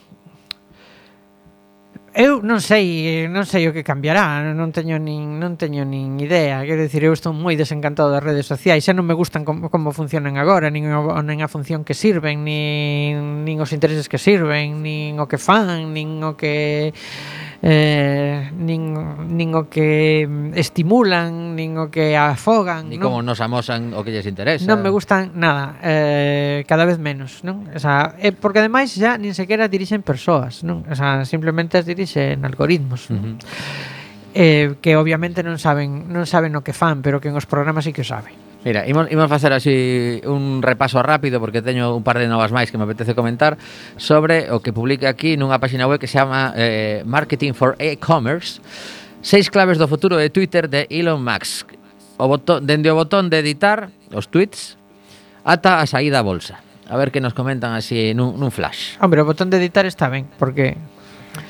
Eu 2.12 2.44
non 2.44 2.60
sei, 2.60 3.24
non 3.32 3.48
sei 3.48 3.64
o 3.64 3.72
que 3.72 3.80
cambiará, 3.80 4.44
non 4.52 4.68
teño 4.68 5.00
nin 5.00 5.40
non 5.40 5.56
teño 5.56 5.80
nin 5.88 6.20
idea. 6.20 6.60
Quero 6.60 6.84
dicir, 6.84 7.08
eu 7.08 7.16
estou 7.16 7.32
moi 7.32 7.56
desencantado 7.56 8.12
das 8.12 8.20
redes 8.20 8.44
sociais, 8.44 8.84
xa 8.84 8.92
non 8.92 9.08
me 9.08 9.16
gustan 9.16 9.48
como, 9.48 9.72
como 9.72 9.96
funcionan 9.96 10.36
agora, 10.36 10.68
nin, 10.68 10.92
o, 10.92 11.08
nin 11.24 11.40
a 11.40 11.48
función 11.48 11.88
que 11.88 11.96
sirven, 11.96 12.44
nin, 12.44 13.48
nin 13.48 13.56
os 13.64 13.72
intereses 13.72 14.12
que 14.12 14.20
sirven, 14.20 14.84
nin 14.84 15.16
o 15.16 15.24
que 15.24 15.40
fan, 15.40 15.88
nin 15.96 16.20
o 16.20 16.36
que 16.36 16.92
eh, 17.62 18.50
nin, 18.58 18.90
nin 19.30 19.54
o 19.54 19.70
que 19.70 20.26
estimulan, 20.58 21.54
nin 21.54 21.78
o 21.78 21.94
que 21.94 22.18
afogan. 22.18 22.90
Ni 22.90 22.98
non? 22.98 23.06
como 23.06 23.18
nos 23.22 23.38
amosan 23.38 23.94
o 23.94 24.02
que 24.02 24.10
lles 24.10 24.26
interesa. 24.26 24.66
Non 24.66 24.82
me 24.82 24.90
gustan 24.90 25.30
nada, 25.38 25.78
eh, 25.78 26.66
cada 26.66 26.82
vez 26.82 26.98
menos. 26.98 27.46
Non? 27.46 27.70
O 27.70 27.78
sea, 27.78 28.18
eh, 28.18 28.34
porque 28.34 28.58
ademais 28.58 28.90
xa 28.90 29.14
nin 29.14 29.30
sequera 29.30 29.70
dirixen 29.70 30.02
persoas, 30.02 30.66
non? 30.66 30.82
O 30.90 30.94
sea, 30.98 31.22
simplemente 31.22 31.78
as 31.78 31.86
dirixen 31.86 32.42
algoritmos. 32.42 33.14
Non? 33.14 33.22
Uh 33.22 33.26
-huh. 33.38 34.02
eh, 34.34 34.66
que 34.82 34.98
obviamente 34.98 35.46
non 35.46 35.62
saben 35.62 36.10
non 36.10 36.26
saben 36.26 36.58
o 36.58 36.66
que 36.66 36.74
fan, 36.74 36.98
pero 36.98 37.22
que 37.22 37.30
en 37.30 37.38
os 37.38 37.46
programas 37.46 37.86
sí 37.86 37.94
que 37.94 38.02
o 38.02 38.08
saben. 38.10 38.34
Mira, 38.64 38.86
imos, 38.86 39.10
imos 39.10 39.26
facer 39.26 39.52
así 39.52 40.22
un 40.24 40.62
repaso 40.62 41.02
rápido 41.02 41.40
porque 41.40 41.62
teño 41.62 41.96
un 41.96 42.06
par 42.06 42.22
de 42.22 42.30
novas 42.30 42.54
máis 42.54 42.70
que 42.70 42.78
me 42.78 42.86
apetece 42.86 43.18
comentar 43.18 43.58
sobre 43.98 44.54
o 44.54 44.62
que 44.62 44.70
publica 44.70 45.10
aquí 45.10 45.34
nunha 45.34 45.58
páxina 45.58 45.90
web 45.90 45.98
que 45.98 46.06
se 46.06 46.22
chama 46.22 46.54
eh, 46.54 47.02
Marketing 47.02 47.58
for 47.58 47.74
E-Commerce 47.82 48.62
Seis 49.22 49.50
claves 49.54 49.78
do 49.78 49.86
futuro 49.86 50.18
de 50.18 50.34
Twitter 50.34 50.66
de 50.66 50.90
Elon 50.90 51.22
Musk. 51.22 51.78
O 52.18 52.26
botón, 52.26 52.66
dende 52.66 52.90
o 52.90 52.98
botón 52.98 53.30
de 53.30 53.38
editar 53.38 53.94
os 54.10 54.26
tweets 54.26 54.74
ata 55.46 55.78
a 55.78 55.86
saída 55.86 56.18
a 56.18 56.26
bolsa. 56.26 56.58
A 56.90 56.98
ver 56.98 57.14
que 57.14 57.22
nos 57.22 57.30
comentan 57.30 57.70
así 57.70 58.18
nun, 58.18 58.34
nun 58.34 58.50
flash. 58.50 58.98
Hombre, 58.98 59.22
o 59.22 59.24
botón 59.24 59.46
de 59.46 59.62
editar 59.62 59.86
está 59.86 60.10
ben 60.10 60.26
porque 60.42 60.74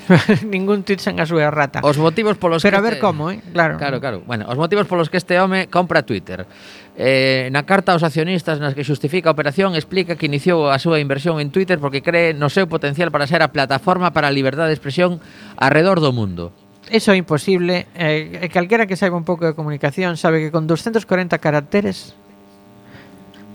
ningún 0.45 0.83
tweet 0.83 0.99
sen 0.99 1.19
a 1.19 1.25
súa 1.25 1.49
rata. 1.51 1.79
Os 1.83 1.97
motivos 1.97 2.35
polos 2.37 2.63
Pero 2.63 2.77
que 2.77 2.79
a 2.79 2.83
ver 2.83 2.93
este... 2.99 3.03
como, 3.03 3.31
eh? 3.31 3.41
claro. 3.51 3.77
Claro, 3.77 3.99
claro. 3.99 4.17
Bueno, 4.25 4.45
os 4.47 4.57
motivos 4.57 4.87
polos 4.87 5.09
que 5.09 5.17
este 5.17 5.39
home 5.39 5.67
compra 5.67 6.03
Twitter. 6.03 6.45
Eh, 6.93 7.49
na 7.49 7.65
carta 7.65 7.95
aos 7.95 8.05
accionistas 8.05 8.61
nas 8.61 8.77
que 8.77 8.85
xustifica 8.85 9.31
a 9.31 9.33
operación 9.33 9.73
explica 9.73 10.13
que 10.13 10.29
iniciou 10.29 10.69
a 10.69 10.77
súa 10.77 11.01
inversión 11.01 11.41
en 11.41 11.49
Twitter 11.49 11.81
porque 11.81 12.05
cree 12.05 12.37
no 12.37 12.53
seu 12.53 12.69
potencial 12.69 13.09
para 13.09 13.25
ser 13.25 13.41
a 13.41 13.49
plataforma 13.49 14.13
para 14.13 14.29
a 14.29 14.33
liberdade 14.33 14.69
de 14.69 14.77
expresión 14.77 15.17
alrededor 15.57 16.03
do 16.03 16.13
mundo. 16.13 16.53
Eso 16.91 17.15
é 17.15 17.17
imposible. 17.17 17.87
Eh, 17.95 18.45
eh, 18.45 18.49
calquera 18.51 18.85
que 18.85 18.99
saiba 18.99 19.17
un 19.17 19.25
pouco 19.25 19.47
de 19.47 19.57
comunicación 19.57 20.19
sabe 20.19 20.43
que 20.43 20.49
con 20.51 20.67
240 20.67 21.39
caracteres 21.39 22.13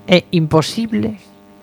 é 0.09 0.25
imposible 0.33 1.21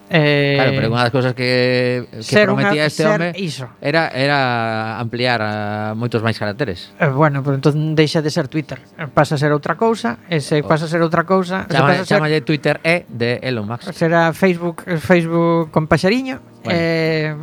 Eh, 0.09 0.55
claro, 0.55 0.73
pero 0.79 0.87
unha 0.95 1.03
das 1.03 1.11
cousas 1.11 1.33
que, 1.35 2.07
que 2.23 2.35
prometía 2.47 2.87
una, 2.87 2.91
este 2.91 3.03
home 3.03 3.35
iso. 3.35 3.67
era 3.83 4.07
era 4.15 5.03
ampliar 5.03 5.43
a 5.43 5.53
moitos 5.99 6.23
máis 6.23 6.39
caracteres. 6.39 6.95
Eh, 7.03 7.11
bueno, 7.11 7.43
pero 7.43 7.59
entón 7.59 7.99
deixa 7.99 8.23
de 8.23 8.31
ser 8.31 8.47
Twitter, 8.47 8.79
eh, 8.99 9.11
pasa 9.11 9.35
a 9.35 9.39
ser 9.39 9.51
outra 9.51 9.75
cousa, 9.75 10.23
e 10.31 10.39
se 10.39 10.63
oh. 10.63 10.69
pasa 10.69 10.87
a 10.87 10.91
ser 10.91 11.03
outra 11.03 11.27
cousa, 11.27 11.67
Chama, 11.67 12.07
se 12.07 12.07
pasa 12.07 12.07
chama 12.07 12.31
ser, 12.31 12.47
Twitter 12.47 12.79
E 12.87 13.03
de 13.11 13.43
Elon 13.43 13.67
Musk. 13.67 13.91
Será 13.91 14.31
Facebook, 14.31 14.87
Facebook 15.03 15.75
con 15.75 15.91
paxariño. 15.91 16.39
Bueno. 16.63 16.79
Eh, 16.79 17.35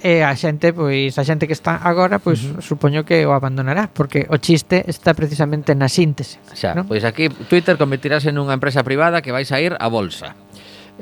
e 0.00 0.24
a 0.24 0.32
xente, 0.32 0.72
pois 0.72 1.12
a 1.20 1.24
xente 1.24 1.44
que 1.44 1.52
está 1.52 1.76
agora, 1.76 2.16
pois 2.20 2.40
uh 2.40 2.56
-huh. 2.56 2.64
supoño 2.64 3.04
que 3.04 3.24
o 3.28 3.36
abandonará, 3.36 3.88
porque 3.92 4.24
o 4.32 4.40
chiste 4.40 4.84
está 4.88 5.12
precisamente 5.12 5.76
na 5.76 5.92
síntese, 5.92 6.40
Xa, 6.56 6.72
non? 6.72 6.88
pois 6.88 7.04
aquí 7.04 7.28
Twitter 7.28 7.76
convertirase 7.76 8.32
nunha 8.32 8.56
empresa 8.56 8.80
privada 8.80 9.20
que 9.20 9.32
vai 9.32 9.44
sair 9.44 9.76
a 9.76 9.88
bolsa. 9.92 10.32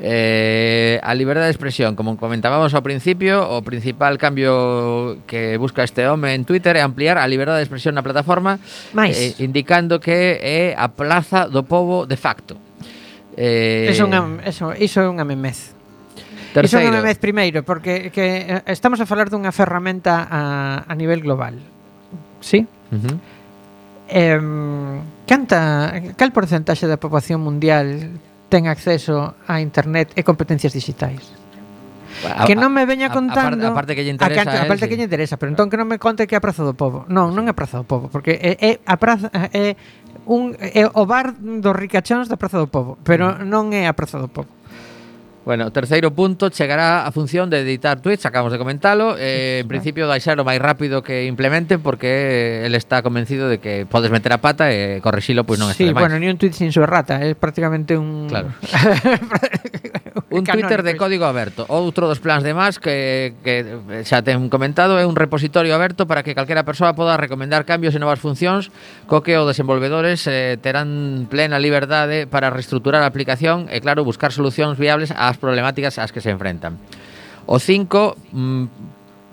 Eh, 0.01 0.95
a 1.03 1.11
liberdade 1.11 1.51
de 1.51 1.51
expresión, 1.51 1.99
como 1.99 2.15
comentábamos 2.15 2.71
ao 2.71 2.79
principio, 2.79 3.43
o 3.43 3.59
principal 3.67 4.15
cambio 4.15 5.19
que 5.27 5.59
busca 5.59 5.83
este 5.83 6.07
home 6.07 6.31
en 6.31 6.47
Twitter 6.47 6.79
é 6.79 6.81
ampliar 6.81 7.19
a 7.19 7.27
liberdade 7.27 7.59
de 7.59 7.67
expresión 7.67 7.99
na 7.99 8.03
plataforma, 8.03 8.63
Mais. 8.95 9.19
Eh, 9.19 9.35
indicando 9.43 9.99
que 9.99 10.39
é 10.39 10.71
a 10.79 10.87
plaza 10.95 11.51
do 11.51 11.67
povo 11.67 12.07
de 12.07 12.15
facto. 12.15 12.55
Eh, 13.35 13.91
eso, 13.91 14.07
unha, 14.07 14.39
eso, 14.47 14.71
iso 14.71 15.03
é 15.03 15.07
unha 15.11 15.27
memez. 15.27 15.75
Terceiro. 16.55 16.63
Iso 16.63 16.77
é 16.79 16.87
unha 16.87 17.03
memez 17.03 17.19
primeiro, 17.19 17.67
porque 17.67 18.07
que 18.07 18.63
eh, 18.63 18.71
estamos 18.71 19.03
a 19.03 19.05
falar 19.05 19.27
dunha 19.27 19.51
ferramenta 19.51 20.23
a, 20.31 20.41
a 20.87 20.93
nivel 20.95 21.19
global. 21.19 21.59
Sí? 22.39 22.63
Uh 22.63 22.95
-huh. 22.95 23.15
eh, 24.07 24.39
canta, 25.27 25.91
cal 26.15 26.31
porcentaxe 26.31 26.87
da 26.87 26.95
poboación 26.95 27.43
mundial 27.43 28.15
ten 28.49 28.67
acceso 28.67 29.37
a 29.45 29.61
internet 29.61 30.11
e 30.17 30.25
competencias 30.25 30.73
digitais. 30.73 31.39
A, 32.25 32.43
que 32.43 32.57
non 32.57 32.73
me 32.73 32.83
veña 32.83 33.07
contando 33.13 33.63
a, 33.63 33.71
parte, 33.71 33.93
a 33.93 33.93
parte 33.93 33.95
que 33.95 34.03
lle 34.03 34.11
interesa, 34.11 34.43
a, 34.43 34.45
que, 34.49 34.59
a 34.59 34.67
parte 34.67 34.85
eh, 34.85 34.89
que 34.89 34.97
lle 34.99 35.07
interesa, 35.07 35.39
pero 35.39 35.53
entón 35.53 35.71
que 35.71 35.79
non 35.79 35.87
me 35.87 36.01
conte 36.01 36.27
que 36.27 36.35
é 36.35 36.39
a 36.39 36.43
Praza 36.43 36.67
do 36.67 36.75
Pobo. 36.75 37.07
Non, 37.07 37.31
non 37.31 37.47
é 37.47 37.53
a 37.53 37.55
Praza 37.55 37.79
do 37.79 37.87
Pobo, 37.87 38.11
porque 38.11 38.35
é, 38.35 38.59
é 38.59 38.71
a 38.83 38.99
praza 38.99 39.31
é 39.31 39.79
un 40.27 40.51
é 40.59 40.83
o 40.83 41.03
bar 41.07 41.31
dos 41.39 41.75
ricachóns 41.77 42.27
da 42.27 42.35
Praza 42.35 42.59
do 42.59 42.67
Pobo, 42.67 42.99
pero 43.07 43.39
mm. 43.39 43.47
non 43.47 43.71
é 43.71 43.87
a 43.87 43.95
Praza 43.95 44.19
do 44.19 44.27
Pobo. 44.27 44.58
Bueno, 45.49 45.71
terceiro 45.71 46.13
punto, 46.13 46.49
chegará 46.49 47.07
a 47.07 47.11
función 47.11 47.49
de 47.49 47.61
editar 47.61 47.99
tweets, 48.01 48.27
acabamos 48.27 48.53
de 48.53 48.59
comentalo, 48.59 49.17
eh, 49.17 49.61
en 49.63 49.67
principio 49.67 50.05
vai 50.05 50.21
ser 50.21 50.37
o 50.37 50.45
máis 50.45 50.61
rápido 50.61 51.01
que 51.01 51.25
implementen 51.25 51.81
porque 51.81 52.61
el 52.69 52.77
está 52.77 53.01
convencido 53.01 53.49
de 53.49 53.57
que 53.57 53.89
podes 53.89 54.13
meter 54.13 54.29
a 54.29 54.45
pata 54.45 54.69
e 54.69 55.01
correxilo 55.01 55.49
pois 55.49 55.57
non 55.57 55.73
está 55.73 55.81
Sí, 55.81 55.89
bueno, 55.89 56.21
ni 56.21 56.29
un 56.29 56.37
tweet 56.37 56.53
sin 56.53 56.69
su 56.69 56.85
errata, 56.85 57.17
é 57.25 57.33
prácticamente 57.33 57.97
un 57.97 58.29
Claro. 58.29 58.53
un 60.29 60.43
Twitter 60.43 60.83
de 60.83 60.93
código 60.97 61.25
aberto. 61.25 61.65
Outro 61.65 62.05
dos 62.05 62.21
plans 62.21 62.45
de 62.45 62.53
más 62.53 62.77
que, 62.77 63.33
que 63.41 63.65
xa 64.05 64.21
ten 64.21 64.53
comentado 64.53 65.01
é 65.01 65.05
un 65.09 65.17
repositorio 65.17 65.73
aberto 65.73 66.05
para 66.05 66.21
que 66.21 66.37
calquera 66.37 66.61
persoa 66.61 66.93
poda 66.93 67.17
recomendar 67.17 67.65
cambios 67.65 67.97
e 67.97 67.99
novas 67.99 68.21
funcións 68.21 68.69
co 69.09 69.25
que 69.25 69.33
os 69.33 69.49
desenvolvedores 69.49 70.29
eh, 70.29 70.61
terán 70.61 71.25
plena 71.25 71.57
liberdade 71.57 72.29
para 72.29 72.53
reestruturar 72.53 73.01
a 73.01 73.09
aplicación 73.09 73.65
e, 73.73 73.81
claro, 73.81 74.05
buscar 74.05 74.29
solucións 74.29 74.77
viables 74.77 75.09
ás 75.09 75.38
problemáticas 75.39 75.97
ás 75.97 76.11
que 76.11 76.21
se 76.21 76.29
enfrentan. 76.29 76.77
O 77.47 77.57
5 77.57 78.35
mm, 78.35 78.63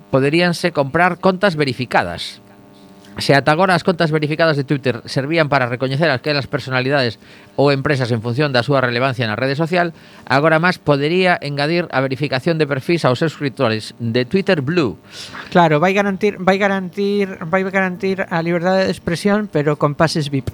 poderíanse 0.09 0.73
comprar 0.73 1.19
contas 1.19 1.59
verificadas. 1.59 2.41
Se 3.19 3.33
ata 3.33 3.49
agora 3.49 3.73
as 3.73 3.81
contas 3.81 4.13
verificadas 4.13 4.61
de 4.61 4.65
Twitter 4.69 5.01
servían 5.09 5.49
para 5.49 5.65
recoñecer 5.73 6.13
aquelas 6.13 6.45
personalidades 6.45 7.17
ou 7.57 7.73
empresas 7.73 8.13
en 8.13 8.21
función 8.21 8.53
da 8.53 8.61
súa 8.61 8.85
relevancia 8.85 9.25
na 9.25 9.41
rede 9.41 9.57
social, 9.57 9.97
agora 10.29 10.61
máis 10.61 10.77
podería 10.77 11.41
engadir 11.41 11.89
a 11.97 12.05
verificación 12.05 12.61
de 12.61 12.69
perfis 12.69 13.09
aos 13.09 13.25
subscriptores 13.25 13.97
de 13.97 14.29
Twitter 14.29 14.61
Blue. 14.61 15.01
Claro, 15.49 15.81
vai 15.81 15.97
garantir 15.97 16.37
vai 16.37 16.61
garantir 16.61 17.41
garantir 17.49 18.21
a 18.29 18.45
liberdade 18.45 18.85
de 18.85 18.93
expresión, 18.93 19.49
pero 19.49 19.81
con 19.81 19.97
pases 19.97 20.29
VIP. 20.29 20.53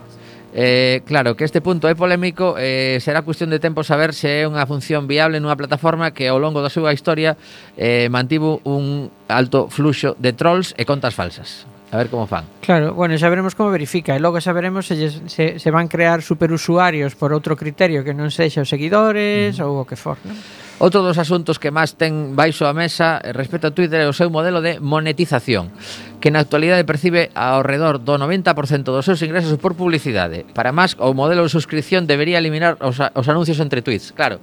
Eh, 0.55 1.01
claro, 1.07 1.35
que 1.35 1.45
este 1.45 1.65
punto 1.65 1.89
é 1.89 1.97
polémico 1.97 2.61
eh, 2.61 3.01
Será 3.01 3.25
cuestión 3.25 3.49
de 3.49 3.57
tempo 3.57 3.81
saber 3.81 4.13
se 4.13 4.45
é 4.45 4.49
unha 4.49 4.69
función 4.69 5.09
viable 5.09 5.41
nunha 5.41 5.57
plataforma 5.57 6.13
que 6.13 6.29
ao 6.29 6.37
longo 6.37 6.61
da 6.61 6.69
súa 6.69 6.93
historia 6.93 7.41
eh, 7.81 8.13
Mantivo 8.13 8.61
un 8.69 9.09
alto 9.33 9.73
fluxo 9.73 10.13
de 10.21 10.37
trolls 10.37 10.77
e 10.77 10.85
contas 10.85 11.17
falsas 11.17 11.65
A 11.93 11.97
ver 11.97 12.09
como 12.09 12.27
fan. 12.27 12.45
Claro, 12.61 12.95
bueno, 12.95 13.17
xa 13.21 13.29
veremos 13.29 13.53
como 13.53 13.69
verifica 13.69 14.17
e 14.17 14.21
logo 14.21 14.41
xa 14.41 14.53
veremos 14.57 14.89
se, 14.89 14.97
se, 15.29 15.61
se 15.61 15.71
van 15.73 15.93
crear 15.93 16.25
superusuarios 16.25 17.13
por 17.17 17.37
outro 17.37 17.53
criterio 17.53 18.01
que 18.01 18.17
non 18.17 18.29
sexa 18.33 18.65
os 18.65 18.69
seguidores 18.69 19.57
mm. 19.57 19.65
ou 19.65 19.81
o 19.81 19.89
que 19.89 19.97
for, 19.97 20.17
non? 20.25 20.37
Outro 20.83 21.07
dos 21.07 21.15
asuntos 21.15 21.63
que 21.63 21.71
máis 21.71 21.95
ten 21.95 22.35
baixo 22.35 22.67
a 22.67 22.75
mesa 22.75 23.23
eh, 23.23 23.31
respecto 23.31 23.71
a 23.71 23.75
Twitter 23.75 24.03
é 24.03 24.09
o 24.11 24.17
seu 24.17 24.35
modelo 24.35 24.59
de 24.59 24.83
monetización 24.83 25.71
que 26.19 26.35
na 26.35 26.43
actualidade 26.43 26.83
percibe 26.83 27.31
ao 27.39 27.63
redor 27.63 28.03
do 28.03 28.19
90% 28.19 28.91
dos 28.91 29.07
seus 29.07 29.23
ingresos 29.23 29.55
por 29.63 29.79
publicidade. 29.79 30.43
Para 30.51 30.75
máis, 30.75 30.99
o 30.99 31.15
modelo 31.15 31.47
de 31.47 31.55
suscripción 31.55 32.11
debería 32.11 32.43
eliminar 32.43 32.83
os, 32.83 32.99
os 32.99 33.27
anuncios 33.31 33.63
entre 33.63 33.79
tweets. 33.79 34.11
Claro, 34.11 34.43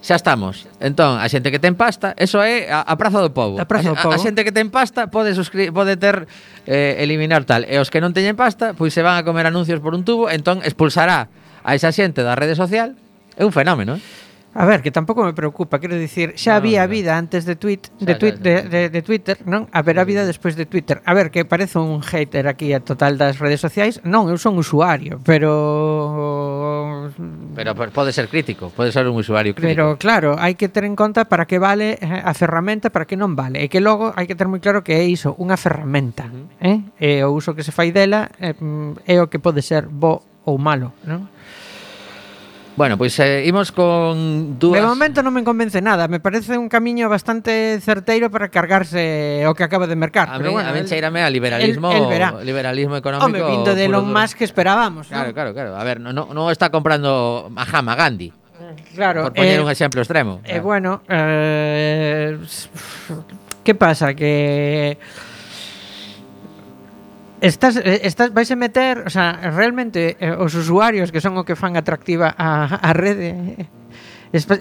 xa 0.00 0.16
estamos. 0.16 0.64
Entón, 0.80 1.20
a 1.20 1.28
xente 1.28 1.52
que 1.52 1.60
ten 1.60 1.76
pasta, 1.76 2.16
eso 2.16 2.40
é 2.40 2.72
a, 2.72 2.88
a 2.88 2.96
praza 2.96 3.20
do 3.20 3.36
povo. 3.36 3.60
A, 3.60 3.68
praza 3.68 3.92
do 3.92 4.00
povo. 4.00 4.16
A, 4.16 4.16
a 4.16 4.24
xente 4.24 4.48
que 4.48 4.56
ten 4.56 4.72
pasta 4.72 5.12
pode 5.12 5.36
suscri 5.36 5.68
pode 5.68 6.00
ter 6.00 6.24
eh, 6.64 6.96
eliminar 7.04 7.44
tal. 7.44 7.68
E 7.68 7.76
os 7.76 7.92
que 7.92 8.00
non 8.00 8.16
teñen 8.16 8.40
pasta, 8.40 8.72
pois 8.72 8.96
se 8.96 9.04
van 9.04 9.20
a 9.20 9.22
comer 9.28 9.44
anuncios 9.44 9.84
por 9.84 9.92
un 9.92 10.00
tubo, 10.00 10.32
entón 10.32 10.64
expulsará 10.64 11.28
a 11.60 11.76
esa 11.76 11.92
xente 11.92 12.24
da 12.24 12.32
rede 12.32 12.56
social. 12.56 12.96
É 13.36 13.44
un 13.44 13.52
fenómeno, 13.52 14.00
eh? 14.00 14.21
A 14.54 14.66
ver, 14.66 14.82
que 14.82 14.90
tampouco 14.90 15.24
me 15.24 15.32
preocupa, 15.32 15.80
quero 15.80 15.96
dicir, 15.96 16.36
xa 16.36 16.52
no, 16.52 16.56
había 16.60 16.84
no. 16.84 16.92
vida 16.92 17.16
antes 17.16 17.48
de 17.48 17.56
tweet, 17.56 17.88
de, 17.98 18.14
tweet 18.20 18.36
de, 18.36 18.68
de, 18.68 18.80
de 18.92 19.00
Twitter, 19.00 19.40
non? 19.48 19.64
Haberá 19.72 20.04
vida 20.04 20.28
despois 20.28 20.60
de 20.60 20.68
Twitter. 20.68 21.00
A 21.08 21.16
ver, 21.16 21.32
que 21.32 21.48
parezo 21.48 21.80
un 21.80 22.04
hater 22.04 22.44
aquí 22.44 22.76
a 22.76 22.84
total 22.84 23.16
das 23.16 23.40
redes 23.40 23.64
sociais. 23.64 24.04
Non, 24.04 24.28
eu 24.28 24.36
son 24.36 24.60
usuario, 24.60 25.24
pero 25.24 27.08
Pero 27.54 27.74
pode 27.92 28.12
ser 28.12 28.28
crítico, 28.28 28.68
pode 28.70 28.92
ser 28.92 29.08
un 29.08 29.16
usuario 29.16 29.56
crítico. 29.56 29.72
Pero 29.72 29.96
claro, 29.96 30.36
hai 30.36 30.54
que 30.54 30.68
ter 30.68 30.84
en 30.84 30.96
conta 31.00 31.24
para 31.26 31.48
que 31.48 31.56
vale 31.56 31.96
eh, 32.00 32.20
a 32.20 32.32
ferramenta, 32.36 32.92
para 32.92 33.08
que 33.08 33.16
non 33.16 33.32
vale. 33.32 33.64
E 33.64 33.72
que 33.72 33.80
logo 33.80 34.12
hai 34.12 34.28
que 34.28 34.36
ter 34.36 34.52
moi 34.52 34.60
claro 34.60 34.84
que 34.84 34.92
é 34.92 35.04
iso, 35.08 35.32
unha 35.40 35.56
ferramenta, 35.56 36.28
uh 36.28 36.44
-huh. 36.60 36.92
eh? 37.00 37.20
E 37.20 37.24
o 37.24 37.32
uso 37.32 37.56
que 37.56 37.64
se 37.64 37.72
fai 37.72 37.88
dela 37.88 38.28
é, 38.36 38.52
eh, 38.52 39.16
é 39.16 39.16
mm, 39.16 39.24
o 39.24 39.26
que 39.32 39.40
pode 39.40 39.64
ser 39.64 39.88
bo 39.88 40.20
ou 40.44 40.58
malo, 40.58 40.92
non? 41.06 41.30
Bueno, 42.74 42.96
pois 42.96 43.12
eh, 43.20 43.44
imos 43.44 43.70
con 43.70 44.58
dúas... 44.58 44.80
De 44.80 44.86
momento 44.86 45.20
non 45.20 45.36
me 45.36 45.44
convence 45.44 45.84
nada, 45.84 46.08
me 46.08 46.24
parece 46.24 46.56
un 46.56 46.72
camiño 46.72 47.04
bastante 47.12 47.76
certeiro 47.84 48.32
para 48.32 48.48
cargarse 48.48 49.44
o 49.44 49.52
que 49.52 49.60
acaba 49.60 49.84
de 49.84 49.92
mercar, 49.92 50.32
a 50.32 50.40
pero 50.40 50.48
mí, 50.48 50.56
bueno, 50.56 50.72
a 50.72 50.78
el, 50.78 50.88
cheirame 50.88 51.20
a 51.20 51.28
liberalismo, 51.28 51.92
el, 51.92 52.02
el 52.02 52.08
verá. 52.08 52.32
liberalismo 52.40 52.96
económico. 52.96 53.44
Home, 53.44 53.56
pinto 53.60 53.74
de 53.76 53.84
Elon 53.84 54.08
Musk 54.08 54.40
que 54.40 54.48
esperábamos, 54.48 55.08
Claro, 55.12 55.28
¿no? 55.28 55.34
claro, 55.36 55.50
claro. 55.52 55.76
A 55.76 55.84
ver, 55.84 56.00
non 56.00 56.16
no, 56.16 56.32
no 56.32 56.48
está 56.48 56.72
comprando 56.72 57.52
Mahama 57.52 57.92
Gandhi. 57.92 58.32
Claro, 58.96 59.28
por 59.28 59.36
poñer 59.36 59.60
eh, 59.60 59.64
un 59.64 59.68
exemplo 59.68 60.00
extremo. 60.00 60.40
Eh, 60.48 60.56
bueno, 60.60 61.04
eh, 61.12 62.40
que 63.60 63.74
pasa 63.76 64.14
que 64.16 64.96
Estás, 67.42 67.74
eh, 67.74 68.06
estás, 68.06 68.32
vais 68.32 68.48
a 68.52 68.56
meter, 68.56 69.02
o 69.04 69.10
sea, 69.10 69.50
realmente 69.50 70.14
eh, 70.22 70.30
os 70.30 70.54
usuarios 70.54 71.10
que 71.10 71.18
son 71.18 71.34
o 71.34 71.42
que 71.42 71.58
fan 71.58 71.74
atractiva 71.74 72.30
a, 72.38 72.70
a 72.78 72.90
rede 72.94 73.58
eh, 73.58 73.66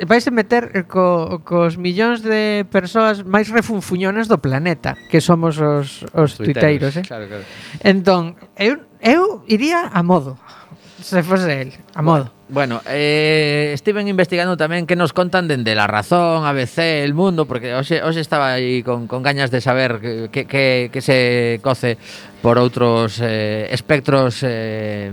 vais 0.09 0.25
a 0.25 0.33
meter 0.33 0.89
co, 0.89 1.45
cos 1.45 1.77
millóns 1.77 2.25
de 2.25 2.65
persoas 2.73 3.21
máis 3.21 3.53
refunfuñonas 3.53 4.25
do 4.25 4.41
planeta, 4.41 4.97
que 5.13 5.21
somos 5.21 5.61
os, 5.61 6.09
os 6.09 6.33
tuiteiros, 6.41 6.97
tuiteiros 6.97 6.97
eh? 6.97 7.03
Claro, 7.05 7.25
claro. 7.29 7.45
Entón, 7.85 8.33
eu, 8.57 8.81
eu 8.97 9.45
iría 9.45 9.93
a 9.93 10.01
modo 10.01 10.41
se 11.01 11.23
fose 11.23 11.61
el, 11.61 11.73
a 11.93 12.01
modo. 12.01 12.31
Bueno, 12.49 12.81
eh, 12.85 13.71
estiven 13.73 14.07
investigando 14.07 14.59
tamén 14.59 14.83
que 14.83 14.99
nos 14.99 15.15
contan 15.15 15.47
dende 15.47 15.71
La 15.75 15.87
Razón, 15.87 16.43
ABC, 16.43 17.03
El 17.03 17.15
Mundo, 17.15 17.47
porque 17.47 17.71
hoxe, 17.73 18.03
hoxe 18.03 18.19
estaba 18.19 18.51
aí 18.53 18.83
con, 18.83 19.07
con 19.07 19.23
gañas 19.23 19.51
de 19.51 19.61
saber 19.61 19.99
que, 20.31 20.45
que, 20.45 20.89
que 20.91 21.01
se 21.01 21.59
coce 21.63 21.95
por 22.43 22.59
outros 22.59 23.23
eh, 23.23 23.71
espectros 23.71 24.43
eh, 24.43 25.11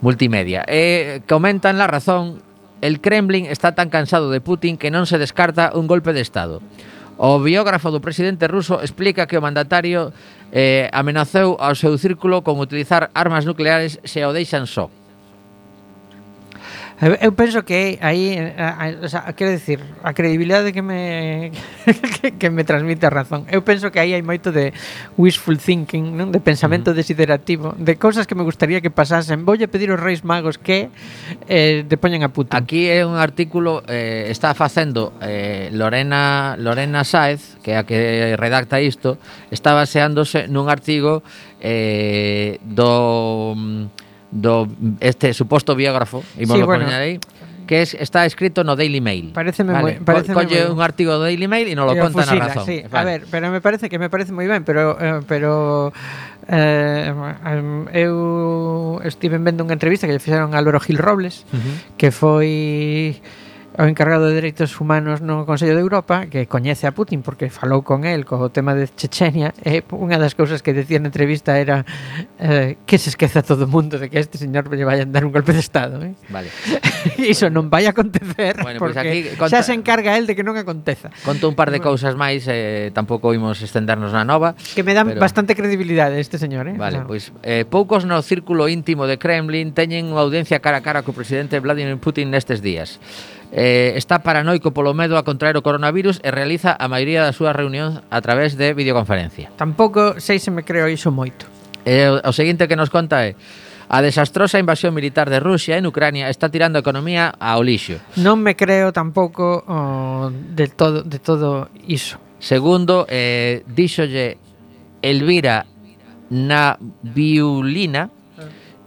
multimedia. 0.00 0.62
Eh, 0.70 1.22
comentan 1.26 1.78
La 1.78 1.90
Razón, 1.90 2.42
el 2.80 3.00
Kremlin 3.00 3.46
está 3.46 3.74
tan 3.74 3.90
cansado 3.90 4.30
de 4.30 4.40
Putin 4.40 4.76
que 4.78 4.94
non 4.94 5.08
se 5.08 5.18
descarta 5.18 5.74
un 5.74 5.90
golpe 5.90 6.14
de 6.14 6.22
Estado. 6.22 6.62
O 7.16 7.40
biógrafo 7.40 7.88
do 7.88 8.04
presidente 8.04 8.44
ruso 8.44 8.76
explica 8.84 9.24
que 9.24 9.40
o 9.40 9.44
mandatario 9.44 10.12
eh, 10.52 10.92
amenazou 10.92 11.56
ao 11.56 11.72
seu 11.72 11.96
círculo 11.96 12.44
con 12.44 12.60
utilizar 12.60 13.08
armas 13.16 13.48
nucleares 13.48 13.96
se 14.04 14.20
o 14.20 14.36
deixan 14.36 14.68
só. 14.68 14.92
Eu, 16.96 17.12
eu 17.20 17.32
penso 17.36 17.60
que 17.60 17.98
aí, 18.00 18.40
a, 18.56 18.80
a, 18.80 19.04
o 19.04 19.08
sea, 19.08 19.28
quero 19.36 19.52
dicir, 19.52 19.84
a 20.00 20.16
credibilidade 20.16 20.72
que 20.72 20.80
me 20.80 21.52
que, 22.22 22.32
que 22.40 22.48
me 22.48 22.64
transmite 22.64 23.04
a 23.04 23.12
razón. 23.12 23.44
Eu 23.52 23.60
penso 23.60 23.92
que 23.92 24.00
aí 24.00 24.16
hai 24.16 24.24
moito 24.24 24.48
de 24.48 24.72
wishful 25.20 25.60
thinking, 25.60 26.16
non? 26.16 26.32
De 26.32 26.40
pensamento 26.40 26.96
desiderativo, 26.96 27.76
de 27.76 28.00
cousas 28.00 28.24
que 28.24 28.32
me 28.32 28.48
gustaría 28.48 28.80
que 28.80 28.88
pasasen. 28.88 29.44
Voulle 29.44 29.68
pedir 29.68 29.92
aos 29.92 30.00
reis 30.00 30.24
magos 30.24 30.56
que 30.56 30.88
eh 31.44 31.84
te 31.84 32.00
poñan 32.00 32.24
a 32.24 32.32
puto. 32.32 32.56
Aquí 32.56 32.88
é 32.88 33.04
un 33.04 33.20
artículo 33.20 33.84
eh 33.84 34.32
está 34.32 34.56
facendo 34.56 35.12
eh 35.20 35.68
Lorena 35.76 36.56
Lorena 36.56 37.04
Sáez, 37.04 37.60
que 37.60 37.76
é 37.76 37.76
a 37.76 37.84
que 37.84 38.40
redacta 38.40 38.80
isto, 38.80 39.20
está 39.52 39.76
baseándose 39.76 40.48
nun 40.48 40.72
artigo 40.72 41.20
eh 41.60 42.56
do 42.64 43.52
mm, 43.52 44.05
do 44.36 44.68
este 45.00 45.32
suposto 45.32 45.74
biógrafo, 45.74 46.22
ímolo 46.36 46.60
sí, 46.60 46.66
bueno. 46.66 46.84
poñer 46.84 47.00
aí, 47.00 47.16
que 47.66 47.82
es, 47.82 47.94
está 47.94 48.24
escrito 48.24 48.62
no 48.62 48.76
Daily 48.76 49.00
Mail. 49.00 49.32
Pareceme 49.32 49.72
vale. 49.72 49.98
moi, 49.98 50.04
parece 50.04 50.36
colle 50.36 50.70
un 50.70 50.80
artigo 50.80 51.16
do 51.16 51.26
Daily 51.26 51.48
Mail 51.48 51.72
e 51.72 51.74
non 51.74 51.88
lo 51.88 51.96
conta 51.98 52.22
fusila, 52.22 52.46
na 52.46 52.54
razón. 52.54 52.64
Sí. 52.68 52.84
Eh, 52.84 52.88
vale. 52.88 53.00
A 53.00 53.04
ver, 53.04 53.20
pero 53.26 53.50
me 53.50 53.60
parece 53.60 53.88
que 53.88 53.98
me 53.98 54.12
parece 54.12 54.30
moi 54.30 54.46
ben, 54.46 54.62
pero 54.62 54.94
eh, 55.00 55.20
pero 55.26 55.90
eh, 56.46 57.10
eu 57.96 59.00
estive 59.02 59.40
vendo 59.40 59.66
unha 59.66 59.74
entrevista 59.74 60.06
que 60.06 60.14
lle 60.14 60.22
fixeron 60.22 60.54
a 60.54 60.58
Álvaro 60.60 60.78
Gil 60.78 61.00
Robles, 61.00 61.48
uh 61.50 61.58
-huh. 61.58 61.74
que 61.98 62.14
foi 62.14 63.18
o 63.78 63.84
encargado 63.84 64.26
de 64.26 64.34
Dereitos 64.34 64.80
Humanos 64.80 65.20
no 65.20 65.44
Consello 65.44 65.76
de 65.76 65.84
Europa, 65.84 66.26
que 66.26 66.48
coñece 66.48 66.86
a 66.86 66.92
Putin 66.92 67.20
porque 67.20 67.52
falou 67.52 67.84
con 67.84 68.08
el 68.08 68.24
co 68.24 68.48
tema 68.48 68.72
de 68.72 68.88
Chechenia, 68.88 69.52
e 69.60 69.84
unha 69.92 70.16
das 70.16 70.32
cousas 70.32 70.64
que 70.64 70.72
decía 70.72 70.96
na 70.96 71.12
entrevista 71.12 71.60
era 71.60 71.84
eh, 72.40 72.80
que 72.88 72.96
se 72.96 73.12
esqueza 73.12 73.44
todo 73.44 73.68
o 73.68 73.70
mundo 73.70 74.00
de 74.00 74.08
que 74.08 74.16
este 74.16 74.40
señor 74.40 74.72
lle 74.72 74.88
vai 74.88 75.04
dar 75.04 75.28
un 75.28 75.32
golpe 75.32 75.52
de 75.52 75.60
Estado. 75.60 76.00
Eh? 76.00 76.16
Vale. 76.32 76.48
Iso 77.20 77.52
non 77.52 77.68
vai 77.68 77.84
acontecer 77.84 78.56
bueno, 78.64 78.80
porque 78.80 78.96
pues 78.96 79.04
aquí, 79.04 79.18
conta, 79.36 79.60
xa 79.60 79.60
se 79.60 79.76
encarga 79.76 80.16
el 80.16 80.24
de 80.24 80.32
que 80.32 80.44
non 80.44 80.56
aconteza. 80.56 81.12
Conto 81.20 81.44
un 81.44 81.56
par 81.56 81.68
de 81.68 81.84
cousas 81.84 82.16
máis, 82.16 82.48
eh, 82.48 82.88
tampouco 82.96 83.36
imos 83.36 83.60
estendernos 83.60 84.16
na 84.16 84.24
nova. 84.24 84.56
Que 84.72 84.80
me 84.80 84.96
dan 84.96 85.12
pero... 85.12 85.20
bastante 85.20 85.52
credibilidade 85.52 86.16
este 86.16 86.40
señor. 86.40 86.64
Eh? 86.72 86.80
Vale, 86.80 87.04
no. 87.04 87.06
pois 87.06 87.28
pues, 87.28 87.44
eh, 87.44 87.68
poucos 87.68 88.08
no 88.08 88.24
círculo 88.24 88.72
íntimo 88.72 89.04
de 89.04 89.20
Kremlin 89.20 89.76
teñen 89.76 90.08
unha 90.08 90.24
audiencia 90.24 90.64
cara 90.64 90.80
a 90.80 90.84
cara 90.84 91.04
co 91.04 91.12
presidente 91.12 91.60
Vladimir 91.60 92.00
Putin 92.00 92.32
nestes 92.32 92.64
días 92.64 92.96
eh, 93.52 93.94
está 93.96 94.20
paranoico 94.22 94.72
polo 94.72 94.94
medo 94.94 95.18
a 95.18 95.24
contraer 95.26 95.56
o 95.58 95.62
coronavirus 95.62 96.18
e 96.22 96.30
realiza 96.30 96.74
a 96.74 96.86
maioría 96.88 97.22
das 97.22 97.36
súas 97.36 97.54
reunións 97.54 98.02
a 98.10 98.18
través 98.22 98.58
de 98.58 98.74
videoconferencia. 98.74 99.50
Tampouco 99.54 100.18
sei 100.18 100.38
se 100.38 100.50
me 100.50 100.64
creo 100.64 100.90
iso 100.90 101.14
moito. 101.14 101.46
Eh, 101.86 102.10
o, 102.10 102.18
o 102.18 102.32
seguinte 102.34 102.66
que 102.66 102.74
nos 102.74 102.90
conta 102.90 103.22
é 103.22 103.38
A 103.88 104.02
desastrosa 104.02 104.58
invasión 104.58 104.94
militar 104.94 105.30
de 105.30 105.38
Rusia 105.38 105.78
en 105.78 105.86
Ucrania 105.86 106.28
está 106.28 106.50
tirando 106.50 106.74
a 106.74 106.82
economía 106.82 107.30
ao 107.38 107.62
lixo. 107.62 108.02
Non 108.18 108.42
me 108.42 108.58
creo 108.58 108.90
tampouco 108.90 109.62
oh, 109.62 110.26
de 110.34 110.66
todo 110.66 111.06
de 111.06 111.22
todo 111.22 111.70
iso. 111.86 112.18
Segundo, 112.42 113.06
eh, 113.06 113.62
díxolle 113.70 114.42
Elvira 115.06 115.70
Nabiulina, 116.34 118.10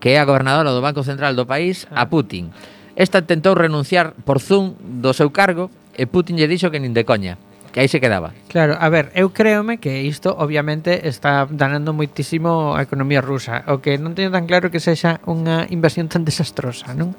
que 0.03 0.15
é 0.15 0.19
a 0.19 0.27
gobernadora 0.27 0.75
do 0.75 0.83
Banco 0.83 1.07
Central 1.07 1.31
do 1.31 1.47
país, 1.47 1.87
a 1.95 2.03
ah. 2.03 2.11
Putin. 2.11 2.51
Esta 2.99 3.23
tentou 3.23 3.55
renunciar 3.55 4.11
por 4.27 4.43
Zoom 4.43 4.75
do 4.99 5.15
seu 5.15 5.31
cargo 5.31 5.71
e 5.95 6.03
Putin 6.03 6.35
lle 6.35 6.51
dixo 6.51 6.67
que 6.67 6.83
nin 6.83 6.91
de 6.91 7.07
coña 7.07 7.39
que 7.71 7.79
aí 7.79 7.87
se 7.87 8.01
quedaba. 8.01 8.33
Claro, 8.49 8.75
a 8.79 8.89
ver, 8.89 9.11
eu 9.13 9.29
créome 9.29 9.77
que 9.77 10.03
isto 10.03 10.35
obviamente 10.37 11.07
está 11.07 11.45
danando 11.45 11.93
moitísimo 11.93 12.75
a 12.75 12.81
economía 12.81 13.21
rusa, 13.21 13.63
o 13.69 13.79
que 13.79 14.01
non 14.01 14.17
teño 14.17 14.33
tan 14.33 14.49
claro 14.49 14.73
que 14.73 14.81
sexa 14.81 15.21
unha 15.29 15.69
invasión 15.69 16.09
tan 16.09 16.25
desastrosa, 16.25 16.91
non? 16.97 17.13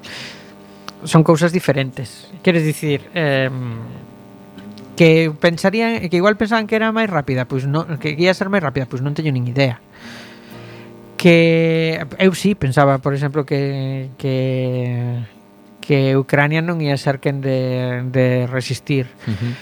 Son 1.07 1.23
cousas 1.23 1.55
diferentes. 1.55 2.29
Queres 2.43 2.61
dicir, 2.61 3.09
eh, 3.15 3.49
que 4.99 5.31
pensarían 5.33 6.03
que 6.11 6.17
igual 6.19 6.37
pensaban 6.37 6.67
que 6.67 6.75
era 6.75 6.91
máis 6.91 7.09
rápida, 7.09 7.47
pois 7.47 7.65
non, 7.65 7.97
que 7.97 8.13
ia 8.13 8.35
ser 8.35 8.51
máis 8.51 8.61
rápida, 8.61 8.85
pois 8.85 9.01
non 9.01 9.15
teño 9.15 9.31
nin 9.31 9.47
idea. 9.47 9.79
Que 11.15 12.01
eu 12.19 12.35
sí 12.35 12.53
pensaba, 12.59 12.99
por 12.99 13.15
exemplo, 13.15 13.47
que 13.47 14.11
que 14.19 15.25
que 15.81 16.15
Ucrania 16.15 16.61
non 16.61 16.79
ia 16.79 16.95
ser 16.95 17.17
quen 17.17 17.41
de, 17.41 18.05
de 18.07 18.45
resistir. 18.47 19.09
Uh 19.27 19.33
-huh. 19.33 19.53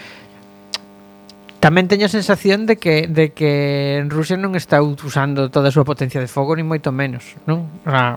Tamén 1.60 1.92
teño 1.92 2.08
a 2.08 2.12
sensación 2.12 2.64
de 2.64 2.80
que 2.80 3.04
de 3.04 3.36
que 3.36 4.00
Rusia 4.08 4.40
non 4.40 4.56
está 4.56 4.80
usando 4.80 5.52
toda 5.52 5.68
a 5.68 5.74
súa 5.74 5.84
potencia 5.84 6.16
de 6.16 6.28
fogo 6.28 6.56
ni 6.56 6.64
moito 6.64 6.88
menos, 6.88 7.36
non? 7.44 7.68
O 7.84 7.90
sea, 7.92 8.16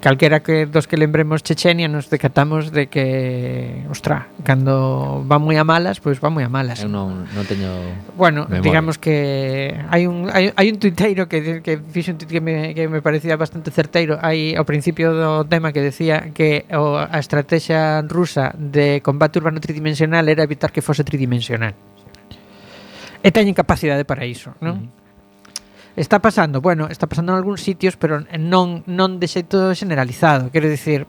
calquera 0.00 0.42
que 0.42 0.66
dos 0.66 0.90
que 0.90 0.96
lembremos 0.98 1.46
Chechenia 1.46 1.86
nos 1.86 2.10
decatamos 2.10 2.74
de 2.74 2.88
que, 2.90 3.86
ostra, 3.86 4.26
cando 4.42 5.22
va 5.22 5.38
moi 5.38 5.54
a 5.54 5.62
malas, 5.62 6.02
pois 6.02 6.18
va 6.18 6.26
moi 6.26 6.42
a 6.42 6.50
malas. 6.50 6.82
Eu 6.82 6.90
non, 6.90 7.30
non 7.30 7.46
teño 7.46 7.70
Bueno, 8.18 8.50
memoria. 8.50 8.66
digamos 8.66 8.98
que 8.98 9.78
hai 9.90 10.10
un 10.10 10.26
hai, 10.34 10.50
hai 10.58 10.66
un 10.74 10.82
tuiteiro 10.82 11.30
que 11.30 11.62
que 11.62 11.78
fixo 11.78 12.10
un 12.10 12.18
tuit 12.18 12.30
que 12.30 12.42
me 12.42 12.74
que 12.74 12.90
me 12.90 12.98
parecía 12.98 13.38
bastante 13.38 13.70
certeiro, 13.70 14.18
hai 14.18 14.58
ao 14.58 14.66
principio 14.66 15.14
do 15.14 15.46
tema 15.46 15.70
que 15.70 15.78
decía 15.78 16.34
que 16.34 16.66
o, 16.74 16.98
a 16.98 17.18
estrategia 17.22 18.02
rusa 18.02 18.50
de 18.58 18.98
combate 19.06 19.38
urbano 19.38 19.62
tridimensional 19.62 20.26
era 20.26 20.42
evitar 20.42 20.74
que 20.74 20.82
fose 20.82 21.06
tridimensional. 21.06 21.78
E 23.22 23.30
teñen 23.30 23.54
capacidade 23.54 24.02
para 24.02 24.26
iso, 24.26 24.58
non? 24.58 24.90
Está 25.96 26.20
pasando, 26.20 26.60
bueno, 26.60 26.88
está 26.92 27.08
pasando 27.08 27.32
en 27.32 27.40
algúns 27.40 27.64
sitios, 27.64 27.96
pero 27.96 28.20
non 28.36 28.84
non 28.84 29.16
de 29.16 29.26
xeito 29.26 29.72
generalizado, 29.72 30.52
quero 30.52 30.68
dicir. 30.68 31.08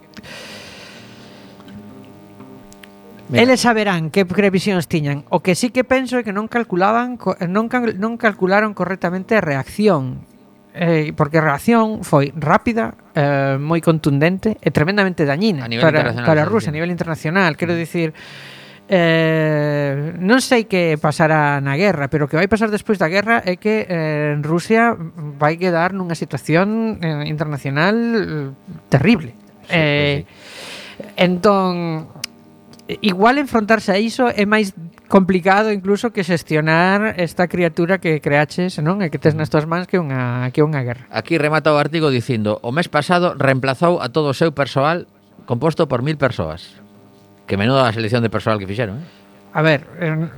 Mira. 3.28 3.44
Eles 3.44 3.60
saberán 3.60 4.08
que 4.08 4.24
previsións 4.24 4.88
tiñan. 4.88 5.28
O 5.28 5.44
que 5.44 5.52
sí 5.52 5.68
que 5.68 5.84
penso 5.84 6.16
é 6.16 6.24
que 6.24 6.32
non 6.32 6.48
calculaban 6.48 7.20
non 7.52 7.68
non 8.00 8.16
calcularon 8.16 8.72
correctamente 8.72 9.36
a 9.36 9.44
reacción 9.44 10.24
eh, 10.78 11.12
porque 11.12 11.38
a 11.38 11.44
reacción 11.44 12.06
foi 12.06 12.32
rápida, 12.32 12.94
eh, 13.12 13.58
moi 13.58 13.82
contundente 13.82 14.56
e 14.62 14.70
tremendamente 14.70 15.26
dañina 15.26 15.66
para, 15.82 16.14
para 16.22 16.44
a 16.44 16.48
Rusia 16.48 16.70
a 16.70 16.76
nivel 16.76 16.88
internacional. 16.88 17.58
Quero 17.58 17.74
dicir, 17.74 18.14
Eh, 18.88 20.16
non 20.16 20.40
sei 20.40 20.64
que 20.64 20.96
pasará 20.96 21.60
na 21.60 21.76
guerra, 21.76 22.08
pero 22.08 22.24
o 22.24 22.28
que 22.32 22.40
vai 22.40 22.48
pasar 22.48 22.72
despois 22.72 22.96
da 22.96 23.12
guerra 23.12 23.44
é 23.44 23.60
que 23.60 23.84
eh, 23.84 24.32
Rusia 24.40 24.96
vai 25.36 25.60
quedar 25.60 25.92
nunha 25.92 26.16
situación 26.16 26.96
eh, 27.04 27.28
internacional 27.28 27.96
eh, 27.96 28.48
terrible. 28.88 29.36
Sí, 29.68 29.76
eh, 29.76 30.16
sí. 30.24 31.12
Entón, 31.20 32.08
igual 33.04 33.36
enfrontarse 33.36 33.92
a 33.92 34.00
iso 34.00 34.32
é 34.32 34.48
máis 34.48 34.72
complicado 35.12 35.68
incluso 35.68 36.08
que 36.08 36.24
xestionar 36.24 37.20
esta 37.20 37.44
criatura 37.44 38.00
que 38.00 38.24
creaches, 38.24 38.80
non? 38.80 39.04
E 39.04 39.12
que 39.12 39.20
tes 39.20 39.36
nas 39.36 39.52
túas 39.52 39.68
mans 39.68 39.84
que 39.84 40.00
unha 40.00 40.48
que 40.56 40.64
unha 40.64 40.80
guerra. 40.80 41.04
Aquí 41.12 41.36
remata 41.36 41.76
o 41.76 41.76
artigo 41.76 42.08
dicindo: 42.08 42.56
"O 42.64 42.72
mes 42.72 42.88
pasado 42.88 43.36
reemplazou 43.36 44.00
a 44.00 44.08
todo 44.08 44.32
o 44.32 44.36
seu 44.36 44.56
persoal 44.56 45.04
composto 45.44 45.84
por 45.84 46.00
mil 46.00 46.16
persoas." 46.16 46.87
Que 47.48 47.56
menuda 47.56 47.88
a 47.88 47.92
selección 47.96 48.20
de 48.20 48.28
persoal 48.28 48.60
que 48.60 48.68
fixeron, 48.68 49.00
eh? 49.00 49.56
A 49.56 49.64
ver, 49.64 49.88
eh, 49.98 50.28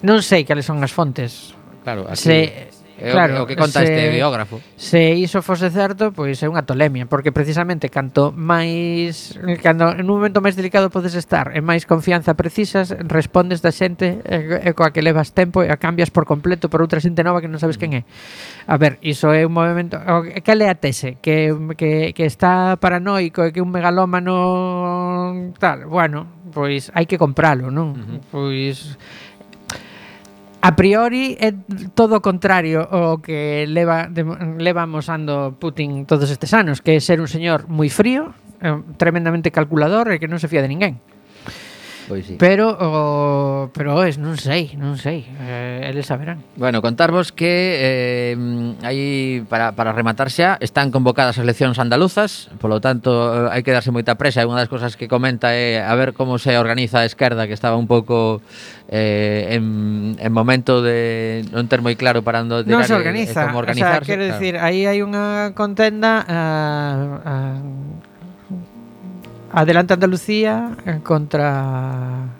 non 0.00 0.18
sei 0.24 0.48
cales 0.48 0.64
son 0.64 0.80
as 0.80 0.90
fontes. 0.90 1.52
Claro, 1.84 2.08
así... 2.08 2.24
Se, 2.24 2.79
É 3.00 3.12
claro, 3.12 3.42
o 3.42 3.46
que 3.48 3.56
conta 3.56 3.80
se, 3.80 3.88
este 3.88 4.12
biógrafo. 4.12 4.60
Se 4.76 5.16
iso 5.16 5.40
fose 5.40 5.72
certo, 5.72 6.12
pois 6.12 6.36
é 6.44 6.46
unha 6.46 6.68
tolemia, 6.68 7.08
porque 7.08 7.32
precisamente 7.32 7.88
canto 7.88 8.28
máis 8.36 9.40
cando 9.64 9.88
en 9.96 10.04
un 10.04 10.20
momento 10.20 10.44
máis 10.44 10.52
delicado 10.52 10.92
podes 10.92 11.16
estar 11.16 11.56
e 11.56 11.64
máis 11.64 11.88
confianza 11.88 12.36
precisas, 12.36 12.92
respondes 13.08 13.64
da 13.64 13.72
xente 13.72 14.20
e, 14.20 14.68
e 14.68 14.70
coa 14.76 14.92
que 14.92 15.00
levas 15.00 15.32
tempo 15.32 15.64
e 15.64 15.72
a 15.72 15.80
cambias 15.80 16.12
por 16.12 16.28
completo 16.28 16.68
por 16.68 16.84
outra 16.84 17.00
xente 17.00 17.24
nova 17.24 17.40
que 17.40 17.48
non 17.48 17.56
sabes 17.56 17.80
quen 17.80 17.96
é. 17.96 18.02
A 18.68 18.76
ver, 18.76 19.00
iso 19.00 19.32
é 19.32 19.48
un 19.48 19.56
movimento 19.56 19.96
que 20.44 20.52
le 20.52 20.68
atese, 20.68 21.16
que, 21.24 21.56
que, 21.80 22.12
que 22.12 22.24
está 22.28 22.76
paranoico 22.76 23.48
e 23.48 23.50
que 23.56 23.64
un 23.64 23.72
megalómano 23.72 25.56
tal, 25.56 25.88
bueno, 25.88 26.28
pois 26.52 26.92
hai 26.92 27.08
que 27.08 27.16
compralo, 27.16 27.72
non? 27.72 27.96
Uh 27.96 28.04
-huh. 28.04 28.20
Pois 28.28 28.98
A 30.60 30.76
priori 30.76 31.40
é 31.40 31.56
todo 31.96 32.20
o 32.20 32.24
contrario 32.24 32.84
o 32.84 33.24
que 33.24 33.64
leva 33.64 34.12
de, 34.12 34.28
levamos 34.60 35.08
ando 35.08 35.56
Putin 35.56 36.04
todos 36.04 36.28
estes 36.28 36.52
anos, 36.52 36.84
que 36.84 36.96
é 36.96 37.00
ser 37.00 37.16
un 37.16 37.32
señor 37.32 37.64
moi 37.72 37.88
frío, 37.88 38.36
eh, 38.60 38.76
tremendamente 39.00 39.48
calculador 39.48 40.12
e 40.12 40.20
que 40.20 40.28
non 40.28 40.36
se 40.36 40.52
fía 40.52 40.60
de 40.60 40.68
ninguén. 40.68 41.00
Pois 42.10 42.26
sí. 42.26 42.34
Pero 42.42 42.74
o, 42.74 43.70
pero 43.70 44.02
es, 44.02 44.18
non 44.18 44.34
sei, 44.34 44.74
non 44.74 44.98
sei, 44.98 45.30
eh, 45.46 45.86
eles 45.86 46.10
saberán. 46.10 46.42
Bueno, 46.58 46.82
contarvos 46.82 47.30
que 47.30 48.34
eh, 48.34 48.74
aí 48.82 49.46
para, 49.46 49.78
para 49.78 49.94
rematar 49.94 50.26
xa 50.26 50.58
están 50.58 50.90
convocadas 50.90 51.38
as 51.38 51.46
eleccións 51.46 51.78
andaluzas, 51.78 52.50
polo 52.58 52.82
tanto 52.82 53.14
eh, 53.46 53.54
hai 53.54 53.62
que 53.62 53.70
darse 53.70 53.94
moita 53.94 54.18
presa, 54.18 54.42
e 54.42 54.48
unha 54.50 54.58
das 54.58 54.66
cousas 54.66 54.98
que 54.98 55.06
comenta 55.06 55.54
é 55.54 55.86
a 55.86 55.94
ver 55.94 56.10
como 56.10 56.42
se 56.42 56.58
organiza 56.58 56.98
a 56.98 57.06
esquerda 57.06 57.46
que 57.46 57.54
estaba 57.54 57.78
un 57.78 57.86
pouco 57.86 58.42
eh, 58.92 59.54
en, 59.54 60.16
en 60.18 60.32
momento 60.34 60.82
de 60.82 61.46
non 61.54 61.70
ter 61.70 61.78
moi 61.78 61.94
claro 61.94 62.26
para 62.26 62.42
onde 62.42 62.66
tirar 62.66 62.82
non 62.82 62.82
se 62.82 62.98
organiza, 62.98 63.46
como 63.46 63.62
organizarse. 63.62 64.02
O 64.02 64.02
sea, 64.02 64.18
quero 64.18 64.26
claro. 64.26 64.34
dicir, 64.34 64.54
aí 64.58 64.82
hai 64.90 64.98
unha 64.98 65.54
contenda 65.54 66.26
a, 66.26 66.40
a, 67.22 67.34
adelante 69.62 69.94
Andalucía 69.94 70.74
eh, 70.82 70.98
contra 71.06 72.34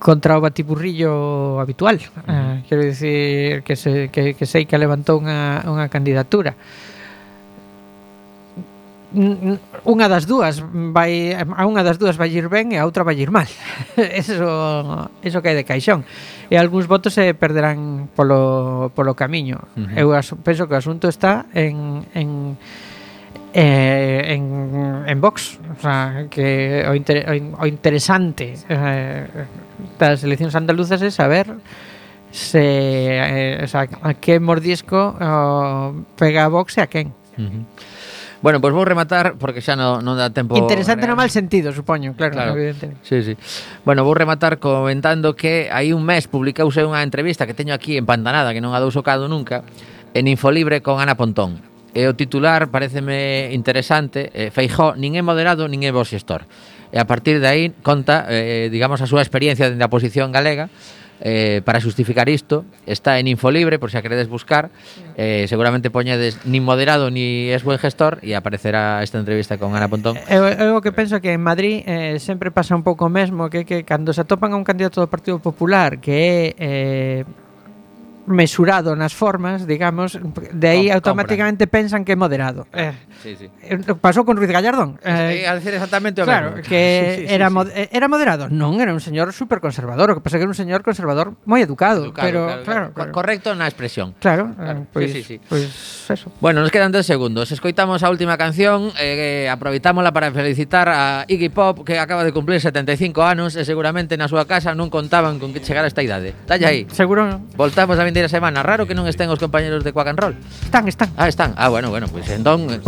contra 0.00 0.34
o 0.34 0.40
batiburrillo 0.40 1.60
habitual. 1.60 2.00
Uh 2.00 2.08
-huh. 2.24 2.32
eh, 2.32 2.54
quero 2.64 2.80
dicir 2.80 3.60
que, 3.68 3.76
se, 3.76 4.08
que, 4.08 4.32
que 4.32 4.46
sei 4.48 4.64
que 4.64 4.80
levantou 4.80 5.20
unha, 5.20 5.60
unha 5.68 5.92
candidatura 5.92 6.56
unha 9.84 10.06
das 10.08 10.24
dúas 10.24 10.64
vai 10.64 11.36
a 11.36 11.64
unha 11.68 11.84
das 11.84 12.00
dúas 12.00 12.16
vai 12.16 12.32
ir 12.32 12.48
ben 12.48 12.72
e 12.72 12.80
a 12.80 12.86
outra 12.88 13.04
vai 13.04 13.16
ir 13.20 13.30
mal. 13.30 13.48
Eso 13.96 15.10
eso 15.22 15.38
que 15.44 15.50
é 15.52 15.56
de 15.56 15.64
caixón. 15.68 16.04
E 16.48 16.56
algúns 16.56 16.88
votos 16.88 17.14
se 17.14 17.32
perderán 17.36 18.08
polo 18.16 18.90
polo 18.96 19.12
camiño. 19.12 19.60
Uh 19.76 19.92
-huh. 19.92 20.00
Eu 20.00 20.08
aso, 20.16 20.40
penso 20.40 20.64
que 20.64 20.74
o 20.74 20.80
asunto 20.80 21.08
está 21.08 21.46
en 21.52 22.08
en 22.16 22.56
eh, 23.52 24.22
en, 24.34 25.04
en 25.06 25.20
Vox 25.20 25.60
o 25.76 25.80
sea, 25.80 26.26
que 26.30 26.84
o, 26.88 26.94
inter, 26.94 27.28
o 27.58 27.66
interesante 27.66 28.54
eh, 28.68 29.28
das 29.98 30.24
eleccións 30.24 30.56
andaluzas 30.56 31.02
é 31.02 31.10
saber 31.12 31.52
se, 32.32 32.64
eh, 32.64 33.60
o 33.60 33.68
sea, 33.68 33.84
a 33.84 34.14
que 34.16 34.40
mordisco 34.40 34.96
oh, 35.20 35.92
pega 36.16 36.44
a 36.44 36.48
Vox 36.48 36.78
e 36.78 36.80
a 36.80 36.88
quen 36.88 37.12
uh 37.36 37.44
-huh. 37.44 37.62
Bueno, 38.42 38.60
pois 38.60 38.74
vou 38.74 38.82
rematar 38.82 39.38
porque 39.38 39.62
xa 39.62 39.78
non, 39.78 40.02
non 40.02 40.18
dá 40.18 40.34
tempo. 40.34 40.58
Interesante 40.58 41.06
real. 41.06 41.14
no 41.14 41.22
mal 41.22 41.30
sentido, 41.30 41.70
supoño, 41.70 42.18
claro, 42.18 42.34
claro. 42.34 42.52
evidentemente. 42.58 42.98
Sí, 43.06 43.22
sí. 43.22 43.34
Bueno, 43.86 44.02
vou 44.02 44.18
rematar 44.18 44.58
comentando 44.58 45.38
que 45.38 45.70
hai 45.70 45.94
un 45.94 46.02
mes 46.02 46.26
publicouse 46.26 46.82
unha 46.82 47.06
entrevista 47.06 47.46
que 47.46 47.54
teño 47.54 47.70
aquí 47.70 47.94
en 47.94 48.02
Pantanada, 48.02 48.50
que 48.50 48.58
non 48.58 48.74
a 48.74 48.82
dou 48.82 48.90
socado 48.90 49.30
nunca, 49.30 49.62
en 50.12 50.26
Infolibre 50.26 50.82
con 50.82 50.98
Ana 50.98 51.14
Pontón. 51.14 51.62
E 51.94 52.10
o 52.10 52.18
titular 52.18 52.72
pareceme 52.72 53.52
interesante, 53.54 54.32
eh, 54.34 54.50
Feijó, 54.50 54.98
nin 54.98 55.14
é 55.14 55.22
moderado, 55.22 55.70
nin 55.70 55.86
é 55.86 55.94
bo 55.94 56.02
xestor. 56.02 56.42
E 56.90 56.98
a 56.98 57.06
partir 57.06 57.38
de 57.38 57.46
aí 57.46 57.64
conta, 57.86 58.26
eh, 58.26 58.72
digamos, 58.74 58.98
a 58.98 59.06
súa 59.06 59.22
experiencia 59.22 59.70
dende 59.70 59.86
a 59.86 59.92
posición 59.92 60.34
galega, 60.34 60.66
eh, 61.22 61.62
para 61.64 61.80
justificar 61.80 62.28
isto 62.28 62.64
está 62.84 63.18
en 63.18 63.28
Infolibre, 63.28 63.78
por 63.78 63.90
se 63.90 63.98
a 63.98 64.02
queredes 64.02 64.28
buscar. 64.28 64.70
Eh, 65.16 65.46
seguramente 65.48 65.90
poñedes 65.90 66.44
ni 66.44 66.60
moderado 66.60 67.10
ni 67.10 67.48
es 67.48 67.62
buen 67.62 67.78
gestor 67.78 68.18
e 68.22 68.34
aparecerá 68.34 69.02
esta 69.06 69.22
entrevista 69.22 69.56
con 69.56 69.78
Ana 69.78 69.86
Pontón. 69.86 70.18
Eh, 70.18 70.34
eu, 70.34 70.74
eu 70.74 70.82
que 70.82 70.90
penso 70.90 71.22
que 71.22 71.30
en 71.32 71.40
Madrid 71.40 71.86
eh, 71.86 72.18
sempre 72.18 72.50
pasa 72.50 72.74
un 72.74 72.82
pouco 72.82 73.06
o 73.06 73.12
mesmo 73.12 73.48
que, 73.48 73.62
que 73.62 73.86
cando 73.86 74.10
se 74.10 74.26
atopan 74.26 74.52
a 74.52 74.58
un 74.58 74.66
candidato 74.66 74.98
do 74.98 75.06
Partido 75.06 75.38
Popular 75.38 76.02
que 76.02 76.12
é 76.12 76.38
eh, 76.58 77.22
mesurado 78.26 78.94
nas 78.94 79.14
formas, 79.14 79.66
digamos, 79.66 80.18
de 80.52 80.68
aí 80.68 80.86
Com, 80.88 80.94
automáticamente 81.02 81.66
pensan 81.66 82.04
que 82.06 82.14
é 82.14 82.18
moderado. 82.18 82.66
Eh, 82.72 82.94
sí, 83.22 83.34
sí. 83.36 83.46
Eh, 83.62 83.78
pasou 83.98 84.22
con 84.22 84.38
Ruiz 84.38 84.50
Gallardón. 84.50 84.98
Eh, 85.02 85.10
eh, 85.10 85.42
eh, 85.42 85.48
a 85.48 85.58
decir 85.58 85.74
exactamente 85.74 86.22
o 86.22 86.24
claro, 86.24 86.54
mesmo. 86.54 86.68
que 86.68 87.18
sí, 87.18 87.26
sí, 87.26 87.34
era, 87.34 87.48
sí, 87.48 87.54
mod 87.54 87.68
era 87.74 88.06
moderado. 88.06 88.46
Non, 88.46 88.78
era 88.78 88.94
un 88.94 89.02
señor 89.02 89.34
super 89.34 89.58
conservador, 89.58 90.10
o 90.10 90.14
que 90.18 90.22
pasa 90.22 90.38
que 90.38 90.46
era 90.46 90.52
un 90.52 90.58
señor 90.58 90.86
conservador 90.86 91.34
moi 91.42 91.58
educado, 91.62 92.06
educado 92.06 92.26
pero 92.26 92.40
claro, 92.46 92.62
claro, 92.62 92.64
claro, 92.64 92.86
claro. 92.94 93.10
correcto 93.10 93.54
na 93.58 93.66
expresión. 93.66 94.14
Claro, 94.22 94.54
claro. 94.54 94.86
Pois, 94.94 95.10
sí, 95.10 95.26
sí, 95.26 95.38
sí. 95.38 95.46
pois 95.48 95.66
eso. 96.06 96.30
Bueno, 96.38 96.62
nos 96.62 96.70
quedan 96.70 96.92
dos 96.92 97.06
segundos. 97.06 97.50
Escoitamos 97.50 98.02
a 98.02 98.10
última 98.10 98.38
canción, 98.38 98.92
eh, 99.00 99.48
aproveitámola 99.50 100.12
para 100.12 100.30
felicitar 100.30 100.86
a 100.88 101.24
Iggy 101.26 101.50
Pop 101.50 101.82
que 101.82 101.98
acaba 101.98 102.22
de 102.22 102.32
cumplir 102.32 102.60
75 102.60 103.22
anos 103.22 103.56
e 103.56 103.66
seguramente 103.66 104.14
na 104.14 104.30
súa 104.30 104.46
casa 104.46 104.76
non 104.78 104.92
contaban 104.92 105.42
con 105.42 105.50
que 105.50 105.58
chegara 105.58 105.90
esta 105.90 106.04
idade. 106.04 106.34
Talla 106.46 106.70
aí. 106.70 106.86
Seguro. 106.92 107.42
Voltamos 107.56 107.98
a 107.98 108.04
vindeira 108.12 108.28
semana. 108.28 108.60
Raro 108.60 108.84
que 108.84 108.92
non 108.92 109.08
estén 109.08 109.32
os 109.32 109.40
compañeros 109.40 109.80
de 109.80 109.96
Quack 109.96 110.12
and 110.12 110.20
Roll. 110.20 110.36
Están, 110.68 110.84
están. 110.84 111.08
Ah, 111.16 111.32
están. 111.32 111.56
Ah, 111.56 111.72
bueno, 111.72 111.88
bueno, 111.88 112.12
pois 112.12 112.28
pues, 112.28 112.36
entón 112.36 112.68
Quack 112.68 112.84